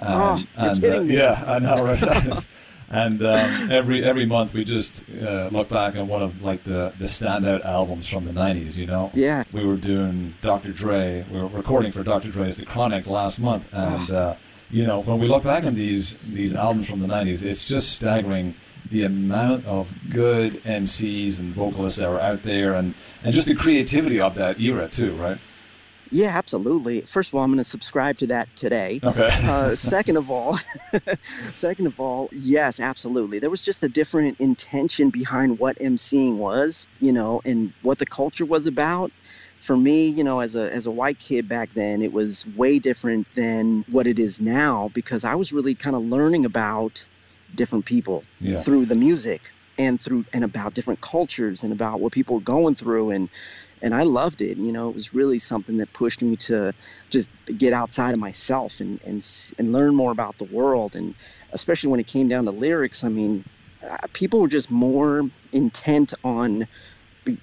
Oh, 0.00 0.36
you're 0.36 0.46
and 0.56 0.80
kidding 0.80 1.00
uh, 1.00 1.04
me. 1.04 1.16
yeah, 1.16 1.44
I 1.46 1.58
know, 1.58 1.84
right? 1.84 2.44
and 2.90 3.22
um, 3.22 3.70
every 3.70 4.02
every 4.04 4.24
month 4.26 4.54
we 4.54 4.64
just 4.64 5.04
uh, 5.22 5.48
look 5.52 5.68
back 5.68 5.96
on 5.96 6.08
one 6.08 6.22
of 6.22 6.42
like 6.42 6.64
the 6.64 6.92
the 6.98 7.06
standout 7.06 7.64
albums 7.64 8.08
from 8.08 8.24
the 8.24 8.32
'90s. 8.32 8.76
You 8.76 8.86
know, 8.86 9.10
Yeah. 9.14 9.44
we 9.52 9.64
were 9.66 9.76
doing 9.76 10.34
Dr. 10.42 10.72
Dre. 10.72 11.24
We 11.30 11.38
were 11.40 11.46
recording 11.48 11.92
for 11.92 12.02
Dr. 12.02 12.28
Dre's 12.30 12.56
The 12.56 12.66
Chronic 12.66 13.06
last 13.06 13.38
month, 13.40 13.64
and 13.72 14.10
uh, 14.10 14.34
you 14.70 14.86
know, 14.86 15.00
when 15.02 15.18
we 15.18 15.26
look 15.26 15.44
back 15.44 15.64
on 15.64 15.74
these 15.74 16.16
these 16.28 16.54
albums 16.54 16.88
from 16.88 17.00
the 17.00 17.06
'90s, 17.08 17.42
it's 17.44 17.66
just 17.68 17.92
staggering 17.92 18.54
the 18.90 19.04
amount 19.04 19.66
of 19.66 19.92
good 20.08 20.62
MCs 20.64 21.38
and 21.38 21.52
vocalists 21.52 21.98
that 22.00 22.08
were 22.08 22.20
out 22.20 22.42
there, 22.42 22.72
and 22.74 22.94
and 23.22 23.34
just 23.34 23.48
the 23.48 23.54
creativity 23.54 24.18
of 24.20 24.34
that 24.36 24.58
era 24.60 24.88
too, 24.88 25.14
right? 25.16 25.36
Yeah, 26.10 26.28
absolutely. 26.36 27.02
First 27.02 27.30
of 27.30 27.34
all, 27.34 27.42
I'm 27.42 27.50
going 27.50 27.58
to 27.58 27.64
subscribe 27.64 28.18
to 28.18 28.26
that 28.28 28.54
today. 28.56 29.00
Okay. 29.04 29.30
uh, 29.46 29.76
second 29.76 30.16
of 30.16 30.30
all, 30.30 30.58
second 31.54 31.86
of 31.86 31.98
all, 31.98 32.28
yes, 32.32 32.80
absolutely. 32.80 33.38
There 33.38 33.50
was 33.50 33.62
just 33.62 33.84
a 33.84 33.88
different 33.88 34.36
intention 34.40 35.10
behind 35.10 35.58
what 35.58 35.76
emceeing 35.78 36.36
was, 36.36 36.86
you 37.00 37.12
know, 37.12 37.40
and 37.44 37.74
what 37.82 37.98
the 37.98 38.06
culture 38.06 38.46
was 38.46 38.66
about. 38.66 39.12
For 39.58 39.76
me, 39.76 40.08
you 40.08 40.24
know, 40.24 40.40
as 40.40 40.54
a 40.56 40.72
as 40.72 40.86
a 40.86 40.92
white 40.92 41.18
kid 41.18 41.48
back 41.48 41.74
then, 41.74 42.02
it 42.02 42.12
was 42.12 42.46
way 42.46 42.78
different 42.78 43.28
than 43.34 43.84
what 43.86 44.06
it 44.06 44.18
is 44.18 44.40
now 44.40 44.88
because 44.94 45.24
I 45.24 45.34
was 45.34 45.52
really 45.52 45.74
kind 45.74 45.96
of 45.96 46.02
learning 46.02 46.44
about 46.44 47.06
different 47.54 47.84
people 47.86 48.24
Yeah. 48.40 48.60
through 48.60 48.86
the 48.86 48.94
music 48.96 49.50
and 49.78 50.00
through 50.00 50.24
and 50.32 50.44
about 50.44 50.74
different 50.74 51.00
cultures 51.00 51.62
and 51.62 51.72
about 51.72 52.00
what 52.00 52.12
people 52.12 52.36
were 52.36 52.40
going 52.42 52.74
through 52.74 53.10
and 53.10 53.30
and 53.82 53.94
I 53.94 54.02
loved 54.02 54.40
it. 54.40 54.58
You 54.58 54.72
know, 54.72 54.88
it 54.88 54.94
was 54.94 55.12
really 55.14 55.38
something 55.38 55.76
that 55.78 55.92
pushed 55.92 56.22
me 56.22 56.36
to 56.36 56.72
just 57.10 57.30
get 57.56 57.72
outside 57.72 58.12
of 58.14 58.20
myself 58.20 58.80
and 58.80 59.00
and 59.04 59.24
and 59.58 59.72
learn 59.72 59.94
more 59.94 60.12
about 60.12 60.38
the 60.38 60.44
world. 60.44 60.96
And 60.96 61.14
especially 61.52 61.90
when 61.90 62.00
it 62.00 62.06
came 62.06 62.28
down 62.28 62.44
to 62.46 62.52
lyrics, 62.52 63.04
I 63.04 63.08
mean, 63.08 63.44
uh, 63.88 63.96
people 64.12 64.40
were 64.40 64.48
just 64.48 64.70
more 64.70 65.22
intent 65.52 66.14
on 66.24 66.66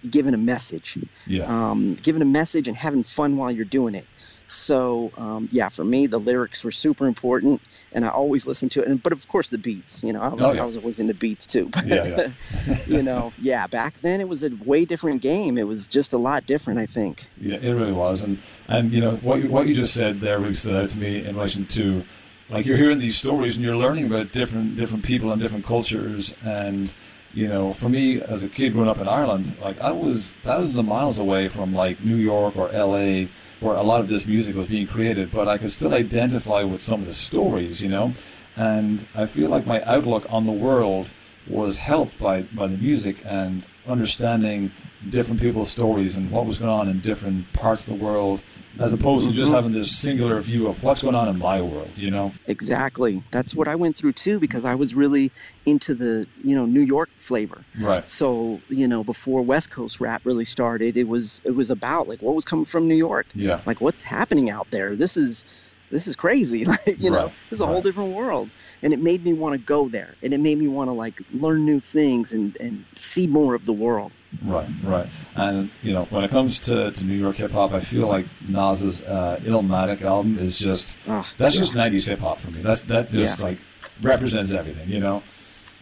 giving 0.09 0.33
a 0.33 0.37
message, 0.37 0.97
Yeah. 1.27 1.45
um, 1.45 1.95
giving 1.95 2.21
a 2.21 2.25
message 2.25 2.67
and 2.67 2.75
having 2.75 3.03
fun 3.03 3.37
while 3.37 3.51
you're 3.51 3.65
doing 3.65 3.95
it. 3.95 4.07
So 4.47 5.11
um, 5.17 5.49
yeah, 5.51 5.69
for 5.69 5.83
me, 5.83 6.07
the 6.07 6.19
lyrics 6.19 6.63
were 6.63 6.71
super 6.71 7.07
important, 7.07 7.61
and 7.91 8.05
I 8.05 8.09
always 8.09 8.45
listened 8.45 8.71
to 8.73 8.81
it. 8.81 8.87
And 8.87 9.01
but 9.01 9.13
of 9.13 9.27
course, 9.27 9.49
the 9.49 9.57
beats. 9.57 10.03
You 10.03 10.13
know, 10.13 10.21
I 10.21 10.29
was, 10.29 10.41
Oh, 10.41 10.53
yeah. 10.53 10.61
I 10.61 10.65
was 10.65 10.77
always 10.77 10.99
into 10.99 11.13
beats 11.13 11.47
too. 11.47 11.69
But 11.69 11.87
Yeah, 11.87 12.05
yeah. 12.67 12.77
you 12.87 13.01
know, 13.01 13.33
yeah, 13.39 13.67
back 13.67 13.99
then 14.01 14.21
it 14.21 14.27
was 14.27 14.43
a 14.43 14.49
way 14.63 14.85
different 14.85 15.21
game. 15.21 15.57
It 15.57 15.67
was 15.67 15.87
just 15.87 16.13
a 16.13 16.17
lot 16.17 16.45
different, 16.45 16.79
I 16.79 16.85
think. 16.85 17.25
Yeah, 17.39 17.57
it 17.57 17.71
really 17.73 17.91
was, 17.91 18.23
and 18.23 18.37
and 18.67 18.91
you 18.91 19.01
know 19.01 19.15
what 19.17 19.43
you, 19.43 19.49
what 19.49 19.67
you 19.67 19.75
just 19.75 19.93
said 19.93 20.19
there 20.19 20.39
really 20.39 20.55
stood 20.55 20.75
out 20.75 20.89
to 20.89 20.99
me 20.99 21.25
in 21.25 21.35
relation 21.35 21.65
to, 21.67 22.03
like 22.49 22.65
you're 22.65 22.77
hearing 22.77 22.99
these 22.99 23.17
stories 23.17 23.55
and 23.55 23.65
you're 23.65 23.75
learning 23.75 24.05
about 24.05 24.31
different 24.31 24.77
different 24.77 25.03
people 25.03 25.31
and 25.31 25.41
different 25.41 25.65
cultures, 25.65 26.35
and 26.43 26.93
you 27.33 27.47
know, 27.47 27.73
for 27.73 27.89
me 27.89 28.21
as 28.21 28.43
a 28.43 28.47
kid 28.47 28.73
growing 28.73 28.89
up 28.89 28.99
in 28.99 29.07
Ireland, 29.07 29.57
like 29.61 29.79
I 29.81 29.91
was 29.91 30.35
thousands 30.43 30.77
of 30.77 30.85
miles 30.85 31.19
away 31.19 31.47
from 31.47 31.73
like 31.73 32.03
New 32.03 32.15
York 32.15 32.55
or 32.55 32.71
L.A. 32.71 33.27
where 33.59 33.75
a 33.75 33.83
lot 33.83 34.01
of 34.01 34.07
this 34.07 34.25
music 34.25 34.55
was 34.55 34.67
being 34.67 34.87
created, 34.87 35.31
but 35.31 35.47
I 35.47 35.57
could 35.57 35.71
still 35.71 35.93
identify 35.93 36.63
with 36.63 36.81
some 36.81 37.01
of 37.01 37.07
the 37.07 37.13
stories, 37.13 37.81
you 37.81 37.89
know, 37.89 38.13
and 38.55 39.05
I 39.15 39.25
feel 39.25 39.49
like 39.49 39.65
my 39.65 39.81
outlook 39.83 40.25
on 40.29 40.45
the 40.45 40.51
world 40.51 41.07
was 41.47 41.77
helped 41.77 42.17
by 42.19 42.41
by 42.43 42.67
the 42.67 42.77
music 42.77 43.17
and 43.23 43.63
understanding 43.87 44.71
different 45.09 45.41
people's 45.41 45.69
stories 45.69 46.17
and 46.17 46.31
what 46.31 46.45
was 46.45 46.59
going 46.59 46.71
on 46.71 46.87
in 46.87 46.99
different 46.99 47.51
parts 47.53 47.87
of 47.87 47.97
the 47.97 48.03
world, 48.03 48.41
as 48.79 48.91
opposed 48.93 49.27
to 49.27 49.33
just 49.33 49.47
mm-hmm. 49.47 49.55
having 49.55 49.71
this 49.71 49.95
singular 49.95 50.39
view 50.41 50.67
of 50.67 50.81
what's 50.83 51.01
going 51.01 51.15
on 51.15 51.27
in 51.27 51.37
my 51.37 51.61
world. 51.61 51.91
You 51.95 52.11
know? 52.11 52.33
Exactly. 52.47 53.23
That's 53.31 53.53
what 53.53 53.67
I 53.67 53.75
went 53.75 53.95
through 53.95 54.13
too 54.13 54.39
because 54.39 54.65
I 54.65 54.75
was 54.75 54.95
really 54.95 55.31
into 55.65 55.93
the, 55.95 56.27
you 56.43 56.55
know, 56.55 56.65
New 56.65 56.81
York 56.81 57.09
flavor. 57.17 57.63
Right. 57.79 58.09
So, 58.09 58.59
you 58.69 58.87
know, 58.87 59.03
before 59.03 59.41
West 59.41 59.71
Coast 59.71 59.99
rap 59.99 60.21
really 60.25 60.45
started, 60.45 60.97
it 60.97 61.07
was 61.07 61.41
it 61.43 61.51
was 61.51 61.71
about 61.71 62.07
like 62.07 62.21
what 62.21 62.35
was 62.35 62.45
coming 62.45 62.65
from 62.65 62.87
New 62.87 62.95
York. 62.95 63.27
Yeah. 63.33 63.61
Like 63.65 63.81
what's 63.81 64.03
happening 64.03 64.49
out 64.49 64.69
there? 64.71 64.95
This 64.95 65.17
is 65.17 65.45
this 65.91 66.07
is 66.07 66.15
crazy. 66.15 66.65
Like, 66.75 66.99
you 66.99 67.11
know, 67.11 67.31
this 67.49 67.59
is 67.59 67.61
a 67.61 67.67
whole 67.67 67.81
different 67.81 68.13
world. 68.13 68.49
And 68.83 68.93
it 68.93 68.99
made 68.99 69.23
me 69.23 69.33
want 69.33 69.53
to 69.53 69.57
go 69.59 69.87
there. 69.89 70.15
And 70.21 70.33
it 70.33 70.39
made 70.39 70.57
me 70.59 70.67
want 70.67 70.89
to 70.89 70.93
like 70.93 71.21
learn 71.33 71.65
new 71.65 71.79
things 71.79 72.33
and 72.33 72.55
and 72.59 72.85
see 72.95 73.27
more 73.27 73.55
of 73.55 73.65
the 73.65 73.73
world. 73.73 74.11
Right, 74.43 74.67
right. 74.83 75.07
And 75.35 75.69
you 75.81 75.93
know, 75.93 76.05
when 76.05 76.23
it 76.23 76.29
comes 76.31 76.59
to, 76.61 76.91
to 76.91 77.03
New 77.03 77.15
York 77.15 77.37
hip 77.37 77.51
hop, 77.51 77.71
I 77.73 77.79
feel 77.79 78.07
like 78.07 78.25
Nas's 78.47 79.01
uh, 79.03 79.39
Illmatic 79.43 80.01
album 80.01 80.37
is 80.39 80.57
just 80.57 80.97
Ah, 81.07 81.29
that's 81.37 81.55
yeah. 81.55 81.61
just 81.61 81.73
'90s 81.73 82.07
hip 82.07 82.19
hop 82.19 82.39
for 82.39 82.51
me. 82.51 82.61
That's 82.61 82.81
that 82.83 83.09
just 83.11 83.39
Yeah. 83.39 83.45
like 83.45 83.57
represents 84.01 84.51
everything. 84.51 84.89
You 84.89 84.99
know? 84.99 85.23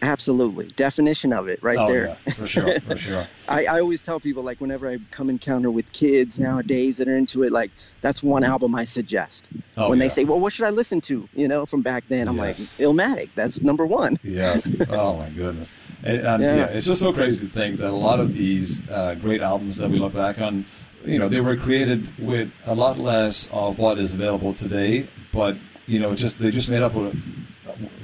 Absolutely. 0.04 0.66
Definition 0.76 1.32
of 1.32 1.48
it 1.48 1.62
right 1.62 1.78
oh 1.78 1.86
there. 1.86 2.16
yeah, 2.26 2.32
for 2.34 2.46
sure, 2.46 2.78
for 2.80 2.96
sure. 2.96 3.26
I, 3.48 3.64
I 3.64 3.80
always 3.80 4.02
tell 4.02 4.20
people 4.20 4.42
like 4.42 4.60
whenever 4.60 4.88
I 4.88 4.98
come 5.10 5.30
encounter 5.30 5.70
with 5.70 5.92
kids 5.92 6.38
nowadays 6.38 6.98
that 6.98 7.08
are 7.08 7.16
into 7.16 7.42
it, 7.42 7.52
like 7.52 7.70
that's 8.02 8.22
one 8.22 8.44
album 8.44 8.74
I 8.74 8.84
suggest. 8.84 9.48
Oh, 9.78 9.88
when 9.88 9.98
they 9.98 10.10
say, 10.10 10.24
"Well, 10.24 10.38
what 10.38 10.52
should 10.52 10.66
I 10.66 10.70
listen 10.70 11.00
to?" 11.02 11.26
You 11.34 11.48
know, 11.48 11.64
from 11.64 11.80
back 11.82 12.06
then, 12.08 12.28
I'm 12.28 12.36
Yes. 12.36 12.60
like, 12.60 12.86
"Illmatic." 12.86 13.30
That's 13.34 13.62
number 13.62 13.86
one. 13.86 14.16
Yeah. 14.24 14.60
Oh 14.90 15.16
my 15.16 15.30
goodness. 15.30 15.72
And, 16.02 16.18
and, 16.20 16.42
Yeah. 16.42 16.56
yeah. 16.56 16.64
it's 16.66 16.84
just 16.86 17.00
so 17.00 17.12
crazy 17.12 17.46
to 17.46 17.52
think 17.52 17.78
that 17.78 17.88
a 17.90 17.96
lot 18.08 18.20
of 18.20 18.34
these 18.34 18.82
uh, 18.90 19.14
great 19.14 19.40
albums 19.40 19.78
that 19.78 19.88
we 19.90 19.98
look 19.98 20.12
back 20.12 20.38
on, 20.40 20.66
you 21.04 21.18
know, 21.18 21.28
they 21.28 21.40
were 21.40 21.56
created 21.56 22.06
with 22.18 22.50
a 22.66 22.74
lot 22.74 22.98
less 22.98 23.48
of 23.52 23.78
what 23.78 23.98
is 23.98 24.12
available 24.12 24.52
today, 24.52 25.06
but 25.32 25.56
you 25.86 25.98
know, 25.98 26.14
just 26.14 26.38
they 26.38 26.50
just 26.50 26.68
made 26.68 26.82
up 26.82 26.92
with 26.94 27.14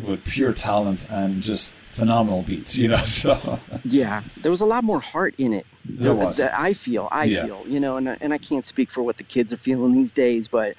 with 0.07 0.25
pure 0.25 0.53
talent 0.53 1.07
and 1.11 1.43
just 1.43 1.73
phenomenal 1.93 2.43
beats. 2.43 2.77
You 2.77 2.89
know, 2.89 3.03
so 3.03 3.59
Yeah, 3.85 4.23
there 4.43 4.51
was 4.51 4.61
a 4.61 4.67
lot 4.67 4.85
more 4.85 5.01
heart 5.01 5.35
in 5.39 5.53
it. 5.53 5.67
There 5.85 6.15
was. 6.15 6.37
That 6.37 6.59
I 6.59 6.73
feel. 6.73 7.09
I 7.13 7.25
Yeah. 7.25 7.47
feel. 7.47 7.65
You 7.69 7.81
know, 7.81 7.97
and 7.97 8.09
I- 8.11 8.19
and 8.21 8.33
I 8.33 8.39
can't 8.39 8.65
speak 8.65 8.91
for 8.91 9.03
what 9.03 9.17
the 9.17 9.25
kids 9.25 9.53
are 9.53 9.57
feeling 9.59 9.93
these 9.93 10.13
days, 10.13 10.49
but 10.49 10.75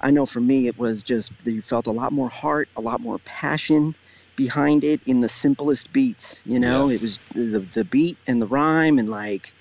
I 0.00 0.10
know 0.10 0.26
for 0.26 0.40
me 0.40 0.66
it 0.66 0.76
was 0.78 1.02
just 1.02 1.32
that 1.44 1.52
you 1.52 1.62
felt 1.62 1.86
a 1.86 1.92
lot 1.92 2.12
more 2.12 2.28
heart, 2.28 2.68
a 2.76 2.80
lot 2.80 3.00
more 3.00 3.18
passion 3.20 3.94
behind 4.36 4.84
it 4.84 5.00
in 5.06 5.20
the 5.20 5.28
simplest 5.28 5.92
beats. 5.92 6.40
You 6.44 6.58
know, 6.58 6.88
Yes. 6.88 6.96
it 6.96 7.02
was 7.02 7.18
the 7.34 7.60
the 7.60 7.84
beat 7.84 8.18
and 8.26 8.42
the 8.42 8.46
rhyme 8.46 8.98
and 8.98 9.08
like 9.08 9.52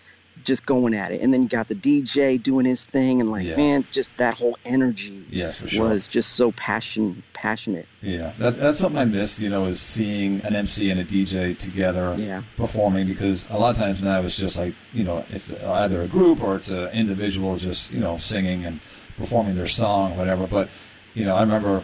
just 0.44 0.66
going 0.66 0.94
at 0.94 1.12
it, 1.12 1.22
and 1.22 1.34
then 1.34 1.44
you 1.44 1.48
got 1.50 1.68
the 1.68 1.76
DJ 1.76 2.42
doing 2.42 2.66
his 2.66 2.86
thing, 2.86 3.22
and 3.22 3.32
like 3.32 3.46
Yeah. 3.46 3.56
man, 3.58 3.86
just 3.92 4.16
that 4.18 4.34
whole 4.36 4.58
energy 4.66 5.24
yes, 5.30 5.62
sure. 5.68 5.90
was 5.90 6.08
just 6.08 6.34
so 6.34 6.52
passion 6.54 7.24
passionate. 7.34 7.88
Yeah, 8.02 8.32
that's 8.38 8.58
that's 8.58 8.80
something 8.80 9.00
I 9.00 9.06
missed. 9.06 9.40
You 9.42 9.50
know, 9.50 9.66
is 9.66 9.82
seeing 9.82 10.42
an 10.46 10.56
MC 10.56 10.90
and 10.90 11.00
a 11.00 11.04
DJ 11.06 11.58
together 11.58 12.16
Yeah. 12.18 12.42
performing 12.58 13.08
because 13.08 13.48
a 13.50 13.58
lot 13.58 13.72
of 13.72 13.78
times 13.78 14.02
now 14.02 14.22
it's 14.22 14.36
just 14.36 14.58
like 14.58 14.74
you 14.94 15.04
know 15.04 15.26
it's 15.30 15.54
either 15.54 16.02
a 16.02 16.08
group 16.08 16.42
or 16.44 16.56
it's 16.56 16.70
an 16.70 16.90
individual 16.90 17.58
just 17.58 17.92
you 17.92 18.00
know 18.00 18.18
singing 18.18 18.66
and 18.66 18.80
performing 19.18 19.56
their 19.56 19.68
song 19.68 20.18
whatever. 20.18 20.48
But 20.48 20.70
you 21.14 21.26
know, 21.26 21.36
I 21.36 21.42
remember 21.42 21.84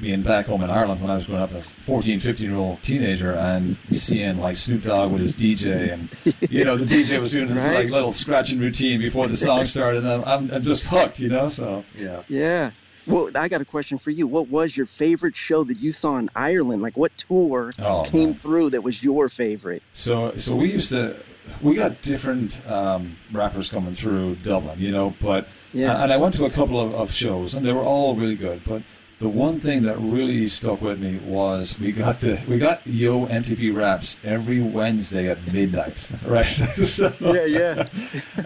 being 0.00 0.22
back 0.22 0.46
home 0.46 0.62
in 0.62 0.70
Ireland 0.70 1.00
when 1.02 1.10
I 1.10 1.16
was 1.16 1.26
growing 1.26 1.42
up 1.42 1.52
as 1.52 1.64
a 1.66 1.68
14, 1.68 2.20
15 2.20 2.48
year 2.48 2.56
old 2.58 2.82
teenager 2.82 3.32
and 3.34 3.76
seeing 3.92 4.38
like 4.40 4.56
Snoop 4.56 4.82
Dogg 4.82 5.12
with 5.12 5.20
his 5.22 5.34
DJ 5.36 5.92
and 5.92 6.08
you 6.50 6.64
know 6.64 6.76
the 6.76 6.84
DJ 6.86 7.20
was 7.20 7.32
doing 7.32 7.48
this 7.48 7.62
Right. 7.64 7.84
like 7.84 7.90
little 7.90 8.12
scratching 8.12 8.58
routine 8.58 8.98
before 9.00 9.26
the 9.28 9.36
song 9.36 9.66
started 9.66 10.04
and 10.04 10.08
I'm, 10.10 10.24
I'm, 10.24 10.50
I'm 10.50 10.62
just 10.62 10.86
hooked, 10.86 11.18
you 11.18 11.28
know. 11.28 11.48
So 11.48 11.84
yeah. 11.96 12.22
Yeah. 12.28 12.70
Well, 13.06 13.30
I 13.34 13.48
got 13.48 13.60
a 13.60 13.64
question 13.64 13.98
for 13.98 14.10
you. 14.10 14.26
What 14.26 14.48
was 14.48 14.76
your 14.76 14.86
favorite 14.86 15.34
show 15.34 15.64
that 15.64 15.78
you 15.78 15.90
saw 15.90 16.16
in 16.18 16.28
Ireland? 16.36 16.82
Like, 16.82 16.96
what 16.96 17.16
tour 17.16 17.72
Oh, 17.80 18.04
came 18.04 18.30
man. 18.30 18.34
through 18.38 18.70
that 18.70 18.82
was 18.82 19.02
your 19.02 19.28
favorite? 19.28 19.82
So, 19.94 20.36
so 20.36 20.54
we 20.54 20.70
used 20.70 20.90
to, 20.90 21.16
we 21.62 21.74
got 21.76 22.02
different 22.02 22.64
um, 22.70 23.16
rappers 23.32 23.70
coming 23.70 23.94
through 23.94 24.36
Dublin, 24.36 24.78
you 24.78 24.92
know, 24.92 25.14
but, 25.20 25.48
Yeah. 25.72 26.00
and 26.02 26.12
I 26.12 26.18
went 26.18 26.34
to 26.36 26.44
a 26.44 26.50
couple 26.50 26.78
of, 26.78 26.94
of 26.94 27.10
shows 27.10 27.54
and 27.54 27.64
they 27.66 27.72
were 27.72 27.82
all 27.82 28.14
really 28.14 28.36
good, 28.36 28.62
but 28.64 28.82
the 29.20 29.28
one 29.28 29.60
thing 29.60 29.82
that 29.82 29.98
really 29.98 30.48
stuck 30.48 30.80
with 30.80 30.98
me 30.98 31.18
was 31.18 31.78
we 31.78 31.92
got 31.92 32.20
the, 32.20 32.42
we 32.48 32.56
got 32.58 32.84
Yo 32.86 33.26
MTV 33.26 33.76
Raps 33.76 34.18
every 34.24 34.60
Wednesday 34.62 35.28
at 35.28 35.52
midnight, 35.52 36.08
right? 36.26 36.42
so, 36.44 37.12
Yeah, 37.20 37.44
yeah. 37.44 37.88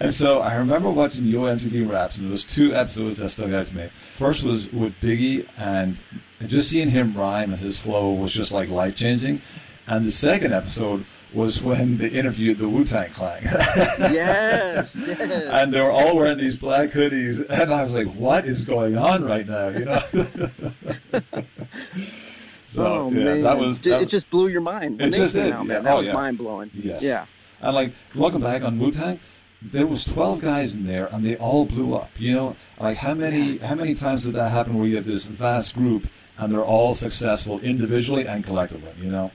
and 0.01 0.13
so 0.13 0.41
I 0.41 0.57
remember 0.57 0.91
watching 0.91 1.27
Yo 1.27 1.43
MTV 1.43 1.89
Raps, 1.89 2.17
and 2.17 2.27
there 2.27 2.33
was 2.33 2.45
two 2.45 2.75
episodes 2.75 3.19
that 3.19 3.29
stuck 3.29 3.53
out 3.53 3.67
to 3.67 3.77
me. 3.77 3.89
First 4.17 4.43
was 4.43 4.71
with 4.73 4.93
Biggie, 5.01 5.47
and 5.57 5.97
just 6.47 6.71
seeing 6.71 6.91
him 6.91 7.15
rhyme 7.15 7.53
and 7.53 7.61
his 7.63 7.79
flow 7.79 8.13
was 8.13 8.33
just 8.33 8.51
like 8.51 8.69
life 8.69 8.97
changing. 8.97 9.41
And 9.87 10.05
the 10.05 10.11
second 10.13 10.53
episode 10.53 11.07
was 11.35 11.63
when 11.63 11.99
they 11.99 12.09
interviewed 12.09 12.59
the 12.59 12.69
Wu 12.69 12.85
Tang 12.85 13.11
Clan, 13.11 13.43
yes, 13.45 14.95
yes. 14.97 15.31
and 15.31 15.73
they 15.73 15.81
were 15.81 15.91
all 15.91 16.17
wearing 16.17 16.39
these 16.39 16.57
black 16.57 16.91
hoodies, 16.91 17.45
and 17.49 17.73
I 17.73 17.83
was 17.85 17.93
like, 17.93 18.07
"What 18.15 18.45
is 18.45 18.65
going 18.65 18.97
on 18.97 19.25
right 19.25 19.47
now?" 19.47 19.69
You 19.69 19.85
know. 19.85 20.03
so 22.69 22.87
oh 22.87 23.11
yeah, 23.13 23.25
man, 23.25 23.43
that 23.43 23.59
was 23.59 23.81
that- 23.83 24.03
it 24.03 24.09
just 24.09 24.31
blew 24.31 24.49
your 24.49 24.61
mind 24.61 24.99
when 25.01 25.13
It 25.13 25.17
just 25.17 25.35
did, 25.35 25.53
out, 25.53 25.63
yeah. 25.67 25.75
man. 25.75 25.85
That 25.85 25.95
Oh, 25.95 25.99
was 25.99 26.07
yeah. 26.09 26.13
mind 26.15 26.39
blowing. 26.39 26.71
Yes. 26.75 27.03
Yeah. 27.03 27.27
And 27.61 27.75
like 27.75 27.93
looking 28.15 28.41
back 28.41 28.63
on 28.63 28.79
Wu 28.79 28.91
Tang, 28.91 29.19
there 29.63 29.87
was 29.87 30.05
twelve 30.05 30.41
guys 30.41 30.75
in 30.75 30.87
there, 30.87 31.09
and 31.13 31.25
they 31.25 31.37
all 31.37 31.65
blew 31.65 31.95
up. 31.95 32.11
You 32.19 32.35
know, 32.35 32.57
like 32.79 32.97
how 32.99 33.15
many 33.15 33.59
how 33.59 33.75
many 33.75 33.95
times 33.95 34.25
did 34.25 34.35
that 34.35 34.51
happen 34.51 34.75
where 34.75 34.87
you 34.87 34.97
have 34.97 35.07
this 35.07 35.27
vast 35.27 35.75
group 35.75 36.07
and 36.37 36.53
they're 36.53 36.65
all 36.65 36.95
successful 36.95 37.61
individually 37.61 38.27
and 38.27 38.45
collectively? 38.45 38.93
You 39.01 39.11
know. 39.11 39.31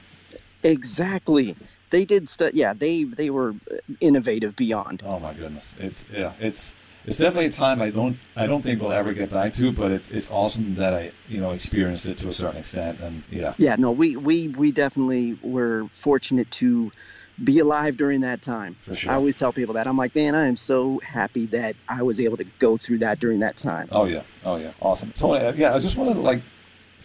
Exactly. 0.63 1.55
They 1.89 2.05
did 2.05 2.29
stuff. 2.29 2.51
Yeah, 2.53 2.73
they 2.73 3.03
they 3.03 3.29
were 3.29 3.55
innovative 3.99 4.55
beyond. 4.55 5.01
Oh 5.05 5.19
my 5.19 5.33
goodness, 5.33 5.73
it's 5.79 6.05
yeah, 6.13 6.33
it's 6.39 6.73
it's 7.05 7.17
definitely 7.17 7.47
a 7.47 7.51
time 7.51 7.81
I 7.81 7.89
don't 7.89 8.17
I 8.35 8.45
don't 8.47 8.61
think 8.61 8.81
we'll 8.81 8.91
ever 8.91 9.13
get 9.13 9.31
back 9.31 9.53
to, 9.53 9.71
but 9.71 9.91
it's 9.91 10.11
it's 10.11 10.29
awesome 10.29 10.75
that 10.75 10.93
I 10.93 11.11
you 11.27 11.39
know 11.39 11.51
experienced 11.51 12.05
it 12.05 12.17
to 12.19 12.29
a 12.29 12.33
certain 12.33 12.59
extent, 12.59 12.99
and 12.99 13.23
yeah. 13.31 13.53
Yeah, 13.57 13.75
no, 13.77 13.91
we 13.91 14.15
we 14.15 14.49
we 14.49 14.71
definitely 14.71 15.37
were 15.41 15.87
fortunate 15.91 16.51
to 16.51 16.91
be 17.43 17.59
alive 17.59 17.97
during 17.97 18.21
that 18.21 18.41
time. 18.41 18.75
For 18.85 18.95
sure. 18.95 19.11
I 19.11 19.15
always 19.15 19.35
tell 19.35 19.53
people 19.53 19.73
that. 19.75 19.87
I'm 19.87 19.97
like, 19.97 20.13
man, 20.13 20.35
I 20.35 20.45
am 20.45 20.57
so 20.57 20.99
happy 20.99 21.45
that 21.47 21.75
I 21.87 22.03
was 22.03 22.19
able 22.19 22.37
to 22.37 22.43
go 22.59 22.77
through 22.77 22.99
that 22.99 23.19
during 23.19 23.39
that 23.39 23.55
time. 23.55 23.87
Oh 23.91 24.05
yeah, 24.05 24.23
oh 24.43 24.57
yeah, 24.57 24.71
awesome. 24.81 25.13
Uh, 25.21 25.53
yeah, 25.55 25.73
I 25.73 25.79
just 25.79 25.95
wanted 25.95 26.15
to 26.15 26.21
like 26.21 26.41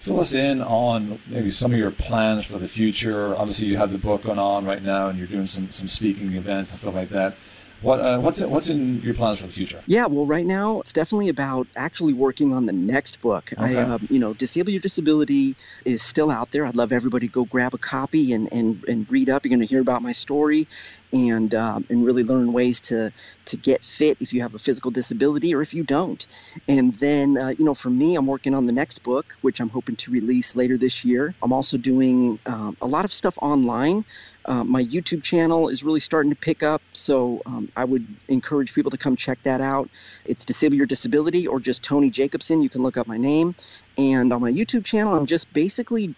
fill 0.05 0.21
us 0.21 0.35
in 0.35 0.61
on 0.61 1.19
maybe 1.29 1.49
some 1.49 1.73
of 1.73 1.79
your 1.79 1.91
plans 1.91 2.45
for 2.45 2.59
the 2.59 2.69
future. 2.69 3.35
Obviously, 3.37 3.69
you 3.69 3.79
have 3.79 3.91
the 3.91 3.97
book 3.97 4.23
going 4.23 4.39
on 4.39 4.67
right 4.67 4.83
now, 4.83 5.09
and 5.09 5.19
you're 5.19 5.27
doing 5.27 5.47
some 5.47 5.73
some 5.73 5.89
speaking 5.89 6.35
events 6.35 6.71
and 6.71 6.79
stuff 6.79 6.95
like 6.95 7.09
that. 7.09 7.37
What 7.85 8.01
uh, 8.01 8.19
what's 8.19 8.41
what's 8.41 8.71
in 8.71 9.03
your 9.03 9.13
plans 9.13 9.41
for 9.41 9.47
the 9.47 9.53
future? 9.53 9.83
Yeah, 9.85 10.07
well, 10.07 10.25
right 10.25 10.47
now 10.47 10.81
it's 10.81 10.95
definitely 10.95 11.29
about 11.29 11.67
actually 11.77 12.15
working 12.15 12.55
on 12.55 12.65
the 12.65 12.73
next 12.73 13.21
book. 13.21 13.53
I, 13.59 13.77
um, 13.77 14.09
you 14.11 14.19
know, 14.19 14.33
Disable 14.33 14.71
Your 14.71 14.81
Disability 14.81 15.55
is 15.85 16.03
still 16.03 16.31
out 16.31 16.51
there. 16.51 16.65
I'd 16.65 16.77
love 16.77 16.93
everybody 16.93 17.29
to 17.29 17.33
go 17.33 17.45
grab 17.45 17.75
a 17.75 17.79
copy 17.79 18.33
and, 18.33 18.51
and, 18.51 18.83
and 18.89 19.11
read 19.11 19.29
up. 19.29 19.45
You're 19.45 19.51
going 19.51 19.61
to 19.61 19.67
hear 19.67 19.83
about 19.83 20.01
my 20.01 20.13
story 20.13 20.67
and 21.13 21.55
um, 21.55 21.85
and 21.91 22.07
really 22.07 22.25
learn 22.25 22.55
ways 22.55 22.81
to 22.81 23.13
to 23.45 23.57
get 23.59 23.85
fit 23.85 24.17
if 24.21 24.33
you 24.33 24.41
have 24.41 24.55
a 24.55 24.59
physical 24.59 24.91
disability 24.91 25.55
or 25.55 25.61
if 25.61 25.75
you 25.75 25.85
don't. 25.85 26.27
And 26.67 26.95
then, 26.95 27.37
uh, 27.37 27.49
you 27.59 27.67
know, 27.67 27.75
for 27.75 27.91
me, 27.91 28.17
I'm 28.17 28.27
working 28.27 28.55
on 28.55 28.65
the 28.65 28.73
next 28.73 29.03
book, 29.03 29.37
which 29.43 29.61
I'm 29.61 29.69
hoping 29.69 29.97
to 29.97 30.11
release 30.11 30.57
later 30.57 30.79
this 30.79 31.05
year. 31.05 31.35
I'm 31.43 31.53
also 31.53 31.77
doing 31.77 32.39
um, 32.47 32.79
a 32.81 32.87
lot 32.87 33.05
of 33.05 33.13
stuff 33.13 33.37
online 33.43 34.07
Uh, 34.45 34.65
my 34.65 34.83
YouTube 34.83 35.23
channel 35.23 35.69
is 35.69 35.83
really 35.83 36.01
starting 36.01 36.31
to 36.31 36.37
pick 36.37 36.63
up, 36.63 36.83
so 36.93 37.43
um, 37.47 37.71
I 37.77 37.85
would 37.85 38.07
encourage 38.29 38.75
people 38.75 38.91
to 38.91 38.99
come 38.99 39.17
check 39.17 39.43
that 39.45 39.61
out. 39.61 39.89
It's 40.25 40.45
Disable 40.45 40.77
Your 40.77 40.87
Disability 40.87 41.47
or 41.47 41.61
just 41.61 41.83
Tony 41.83 42.11
Jacobsen. 42.11 42.63
You 42.63 42.69
can 42.69 42.83
look 42.83 42.97
up 42.97 43.07
my 43.07 43.17
name. 43.17 43.55
And 43.97 44.33
on 44.33 44.41
my 44.41 44.53
YouTube 44.53 44.85
channel, 44.85 45.15
I'm 45.15 45.27
just 45.27 45.53
basically 45.53 46.15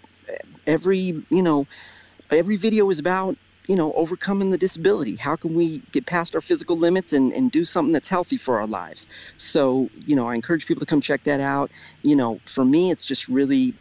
every, 0.66 1.22
you 1.30 1.42
know, 1.42 1.66
every 2.30 2.56
video 2.56 2.90
is 2.90 2.98
about 2.98 3.36
you 3.66 3.74
know, 3.74 3.92
overcoming 3.92 4.50
the 4.50 4.58
disability. 4.58 5.16
How 5.16 5.36
can 5.36 5.54
we 5.54 5.78
get 5.92 6.06
past 6.06 6.34
our 6.34 6.40
physical 6.40 6.76
limits 6.76 7.12
and, 7.12 7.32
and 7.32 7.50
do 7.50 7.64
something 7.64 7.92
that's 7.92 8.08
healthy 8.08 8.36
for 8.36 8.60
our 8.60 8.66
lives? 8.66 9.08
So, 9.38 9.90
you 10.06 10.14
know, 10.16 10.28
I 10.28 10.34
encourage 10.34 10.66
people 10.66 10.80
to 10.80 10.86
come 10.86 11.00
check 11.00 11.24
that 11.24 11.40
out. 11.40 11.70
You 12.02 12.16
know, 12.16 12.40
for 12.44 12.64
me, 12.64 12.90
it's 12.90 13.04
just 13.04 13.28
really 13.28 13.74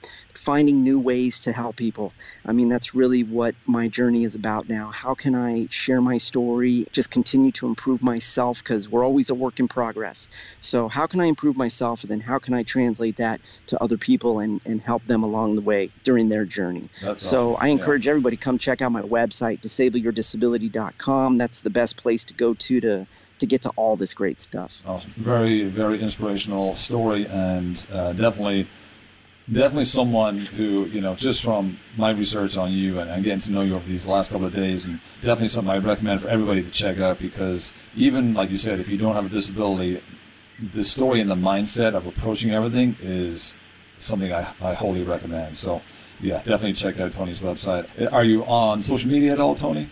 finding 0.46 0.84
new 0.84 1.00
ways 1.00 1.40
to 1.42 1.52
help 1.52 1.76
people. 1.76 2.14
I 2.46 2.52
mean, 2.52 2.70
that's 2.70 2.94
really 2.94 3.24
what 3.24 3.56
my 3.66 3.88
journey 3.88 4.24
is 4.24 4.36
about 4.36 4.70
now. 4.70 4.92
How 4.92 5.16
can 5.16 5.34
I 5.34 5.68
share 5.72 6.02
my 6.02 6.20
story, 6.20 6.86
just 6.92 7.10
continue 7.10 7.52
to 7.54 7.66
improve 7.66 8.04
myself? 8.04 8.60
Because 8.60 8.88
we're 8.88 9.04
always 9.04 9.32
a 9.32 9.36
work 9.36 9.60
in 9.60 9.68
progress. 9.68 10.30
So, 10.62 10.88
how 10.88 11.08
can 11.08 11.20
I 11.20 11.26
improve 11.26 11.58
myself? 11.58 12.04
And 12.04 12.12
then, 12.12 12.20
how 12.20 12.38
can 12.38 12.54
I 12.54 12.62
translate 12.62 13.18
that 13.18 13.42
to 13.68 13.82
other 13.82 13.98
people 13.98 14.38
and, 14.40 14.62
and 14.68 14.80
help 14.80 15.06
them 15.06 15.24
along 15.24 15.56
the 15.56 15.64
way 15.64 15.90
during 16.04 16.30
their 16.30 16.46
journey? 16.46 16.90
That's 17.02 17.24
so, 17.24 17.56
awesome. 17.56 17.66
I 17.66 17.70
encourage 17.70 18.06
Yeah. 18.06 18.12
everybody 18.12 18.38
come 18.38 18.60
check 18.60 18.84
out 18.84 18.92
my 18.92 19.02
website, 19.02 19.62
disableyourdisability.com. 19.62 21.38
That's 21.40 21.62
the 21.62 21.70
best 21.72 21.98
place 21.98 22.26
to 22.26 22.34
go 22.36 22.54
to 22.54 22.80
to 22.82 23.08
to 23.40 23.46
get 23.46 23.64
to 23.64 23.70
all 23.72 23.98
this 23.98 24.14
great 24.14 24.40
stuff. 24.40 24.82
Awesome. 24.86 25.12
Very, 25.18 25.64
very 25.66 26.00
inspirational 26.02 26.76
story, 26.76 27.28
and 27.28 27.86
uh, 27.92 28.14
definitely, 28.14 28.66
definitely 29.52 29.86
someone 29.86 30.38
who 30.38 30.86
you 30.86 31.02
know, 31.02 31.16
just 31.16 31.44
from 31.44 31.80
my 31.98 32.12
research 32.12 32.58
on 32.58 32.72
you 32.72 33.00
and, 33.00 33.10
and 33.10 33.24
getting 33.24 33.42
to 33.42 33.52
know 33.52 33.62
you 33.62 33.76
over 33.76 33.88
these 33.88 34.06
last 34.06 34.32
couple 34.32 34.48
of 34.48 34.54
days, 34.54 34.86
and 34.86 35.00
definitely 35.22 35.48
something 35.48 35.72
I 35.72 35.78
recommend 35.78 36.22
for 36.22 36.28
everybody 36.28 36.64
to 36.64 36.72
check 36.72 37.00
out 37.00 37.20
because 37.20 37.74
even 37.96 38.34
like 38.34 38.50
you 38.50 38.58
said, 38.58 38.80
if 38.80 38.90
you 38.90 38.98
don't 38.98 39.16
have 39.16 39.26
a 39.26 39.30
disability, 39.30 40.02
the 40.74 40.84
story 40.84 41.22
and 41.22 41.30
the 41.30 41.36
mindset 41.36 41.96
of 41.96 42.06
approaching 42.08 42.52
everything 42.52 42.96
is 43.02 43.56
something 43.98 44.32
I, 44.34 44.54
I 44.62 44.74
wholly 44.74 45.04
recommend. 45.04 45.58
So, 45.58 45.82
yeah, 46.22 46.38
definitely 46.38 46.74
check 46.74 47.00
out 47.00 47.14
Tony's 47.14 47.40
website. 47.40 47.88
Are 48.12 48.24
you 48.24 48.46
on 48.46 48.82
social 48.82 49.10
media 49.10 49.34
at 49.34 49.40
all, 49.40 49.56
Tony? 49.56 49.90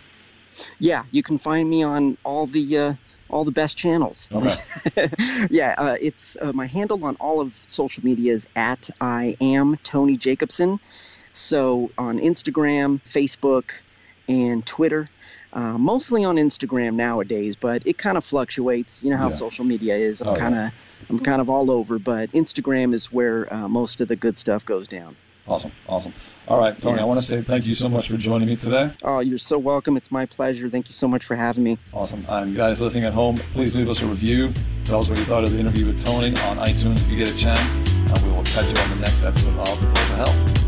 Yeah, 0.78 1.04
you 1.10 1.22
can 1.22 1.38
find 1.38 1.68
me 1.68 1.82
on 1.82 2.16
all 2.24 2.46
the 2.46 2.78
uh, 2.78 2.94
all 3.28 3.44
the 3.44 3.52
best 3.52 3.76
channels. 3.76 4.30
Okay. 4.32 4.54
yeah, 5.50 5.74
uh, 5.78 5.96
it's 6.00 6.36
uh, 6.40 6.52
my 6.52 6.66
handle 6.66 7.04
on 7.04 7.16
all 7.16 7.40
of 7.40 7.54
social 7.54 8.04
media 8.04 8.32
is 8.32 8.46
at 8.56 8.88
I 9.00 9.36
am 9.40 9.76
Tony 9.82 10.16
Jacobsen. 10.16 10.78
So 11.32 11.92
on 11.98 12.18
Instagram, 12.18 13.02
Facebook, 13.04 13.70
and 14.28 14.64
Twitter. 14.64 15.08
Uh, 15.52 15.76
mostly 15.78 16.24
on 16.24 16.36
Instagram 16.36 16.94
nowadays, 16.94 17.56
but 17.56 17.82
it 17.86 17.98
kind 17.98 18.16
of 18.16 18.24
fluctuates. 18.24 19.02
You 19.02 19.10
know 19.10 19.16
how 19.18 19.28
Yeah. 19.28 19.36
social 19.36 19.64
media 19.64 19.96
is. 19.96 20.20
I'm 20.20 20.28
Oh, 20.28 20.34
kind 20.34 20.54
of 20.54 20.70
I'm 21.10 21.18
kind 21.18 21.40
of 21.40 21.50
all 21.50 21.70
over, 21.70 21.98
but 21.98 22.32
Instagram 22.32 22.94
is 22.94 23.06
where 23.06 23.52
uh, 23.52 23.68
most 23.68 24.00
of 24.00 24.08
the 24.08 24.16
good 24.16 24.38
stuff 24.38 24.64
goes 24.64 24.88
down. 24.88 25.16
Awesome, 25.46 25.72
awesome. 25.88 26.14
All 26.48 26.58
right, 26.58 26.80
Tony. 26.80 27.00
I 27.00 27.04
want 27.04 27.20
to 27.20 27.26
say 27.26 27.42
thank 27.42 27.66
you 27.66 27.74
so 27.74 27.88
much 27.88 28.08
for 28.08 28.16
joining 28.16 28.48
me 28.48 28.56
today. 28.56 28.90
Oh, 29.02 29.20
you're 29.20 29.38
so 29.38 29.58
welcome. 29.58 29.96
It's 29.96 30.10
my 30.10 30.26
pleasure. 30.26 30.68
Thank 30.70 30.88
you 30.88 30.92
so 30.92 31.06
much 31.06 31.24
for 31.24 31.36
having 31.36 31.64
me. 31.64 31.78
Awesome. 31.92 32.24
And 32.28 32.56
guys 32.56 32.80
listening 32.80 33.04
at 33.04 33.12
home, 33.12 33.36
please 33.52 33.74
leave 33.74 33.88
us 33.88 34.00
a 34.02 34.06
review. 34.06 34.52
Tell 34.84 35.00
us 35.00 35.08
what 35.08 35.18
you 35.18 35.24
thought 35.24 35.44
of 35.44 35.52
the 35.52 35.58
interview 35.58 35.86
with 35.86 36.04
Tony 36.04 36.28
on 36.28 36.58
iTunes 36.58 36.96
if 36.96 37.10
you 37.10 37.18
get 37.18 37.30
a 37.30 37.36
chance. 37.36 37.60
And 37.74 38.26
we 38.26 38.32
will 38.32 38.44
catch 38.44 38.74
you 38.74 38.82
on 38.82 38.90
the 38.90 38.96
next 38.96 39.22
episode 39.22 39.58
of 39.58 39.80
The 39.80 40.16
Health. 40.16 40.63